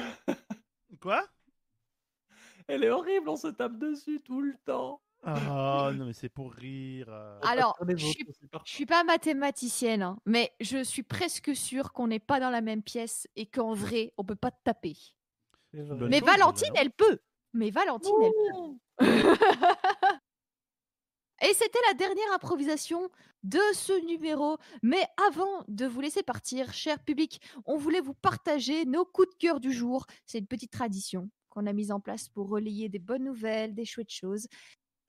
Quoi? 1.01 1.25
Elle 2.67 2.83
est 2.83 2.89
horrible, 2.89 3.29
on 3.29 3.35
se 3.35 3.47
tape 3.47 3.77
dessus 3.77 4.21
tout 4.21 4.41
le 4.41 4.55
temps. 4.65 4.99
Ah 5.25 5.91
non 5.95 6.05
mais 6.05 6.13
c'est 6.13 6.29
pour 6.29 6.53
rire. 6.53 7.07
euh. 7.09 7.39
Alors, 7.43 7.75
Pas 7.77 7.85
les 7.85 7.97
je 7.97 8.05
suis-. 8.07 8.27
Je 8.65 8.71
suis 8.71 8.85
pas 8.85 9.03
mathématicienne, 9.03 10.03
hein, 10.03 10.19
mais 10.25 10.53
je 10.59 10.83
suis 10.83 11.03
presque 11.03 11.55
sûre 11.55 11.93
qu'on 11.93 12.07
n'est 12.07 12.19
pas 12.19 12.39
dans 12.39 12.51
la 12.51 12.61
même 12.61 12.83
pièce 12.83 13.27
et 13.35 13.45
qu'en 13.47 13.73
vrai, 13.73 14.13
on 14.17 14.23
peut 14.23 14.35
pas 14.35 14.51
te 14.51 14.61
taper. 14.63 14.95
Mais 15.73 16.19
chose, 16.19 16.27
Valentine, 16.27 16.73
elle 16.75 16.91
peut. 16.91 17.19
Mais 17.53 17.69
Valentine, 17.71 18.13
elle 18.21 18.31
peut. 18.99 19.05
Et 21.41 21.53
c'était 21.53 21.79
la 21.89 21.93
dernière 21.95 22.31
improvisation 22.33 23.09
de 23.43 23.59
ce 23.73 24.05
numéro. 24.05 24.57
Mais 24.81 25.05
avant 25.27 25.63
de 25.67 25.85
vous 25.85 25.99
laisser 26.01 26.23
partir, 26.23 26.73
cher 26.73 27.03
public, 27.03 27.41
on 27.65 27.77
voulait 27.77 27.99
vous 28.01 28.13
partager 28.13 28.85
nos 28.85 29.05
coups 29.05 29.29
de 29.29 29.35
cœur 29.35 29.59
du 29.59 29.73
jour. 29.73 30.05
C'est 30.25 30.39
une 30.39 30.47
petite 30.47 30.71
tradition 30.71 31.29
qu'on 31.49 31.65
a 31.67 31.73
mises 31.73 31.91
en 31.91 31.99
place 31.99 32.29
pour 32.29 32.47
relayer 32.49 32.87
des 32.89 32.99
bonnes 32.99 33.25
nouvelles, 33.25 33.75
des 33.75 33.85
chouettes 33.85 34.11
choses. 34.11 34.47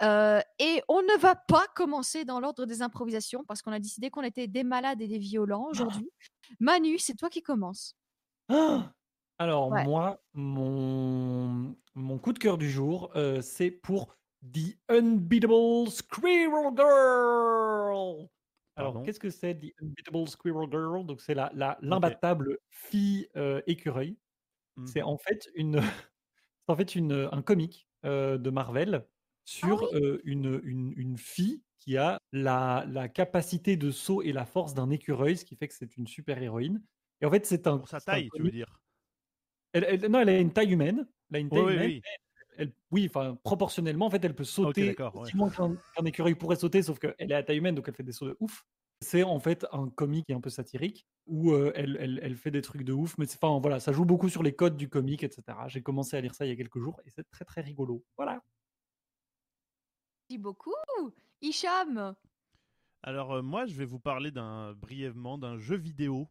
Euh, 0.03 0.41
et 0.59 0.83
on 0.89 1.01
ne 1.03 1.19
va 1.19 1.35
pas 1.35 1.67
commencer 1.75 2.25
dans 2.25 2.39
l'ordre 2.41 2.67
des 2.67 2.83
improvisations 2.83 3.45
parce 3.45 3.63
qu'on 3.63 3.73
a 3.73 3.79
décidé 3.79 4.11
qu'on 4.11 4.23
était 4.23 4.47
des 4.47 4.65
malades 4.65 5.01
et 5.01 5.09
des 5.09 5.19
violents 5.19 5.67
aujourd'hui. 5.71 6.11
Manu, 6.61 6.99
c'est 6.99 7.15
toi 7.15 7.31
qui 7.31 7.43
commences. 7.43 7.95
Ah 8.49 8.93
Alors, 9.39 9.71
Ouais. 9.71 9.85
moi, 9.85 10.23
mon, 10.35 11.77
mon 11.95 12.19
coup 12.19 12.33
de 12.33 12.39
cœur 12.39 12.57
du 12.59 12.71
jour, 12.71 13.11
euh, 13.17 13.43
c'est 13.43 13.71
pour 13.71 14.17
The 14.43 14.79
Unbeatable 14.89 15.91
Squirrel 15.91 16.73
Girl. 16.77 18.29
Alors, 18.77 19.03
qu'est-ce 19.03 19.21
que 19.21 19.31
c'est 19.31 19.55
The 19.59 19.73
Unbeatable 19.83 20.29
Squirrel 20.29 20.71
Girl? 20.71 21.05
Donc, 21.07 21.21
c'est 21.21 21.35
la, 21.35 21.51
la- 21.55 21.79
l'imbattable 21.83 22.59
fille 22.71 23.29
euh, 23.37 23.61
écureuil. 23.67 24.19
C'est 24.87 25.01
Mhm. 25.03 25.09
en 25.09 25.19
fait 25.19 25.49
une, 25.55 25.81
c'est 26.67 26.73
en 26.73 26.77
fait 26.77 26.95
une, 26.97 27.29
un 27.33 27.43
comic 27.43 27.89
euh, 28.07 28.39
de 28.39 28.51
Marvel 28.51 29.07
sur 29.47 29.85
euh, 29.95 30.21
une, 30.25 30.61
une, 30.65 30.93
une 30.97 31.17
fille 31.17 31.63
qui 31.79 31.97
a 31.97 32.19
la, 32.33 32.85
la 32.89 33.09
capacité 33.09 33.77
de 33.77 33.91
saut 33.91 34.21
et 34.23 34.33
la 34.33 34.45
force 34.45 34.75
d'un 34.75 34.91
écureuil, 34.91 35.37
ce 35.37 35.45
qui 35.45 35.57
fait 35.57 35.69
que 35.69 35.75
c'est 35.75 35.97
une 35.97 36.07
super 36.07 36.43
héroïne. 36.43 36.83
Et 37.21 37.27
en 37.27 37.31
fait, 37.31 37.47
c'est 37.47 37.67
un. 37.67 37.79
Pour 37.79 37.89
sa 37.89 37.99
un 37.99 38.01
taille, 38.01 38.29
tu 38.35 38.43
veux 38.43 38.51
dire? 38.51 38.81
Elle, 39.73 39.85
elle- 39.85 40.11
non, 40.11 40.21
elle 40.21 40.29
a 40.29 40.39
une 40.39 40.53
taille 40.53 40.73
humaine. 40.73 41.07
Elle 41.31 41.37
a 41.37 41.39
une 41.41 41.49
Oui, 41.49 41.53
taille 41.53 41.65
oui, 41.67 41.73
humaine. 41.75 41.87
oui. 41.89 42.03
Elle, 42.59 42.73
oui, 42.91 43.07
enfin, 43.09 43.39
proportionnellement, 43.45 44.07
en 44.07 44.11
fait, 44.11 44.25
elle 44.25 44.35
peut 44.35 44.43
sauter 44.45 44.97
aussi 45.13 45.37
loin 45.37 45.51
qu'un 45.51 46.05
écureuil 46.07 46.35
pourrait 46.35 46.57
sauter, 46.57 46.83
sauf 46.83 46.99
qu'elle 46.99 47.15
est 47.19 47.35
à 47.35 47.43
taille 47.43 47.59
humaine, 47.59 47.75
donc 47.75 47.87
elle 47.89 47.95
fait 47.95 48.03
des 48.03 48.13
sauts 48.13 48.29
de 48.29 48.37
ouf. 48.41 48.65
C'est 49.03 49.23
en 49.23 49.39
fait 49.39 49.67
un 49.73 49.91
comique 49.91 50.25
et 50.31 50.33
un 50.33 50.41
peu 50.41 50.49
satirique 50.49 51.07
où 51.27 51.53
euh, 51.53 51.71
elle, 51.75 51.99
elle- 52.01 52.19
elle 52.23 52.35
fait 52.37 52.51
des 52.51 52.63
trucs 52.63 52.83
de 52.83 52.95
ouf, 52.95 53.19
mais 53.19 53.27
c'est- 53.27 53.37
enfin 53.43 53.61
voilà, 53.61 53.79
ça 53.79 53.93
joue 53.93 54.07
beaucoup 54.07 54.31
sur 54.31 54.43
les 54.43 54.55
codes 54.55 54.79
du 54.79 54.89
comique, 54.89 55.23
etc. 55.23 55.69
J'ai 55.69 55.83
commencé 55.83 56.17
à 56.17 56.21
lire 56.23 56.35
ça 56.35 56.47
il 56.47 56.49
y 56.49 56.53
a 56.53 56.57
quelques 56.57 56.79
jours 56.79 56.99
et 57.05 57.11
c'est 57.11 57.29
très 57.31 57.45
très 57.45 57.61
rigolo. 57.61 58.03
Voilà. 58.17 58.43
Merci 60.29 60.39
beaucoup. 60.39 60.75
Hicham. 61.41 62.17
Alors 63.05 63.35
euh, 63.35 63.43
moi, 63.43 63.67
je 63.67 63.75
vais 63.77 63.85
vous 63.85 64.01
parler 64.01 64.33
d'un 64.33 64.73
brièvement 64.73 65.39
d'un 65.39 65.57
jeu 65.57 65.77
vidéo 65.77 66.29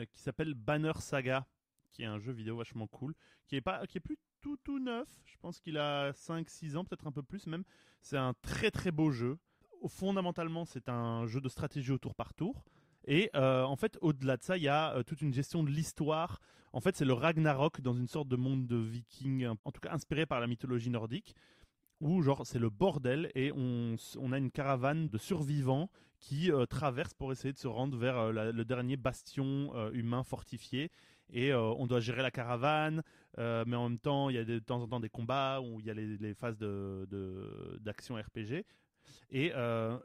euh, 0.00 0.04
qui 0.04 0.20
s'appelle 0.20 0.54
Banner 0.54 0.94
Saga, 0.98 1.46
qui 1.92 2.02
est 2.02 2.06
un 2.06 2.18
jeu 2.18 2.32
vidéo 2.32 2.56
vachement 2.56 2.88
cool, 2.88 3.14
qui 3.46 3.54
est 3.54 3.60
pas, 3.60 3.82
plus 4.02 4.18
tout 4.40 4.56
tout 4.64 4.80
neuf. 4.80 5.06
Je 5.26 5.36
pense 5.38 5.60
qu'il 5.60 5.78
a 5.78 6.10
5-6 6.10 6.76
ans, 6.76 6.84
peut-être 6.84 7.06
un 7.06 7.12
peu 7.12 7.22
plus 7.22 7.46
même. 7.46 7.62
C'est 8.00 8.16
un 8.16 8.34
très 8.42 8.72
très 8.72 8.90
beau 8.90 9.12
jeu. 9.12 9.38
Fondamentalement, 9.86 10.64
c'est 10.64 10.88
un 10.88 11.26
jeu 11.26 11.40
de 11.40 11.48
stratégie 11.48 11.92
au 11.92 11.98
tour 11.98 12.16
par 12.16 12.34
tour. 12.34 12.64
Et 13.04 13.30
euh, 13.36 13.62
en 13.62 13.76
fait, 13.76 13.96
au-delà 14.00 14.38
de 14.38 14.42
ça, 14.42 14.56
il 14.56 14.64
y 14.64 14.68
a 14.68 15.04
toute 15.04 15.22
une 15.22 15.32
gestion 15.32 15.62
de 15.62 15.70
l'histoire. 15.70 16.40
En 16.72 16.80
fait, 16.80 16.96
c'est 16.96 17.04
le 17.04 17.12
Ragnarok 17.12 17.80
dans 17.80 17.94
une 17.94 18.08
sorte 18.08 18.26
de 18.26 18.36
monde 18.36 18.66
de 18.66 18.76
vikings, 18.76 19.46
en 19.46 19.70
tout 19.70 19.80
cas 19.80 19.92
inspiré 19.92 20.26
par 20.26 20.40
la 20.40 20.48
mythologie 20.48 20.90
nordique, 20.90 21.36
où 22.00 22.22
genre 22.22 22.46
c'est 22.46 22.58
le 22.58 22.70
bordel 22.70 23.30
et 23.34 23.52
on, 23.52 23.96
on 24.18 24.32
a 24.32 24.38
une 24.38 24.50
caravane 24.50 25.08
de 25.08 25.18
survivants 25.18 25.88
qui 26.20 26.50
euh, 26.50 26.66
traverse 26.66 27.14
pour 27.14 27.32
essayer 27.32 27.52
de 27.52 27.58
se 27.58 27.68
rendre 27.68 27.96
vers 27.96 28.16
euh, 28.16 28.52
le 28.52 28.64
dernier 28.64 28.96
bastion 28.96 29.72
euh, 29.74 29.90
humain 29.92 30.22
fortifié. 30.22 30.90
Et 31.30 31.52
on 31.52 31.88
doit 31.88 31.98
gérer 31.98 32.22
la 32.22 32.30
caravane, 32.30 33.02
mais 33.36 33.74
en 33.74 33.88
même 33.88 33.98
temps, 33.98 34.30
il 34.30 34.36
y 34.36 34.38
a 34.38 34.44
de, 34.44 34.60
temps 34.60 34.80
en 34.80 34.86
temps 34.86 35.00
des 35.00 35.08
combats 35.08 35.60
où 35.60 35.80
il 35.80 35.86
y 35.86 35.90
a 35.90 35.94
les, 35.94 36.16
les 36.18 36.34
phases 36.34 36.56
de- 36.56 37.80
d'action 37.80 38.14
RPG. 38.14 38.64
Et 39.32 39.50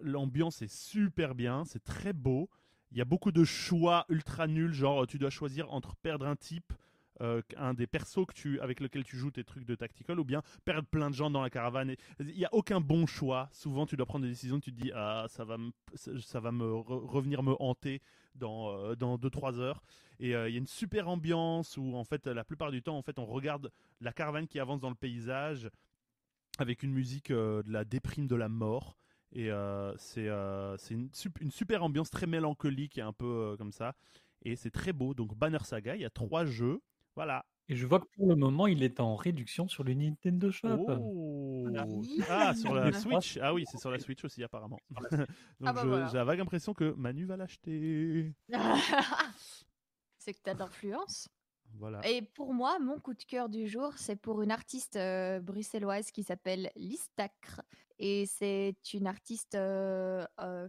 l'ambiance 0.01 0.63
est 0.63 0.73
super 0.73 1.35
bien, 1.35 1.63
c'est 1.63 1.83
très 1.83 2.11
beau. 2.11 2.49
Il 2.91 2.97
y 2.97 3.01
a 3.01 3.05
beaucoup 3.05 3.31
de 3.31 3.43
choix 3.43 4.07
ultra 4.09 4.47
nuls, 4.47 4.73
genre 4.73 5.05
tu 5.05 5.19
dois 5.19 5.29
choisir 5.29 5.71
entre 5.71 5.95
perdre 5.95 6.25
un 6.25 6.35
type, 6.35 6.73
euh, 7.21 7.41
un 7.55 7.73
des 7.73 7.87
persos 7.87 8.25
que 8.27 8.33
tu, 8.33 8.59
avec 8.59 8.79
lequel 8.79 9.03
tu 9.03 9.15
joues 9.15 9.31
tes 9.31 9.43
trucs 9.43 9.65
de 9.65 9.75
tactical, 9.75 10.19
ou 10.19 10.25
bien 10.25 10.41
perdre 10.65 10.87
plein 10.87 11.09
de 11.09 11.15
gens 11.15 11.29
dans 11.29 11.41
la 11.41 11.49
caravane. 11.49 11.95
Il 12.19 12.35
n'y 12.35 12.45
a 12.45 12.53
aucun 12.53 12.81
bon 12.81 13.05
choix. 13.05 13.47
Souvent, 13.51 13.85
tu 13.85 13.95
dois 13.95 14.05
prendre 14.05 14.23
des 14.25 14.31
décisions, 14.31 14.59
tu 14.59 14.73
te 14.73 14.81
dis, 14.81 14.91
ah, 14.93 15.25
ça 15.29 15.45
va 15.45 15.57
me, 15.57 15.71
ça 15.95 16.39
va 16.39 16.51
me 16.51 16.65
re- 16.65 17.05
revenir 17.05 17.43
me 17.43 17.55
hanter 17.59 18.01
dans, 18.35 18.71
euh, 18.71 18.95
dans 18.95 19.17
2-3 19.17 19.59
heures. 19.59 19.83
Et 20.19 20.35
euh, 20.35 20.49
il 20.49 20.53
y 20.53 20.55
a 20.55 20.59
une 20.59 20.67
super 20.67 21.07
ambiance 21.07 21.77
où, 21.77 21.95
en 21.95 22.03
fait, 22.03 22.27
la 22.27 22.43
plupart 22.43 22.71
du 22.71 22.81
temps, 22.81 22.97
en 22.97 23.01
fait, 23.01 23.19
on 23.19 23.25
regarde 23.25 23.71
la 23.99 24.11
caravane 24.13 24.47
qui 24.47 24.59
avance 24.59 24.79
dans 24.79 24.89
le 24.89 24.95
paysage 24.95 25.69
avec 26.59 26.83
une 26.83 26.91
musique 26.91 27.31
euh, 27.31 27.63
de 27.63 27.71
la 27.71 27.85
déprime 27.85 28.27
de 28.27 28.35
la 28.35 28.49
mort. 28.49 28.97
Et 29.33 29.49
c'est 29.97 30.27
une, 30.27 31.09
une 31.39 31.51
super 31.51 31.83
ambiance 31.83 32.09
très 32.09 32.27
mélancolique 32.27 32.97
et 32.97 33.01
un 33.01 33.13
peu 33.13 33.55
comme 33.57 33.71
ça. 33.71 33.95
Et 34.43 34.57
c'est 34.57 34.71
très 34.71 34.91
beau. 34.91 35.13
Donc 35.13 35.33
Banner 35.35 35.63
Saga, 35.63 35.95
il 35.95 36.01
y 36.01 36.05
a 36.05 36.09
trois 36.09 36.43
jeux. 36.45 36.81
Voilà. 37.15 37.45
Et 37.67 37.75
je 37.75 37.85
vois 37.85 37.99
que 37.99 38.07
pour 38.17 38.27
le 38.27 38.35
moment, 38.35 38.67
il 38.67 38.83
est 38.83 38.99
en 38.99 39.15
réduction 39.15 39.67
sur 39.69 39.83
le 39.83 39.93
Nintendo 39.93 40.51
Shop. 40.51 40.85
Oh 40.89 41.61
Voilà. 41.63 41.85
Ah, 42.29 42.53
sur 42.55 42.73
la 42.73 42.91
Switch 42.91 43.37
Ah 43.41 43.53
oui, 43.53 43.65
c'est 43.69 43.77
sur 43.79 43.91
la 43.91 43.99
Switch 43.99 44.23
aussi 44.25 44.43
apparemment. 44.43 44.79
Donc 45.11 45.27
Ah 45.65 45.73
bah 45.73 45.81
je- 45.83 45.87
voilà. 45.87 46.07
j'ai 46.07 46.17
la 46.17 46.23
vague 46.25 46.39
impression 46.41 46.73
que 46.73 46.91
Manu 46.97 47.25
va 47.25 47.37
l'acheter. 47.37 48.33
c'est 50.17 50.33
que 50.33 50.39
t'as 50.43 50.53
de 50.53 50.59
l'influence. 50.59 51.29
Voilà. 51.75 52.05
Et 52.09 52.21
pour 52.21 52.53
moi, 52.53 52.77
mon 52.79 52.99
coup 52.99 53.13
de 53.13 53.23
cœur 53.23 53.47
du 53.47 53.67
jour, 53.67 53.93
c'est 53.95 54.17
pour 54.17 54.41
une 54.41 54.51
artiste 54.51 54.97
euh, 54.97 55.39
bruxelloise 55.39 56.11
qui 56.11 56.23
s'appelle 56.23 56.69
Listacre. 56.75 57.61
Et 57.97 58.25
c'est 58.25 58.75
une 58.93 59.07
artiste 59.07 59.55
euh, 59.55 60.25
euh, 60.41 60.67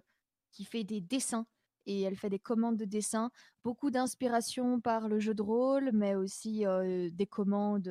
qui 0.52 0.64
fait 0.64 0.84
des 0.84 1.00
dessins. 1.00 1.46
Et 1.86 2.02
elle 2.02 2.16
fait 2.16 2.30
des 2.30 2.38
commandes 2.38 2.76
de 2.76 2.84
dessins. 2.84 3.30
Beaucoup 3.64 3.90
d'inspiration 3.90 4.80
par 4.80 5.08
le 5.08 5.18
jeu 5.18 5.34
de 5.34 5.42
rôle, 5.42 5.90
mais 5.92 6.14
aussi 6.14 6.64
des 7.12 7.26
commandes. 7.26 7.88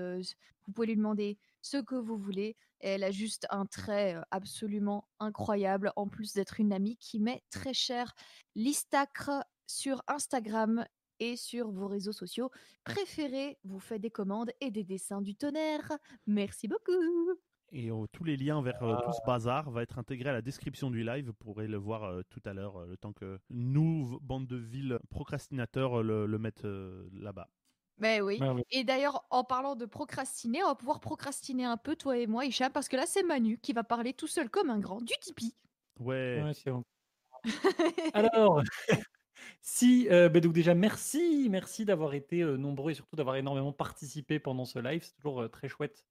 Vous 0.65 0.73
pouvez 0.73 0.87
lui 0.87 0.95
demander 0.95 1.37
ce 1.61 1.77
que 1.77 1.95
vous 1.95 2.17
voulez. 2.17 2.55
Elle 2.79 3.03
a 3.03 3.11
juste 3.11 3.45
un 3.49 3.65
trait 3.65 4.15
absolument 4.31 5.07
incroyable, 5.19 5.91
en 5.95 6.07
plus 6.07 6.33
d'être 6.33 6.59
une 6.59 6.73
amie 6.73 6.97
qui 6.97 7.19
m'est 7.19 7.43
très 7.49 7.73
chère. 7.73 8.13
Listacre 8.55 9.31
sur 9.67 10.01
Instagram 10.07 10.85
et 11.19 11.35
sur 11.35 11.69
vos 11.69 11.87
réseaux 11.87 12.11
sociaux 12.11 12.49
préférés, 12.83 13.59
vous 13.63 13.79
faites 13.79 14.01
des 14.01 14.09
commandes 14.09 14.51
et 14.59 14.71
des 14.71 14.83
dessins 14.83 15.21
du 15.21 15.35
tonnerre. 15.35 15.91
Merci 16.25 16.67
beaucoup. 16.67 17.41
Et 17.72 17.89
euh, 17.89 18.05
tous 18.11 18.24
les 18.24 18.36
liens 18.36 18.61
vers 18.61 18.84
euh, 18.84 18.97
tout 19.05 19.13
ce 19.13 19.26
bazar 19.26 19.72
va 19.72 19.82
être 19.82 19.97
intégré 19.97 20.30
à 20.30 20.34
la 20.34 20.41
description 20.41 20.91
du 20.91 21.03
live. 21.03 21.28
Vous 21.28 21.34
pourrez 21.34 21.67
le 21.67 21.78
voir 21.78 22.03
euh, 22.03 22.22
tout 22.30 22.41
à 22.45 22.53
l'heure, 22.53 22.78
euh, 22.78 22.86
le 22.86 22.97
temps 22.97 23.13
que 23.13 23.39
nous, 23.49 24.19
bande 24.22 24.45
de 24.45 24.57
villes 24.57 24.99
procrastinateurs, 25.09 25.99
euh, 25.99 26.03
le, 26.03 26.26
le 26.26 26.38
mettent 26.38 26.65
euh, 26.65 27.07
là-bas. 27.13 27.47
Mais 27.97 28.19
oui. 28.19 28.39
Ouais, 28.41 28.49
ouais. 28.49 28.63
Et 28.72 28.84
d'ailleurs, 28.84 29.26
en 29.30 29.43
parlant 29.43 29.76
de 29.76 29.86
procrastiner, 29.86 30.63
on 30.63 30.69
va 30.69 30.76
pouvoir 30.76 30.99
procrastiner 30.99 31.65
un 31.65 31.78
peu, 31.78 31.95
toi 31.95 32.17
et 32.17 32.28
moi, 32.28 32.45
Hicham, 32.45 32.72
parce 32.72 32.89
que 32.89 32.97
là, 32.97 33.05
c'est 33.05 33.24
Manu 33.24 33.59
qui 33.59 33.74
va 33.74 33.84
parler 33.84 34.13
tout 34.13 34.28
seul 34.28 34.49
comme 34.49 34.69
un 34.69 34.80
grand 34.80 35.01
du 35.01 35.13
Tipeee. 35.22 35.55
Ouais. 35.99 36.41
Ouais, 36.43 36.53
c'est 36.53 36.72
bon. 36.72 36.84
Alors, 38.13 38.61
si, 39.61 40.07
euh, 40.09 40.30
ben 40.30 40.41
donc 40.41 40.53
déjà, 40.53 40.74
merci, 40.74 41.47
merci 41.49 41.86
d'avoir 41.86 42.13
été 42.13 42.41
euh, 42.41 42.57
nombreux 42.57 42.91
et 42.91 42.95
surtout 42.95 43.15
d'avoir 43.15 43.36
énormément 43.36 43.72
participé 43.72 44.39
pendant 44.39 44.65
ce 44.65 44.80
live. 44.80 45.03
C'est 45.03 45.15
toujours 45.15 45.41
euh, 45.41 45.47
très 45.47 45.69
chouette 45.69 46.05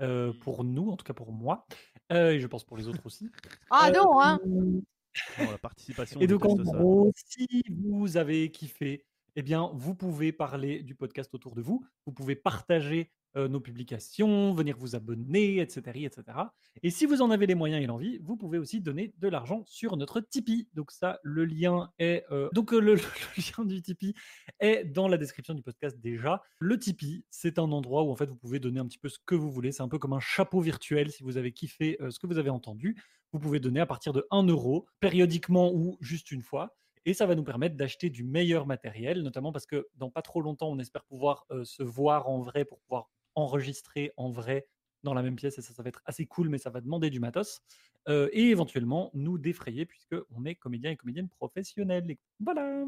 euh, 0.00 0.32
Oui. 0.32 0.38
pour 0.40 0.64
nous, 0.64 0.90
en 0.90 0.96
tout 0.96 1.04
cas 1.04 1.14
pour 1.14 1.32
moi, 1.32 1.66
euh, 2.12 2.32
et 2.32 2.40
je 2.40 2.46
pense 2.46 2.64
pour 2.64 2.76
les 2.76 2.88
autres 2.88 3.04
aussi. 3.06 3.30
ah 3.70 3.88
Euh, 3.88 3.92
non, 3.92 4.20
hein 4.20 4.38
Bon, 4.44 5.50
la 5.50 5.58
participation, 5.58 6.20
Et 6.20 6.24
on 6.24 6.26
donc, 6.26 6.44
en 6.44 6.54
gros, 6.56 7.12
si 7.14 7.62
vous 7.70 8.16
avez 8.16 8.50
kiffé, 8.50 9.06
eh 9.36 9.42
bien, 9.42 9.70
vous 9.74 9.94
pouvez 9.94 10.32
parler 10.32 10.82
du 10.82 10.94
podcast 10.94 11.32
autour 11.34 11.54
de 11.54 11.62
vous. 11.62 11.84
Vous 12.06 12.12
pouvez 12.12 12.34
partager 12.34 13.12
euh, 13.36 13.48
nos 13.48 13.58
publications, 13.58 14.52
venir 14.52 14.76
vous 14.78 14.94
abonner, 14.94 15.58
etc., 15.60 16.04
etc. 16.04 16.38
Et 16.84 16.90
si 16.90 17.04
vous 17.04 17.20
en 17.20 17.32
avez 17.32 17.46
les 17.46 17.56
moyens 17.56 17.82
et 17.82 17.86
l'envie, 17.86 18.18
vous 18.22 18.36
pouvez 18.36 18.58
aussi 18.58 18.80
donner 18.80 19.12
de 19.18 19.26
l'argent 19.26 19.64
sur 19.66 19.96
notre 19.96 20.20
Tipeee. 20.20 20.68
Donc 20.74 20.92
ça, 20.92 21.18
le 21.24 21.44
lien 21.44 21.90
est 21.98 22.24
euh, 22.30 22.48
donc 22.52 22.72
euh, 22.72 22.78
le, 22.80 22.94
lien 22.94 23.64
du 23.64 23.82
Tipeee 23.82 24.14
est 24.60 24.84
dans 24.84 25.08
la 25.08 25.16
description 25.16 25.52
du 25.52 25.62
podcast 25.62 25.98
déjà. 25.98 26.42
Le 26.60 26.78
Tipeee, 26.78 27.24
c'est 27.28 27.58
un 27.58 27.72
endroit 27.72 28.04
où 28.04 28.12
en 28.12 28.14
fait 28.14 28.26
vous 28.26 28.36
pouvez 28.36 28.60
donner 28.60 28.78
un 28.78 28.86
petit 28.86 28.98
peu 28.98 29.08
ce 29.08 29.18
que 29.26 29.34
vous 29.34 29.50
voulez. 29.50 29.72
C'est 29.72 29.82
un 29.82 29.88
peu 29.88 29.98
comme 29.98 30.12
un 30.12 30.20
chapeau 30.20 30.60
virtuel 30.60 31.10
si 31.10 31.24
vous 31.24 31.36
avez 31.36 31.50
kiffé 31.50 31.98
ce 32.10 32.20
que 32.20 32.28
vous 32.28 32.38
avez 32.38 32.50
entendu. 32.50 33.02
Vous 33.32 33.40
pouvez 33.40 33.58
donner 33.58 33.80
à 33.80 33.86
partir 33.86 34.12
de 34.12 34.24
1 34.30 34.44
euro, 34.44 34.86
périodiquement 35.00 35.72
ou 35.74 35.96
juste 36.00 36.30
une 36.30 36.42
fois. 36.42 36.76
Et 37.04 37.14
ça 37.14 37.26
va 37.26 37.34
nous 37.34 37.42
permettre 37.42 37.76
d'acheter 37.76 38.10
du 38.10 38.22
meilleur 38.22 38.64
matériel, 38.64 39.22
notamment 39.22 39.50
parce 39.50 39.66
que 39.66 39.88
dans 39.96 40.10
pas 40.10 40.22
trop 40.22 40.40
longtemps, 40.40 40.70
on 40.70 40.78
espère 40.78 41.04
pouvoir 41.04 41.46
se 41.64 41.82
voir 41.82 42.28
en 42.28 42.40
vrai 42.40 42.64
pour 42.64 42.78
pouvoir 42.78 43.10
enregistrer 43.34 44.12
en 44.16 44.30
vrai 44.30 44.66
dans 45.02 45.14
la 45.14 45.22
même 45.22 45.36
pièce. 45.36 45.58
Et 45.58 45.62
ça, 45.62 45.72
ça 45.72 45.82
va 45.82 45.88
être 45.88 46.02
assez 46.04 46.26
cool, 46.26 46.48
mais 46.48 46.58
ça 46.58 46.70
va 46.70 46.80
demander 46.80 47.10
du 47.10 47.20
matos. 47.20 47.60
Euh, 48.08 48.28
et 48.32 48.50
éventuellement 48.50 49.10
nous 49.14 49.38
défrayer, 49.38 49.86
puisqu'on 49.86 50.44
est 50.44 50.54
comédien 50.56 50.90
et 50.90 50.96
comédienne 50.96 51.28
professionnels. 51.28 52.10
Et 52.10 52.18
voilà. 52.40 52.84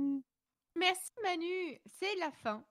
Merci 0.75 1.11
Manu, 1.23 1.81
c'est 1.99 2.17
la 2.21 2.31
fin 2.31 2.63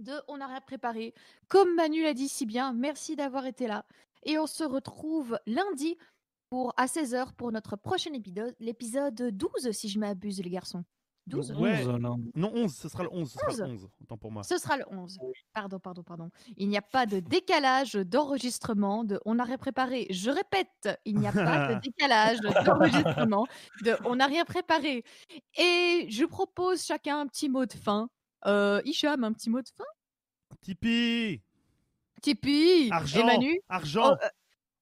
de 0.00 0.12
On 0.26 0.38
n'a 0.38 0.48
rien 0.48 0.60
préparé. 0.60 1.14
Comme 1.48 1.76
Manu 1.76 2.02
l'a 2.02 2.14
dit 2.14 2.28
si 2.28 2.46
bien, 2.46 2.72
merci 2.72 3.14
d'avoir 3.14 3.46
été 3.46 3.68
là. 3.68 3.84
Et 4.24 4.38
on 4.38 4.46
se 4.46 4.64
retrouve 4.64 5.38
lundi 5.46 5.96
pour, 6.50 6.74
à 6.76 6.86
16h 6.86 7.34
pour 7.34 7.52
notre 7.52 7.76
prochain 7.76 8.12
épisode, 8.12 8.56
l'épisode 8.58 9.14
12 9.14 9.70
si 9.70 9.88
je 9.88 10.00
m'abuse 10.00 10.42
les 10.42 10.50
garçons. 10.50 10.84
12 11.28 11.52
Ouais. 11.52 11.78
11, 11.86 11.88
là. 12.00 12.14
Non, 12.34 12.52
11, 12.54 12.74
ce 12.74 12.88
sera 12.88 13.04
le 13.04 13.08
11. 13.12 13.30
Ce 13.32 13.38
sera 13.38 13.50
11. 13.52 13.58
le 13.60 13.64
11. 13.66 13.88
Autant 14.02 14.16
pour 14.16 14.32
moi. 14.32 14.42
Ce 14.42 14.58
sera 14.58 14.76
le 14.76 14.84
11. 14.90 15.18
Pardon, 15.52 15.78
pardon, 15.78 16.02
pardon. 16.02 16.30
Il 16.56 16.68
n'y 16.68 16.76
a 16.76 16.82
pas 16.82 17.06
de 17.06 17.20
décalage 17.20 17.92
d'enregistrement 17.92 19.04
de 19.04 19.20
On 19.24 19.34
n'a 19.36 19.44
rien 19.44 19.58
préparé. 19.58 20.06
Je 20.10 20.30
répète, 20.30 20.88
il 21.04 21.18
n'y 21.18 21.26
a 21.28 21.32
pas 21.32 21.74
de 21.74 21.80
décalage 21.84 22.38
d'enregistrement 22.64 23.46
de 23.84 23.96
On 24.04 24.16
n'a 24.16 24.26
rien 24.26 24.44
préparé. 24.44 25.04
Et 25.56 26.06
je 26.10 26.24
propose 26.24 26.84
chacun 26.84 27.20
un 27.20 27.26
petit 27.28 27.48
mot 27.48 27.66
de 27.66 27.72
fin. 27.72 28.08
Euh, 28.46 28.82
Hicham, 28.84 29.22
un 29.22 29.32
petit 29.32 29.48
mot 29.50 29.60
de 29.62 29.68
fin? 29.76 29.84
Tipeee 30.60 31.40
Tipeee 32.20 32.88
Argent 32.90 33.20
Et 33.20 33.24
Manu 33.24 33.60
Argent 33.68 34.10
Oh, 34.12 34.24
euh, 34.24 34.28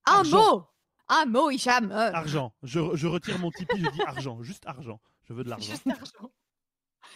Un 0.07 0.13
Argent. 0.19 0.37
mot 0.57 0.65
Un 1.09 1.27
mot, 1.27 1.51
Hicham 1.51 1.91
euh, 1.93 2.13
Argent. 2.13 2.53
Je, 2.63 2.81
je 2.95 3.07
retire 3.07 3.39
mon 3.39 3.51
Tipeee, 3.51 3.79
je 3.85 3.91
dis 3.91 4.03
argent. 4.03 4.43
Juste 4.43 4.65
argent. 4.67 5.01
Je 5.31 5.35
veux 5.35 5.45
de 5.45 5.49
l'argent. 5.49 5.71
Juste. 5.71 5.87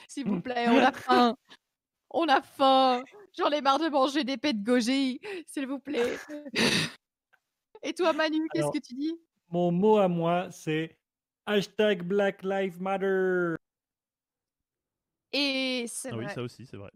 S'il 0.09 0.25
vous 0.29 0.41
plaît, 0.41 0.67
on 0.69 0.79
a 0.79 0.93
faim. 0.93 1.37
On 2.11 2.29
a 2.29 2.41
faim. 2.43 3.03
J'en 3.37 3.51
ai 3.51 3.61
marre 3.61 3.81
de 3.81 3.89
manger 3.89 4.23
des 4.23 4.37
pets 4.37 4.57
de 4.57 4.65
goji, 4.65 5.21
s'il 5.49 5.67
vous 5.67 5.81
plaît. 5.81 6.17
Et 7.83 7.93
toi, 7.93 8.13
Manu, 8.13 8.47
qu'est-ce 8.53 8.71
que 8.71 8.79
tu 8.79 8.95
dis? 8.95 9.19
Mon 9.49 9.73
mot 9.73 9.99
à 9.99 10.07
moi, 10.07 10.49
c'est 10.53 10.97
hashtag 11.45 12.05
Black 12.05 12.45
Lives 12.45 12.81
Matter. 12.81 13.57
Et 15.33 15.87
c'est 15.89 16.13
Ah 16.13 16.17
oui, 16.17 16.25
vrai, 16.27 16.35
ça 16.35 16.43
aussi, 16.43 16.65
c'est 16.67 16.77
vrai. 16.77 16.93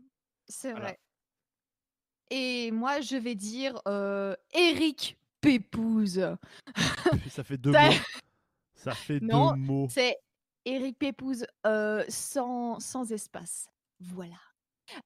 c'est 0.47 0.71
voilà. 0.71 0.87
vrai. 0.87 1.01
Et 2.31 2.71
moi, 2.71 3.01
je 3.01 3.17
vais 3.17 3.35
dire 3.35 3.83
euh, 3.89 4.37
Eric 4.53 5.19
Pépouze. 5.41 6.25
Ça 7.29 7.43
fait 7.43 7.59
deux 7.59 7.73
mots. 7.73 7.79
Ça 8.77 8.95
fait 8.95 9.19
Non, 9.21 9.51
deux 9.55 9.59
mots. 9.59 9.89
C'est 9.91 10.17
Eric 10.69 10.99
Pépouze 10.99 11.47
euh, 11.67 12.05
sans, 12.09 12.79
sans 12.79 13.11
espace. 13.11 13.71
Voilà. 14.01 14.37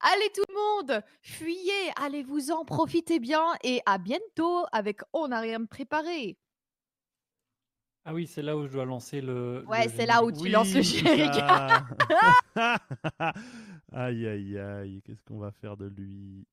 Allez 0.01 0.29
tout 0.35 0.43
le 0.49 0.55
monde, 0.55 1.03
fuyez, 1.21 1.93
allez-vous-en, 1.97 2.65
profitez 2.65 3.21
bien 3.21 3.45
et 3.63 3.81
à 3.87 3.99
bientôt 3.99 4.65
avec 4.73 5.03
On 5.13 5.29
n'a 5.29 5.39
rien 5.41 5.65
préparé. 5.65 6.37
Ah 8.05 8.13
oui, 8.13 8.27
c'est 8.27 8.43
là 8.43 8.57
où 8.57 8.67
je 8.67 8.73
dois 8.73 8.85
lancer 8.85 9.21
le. 9.21 9.65
Ouais, 9.69 9.85
le 9.85 9.91
c'est 9.91 10.07
là 10.07 10.25
où 10.25 10.33
tu 10.33 10.49
lances 10.49 10.75
le 10.75 10.83
générique. 10.83 11.31
aïe, 13.93 14.27
aïe, 14.27 14.59
aïe. 14.59 15.01
Qu'est-ce 15.05 15.23
qu'on 15.23 15.39
va 15.39 15.53
faire 15.53 15.77
de 15.77 15.87
lui? 15.87 16.45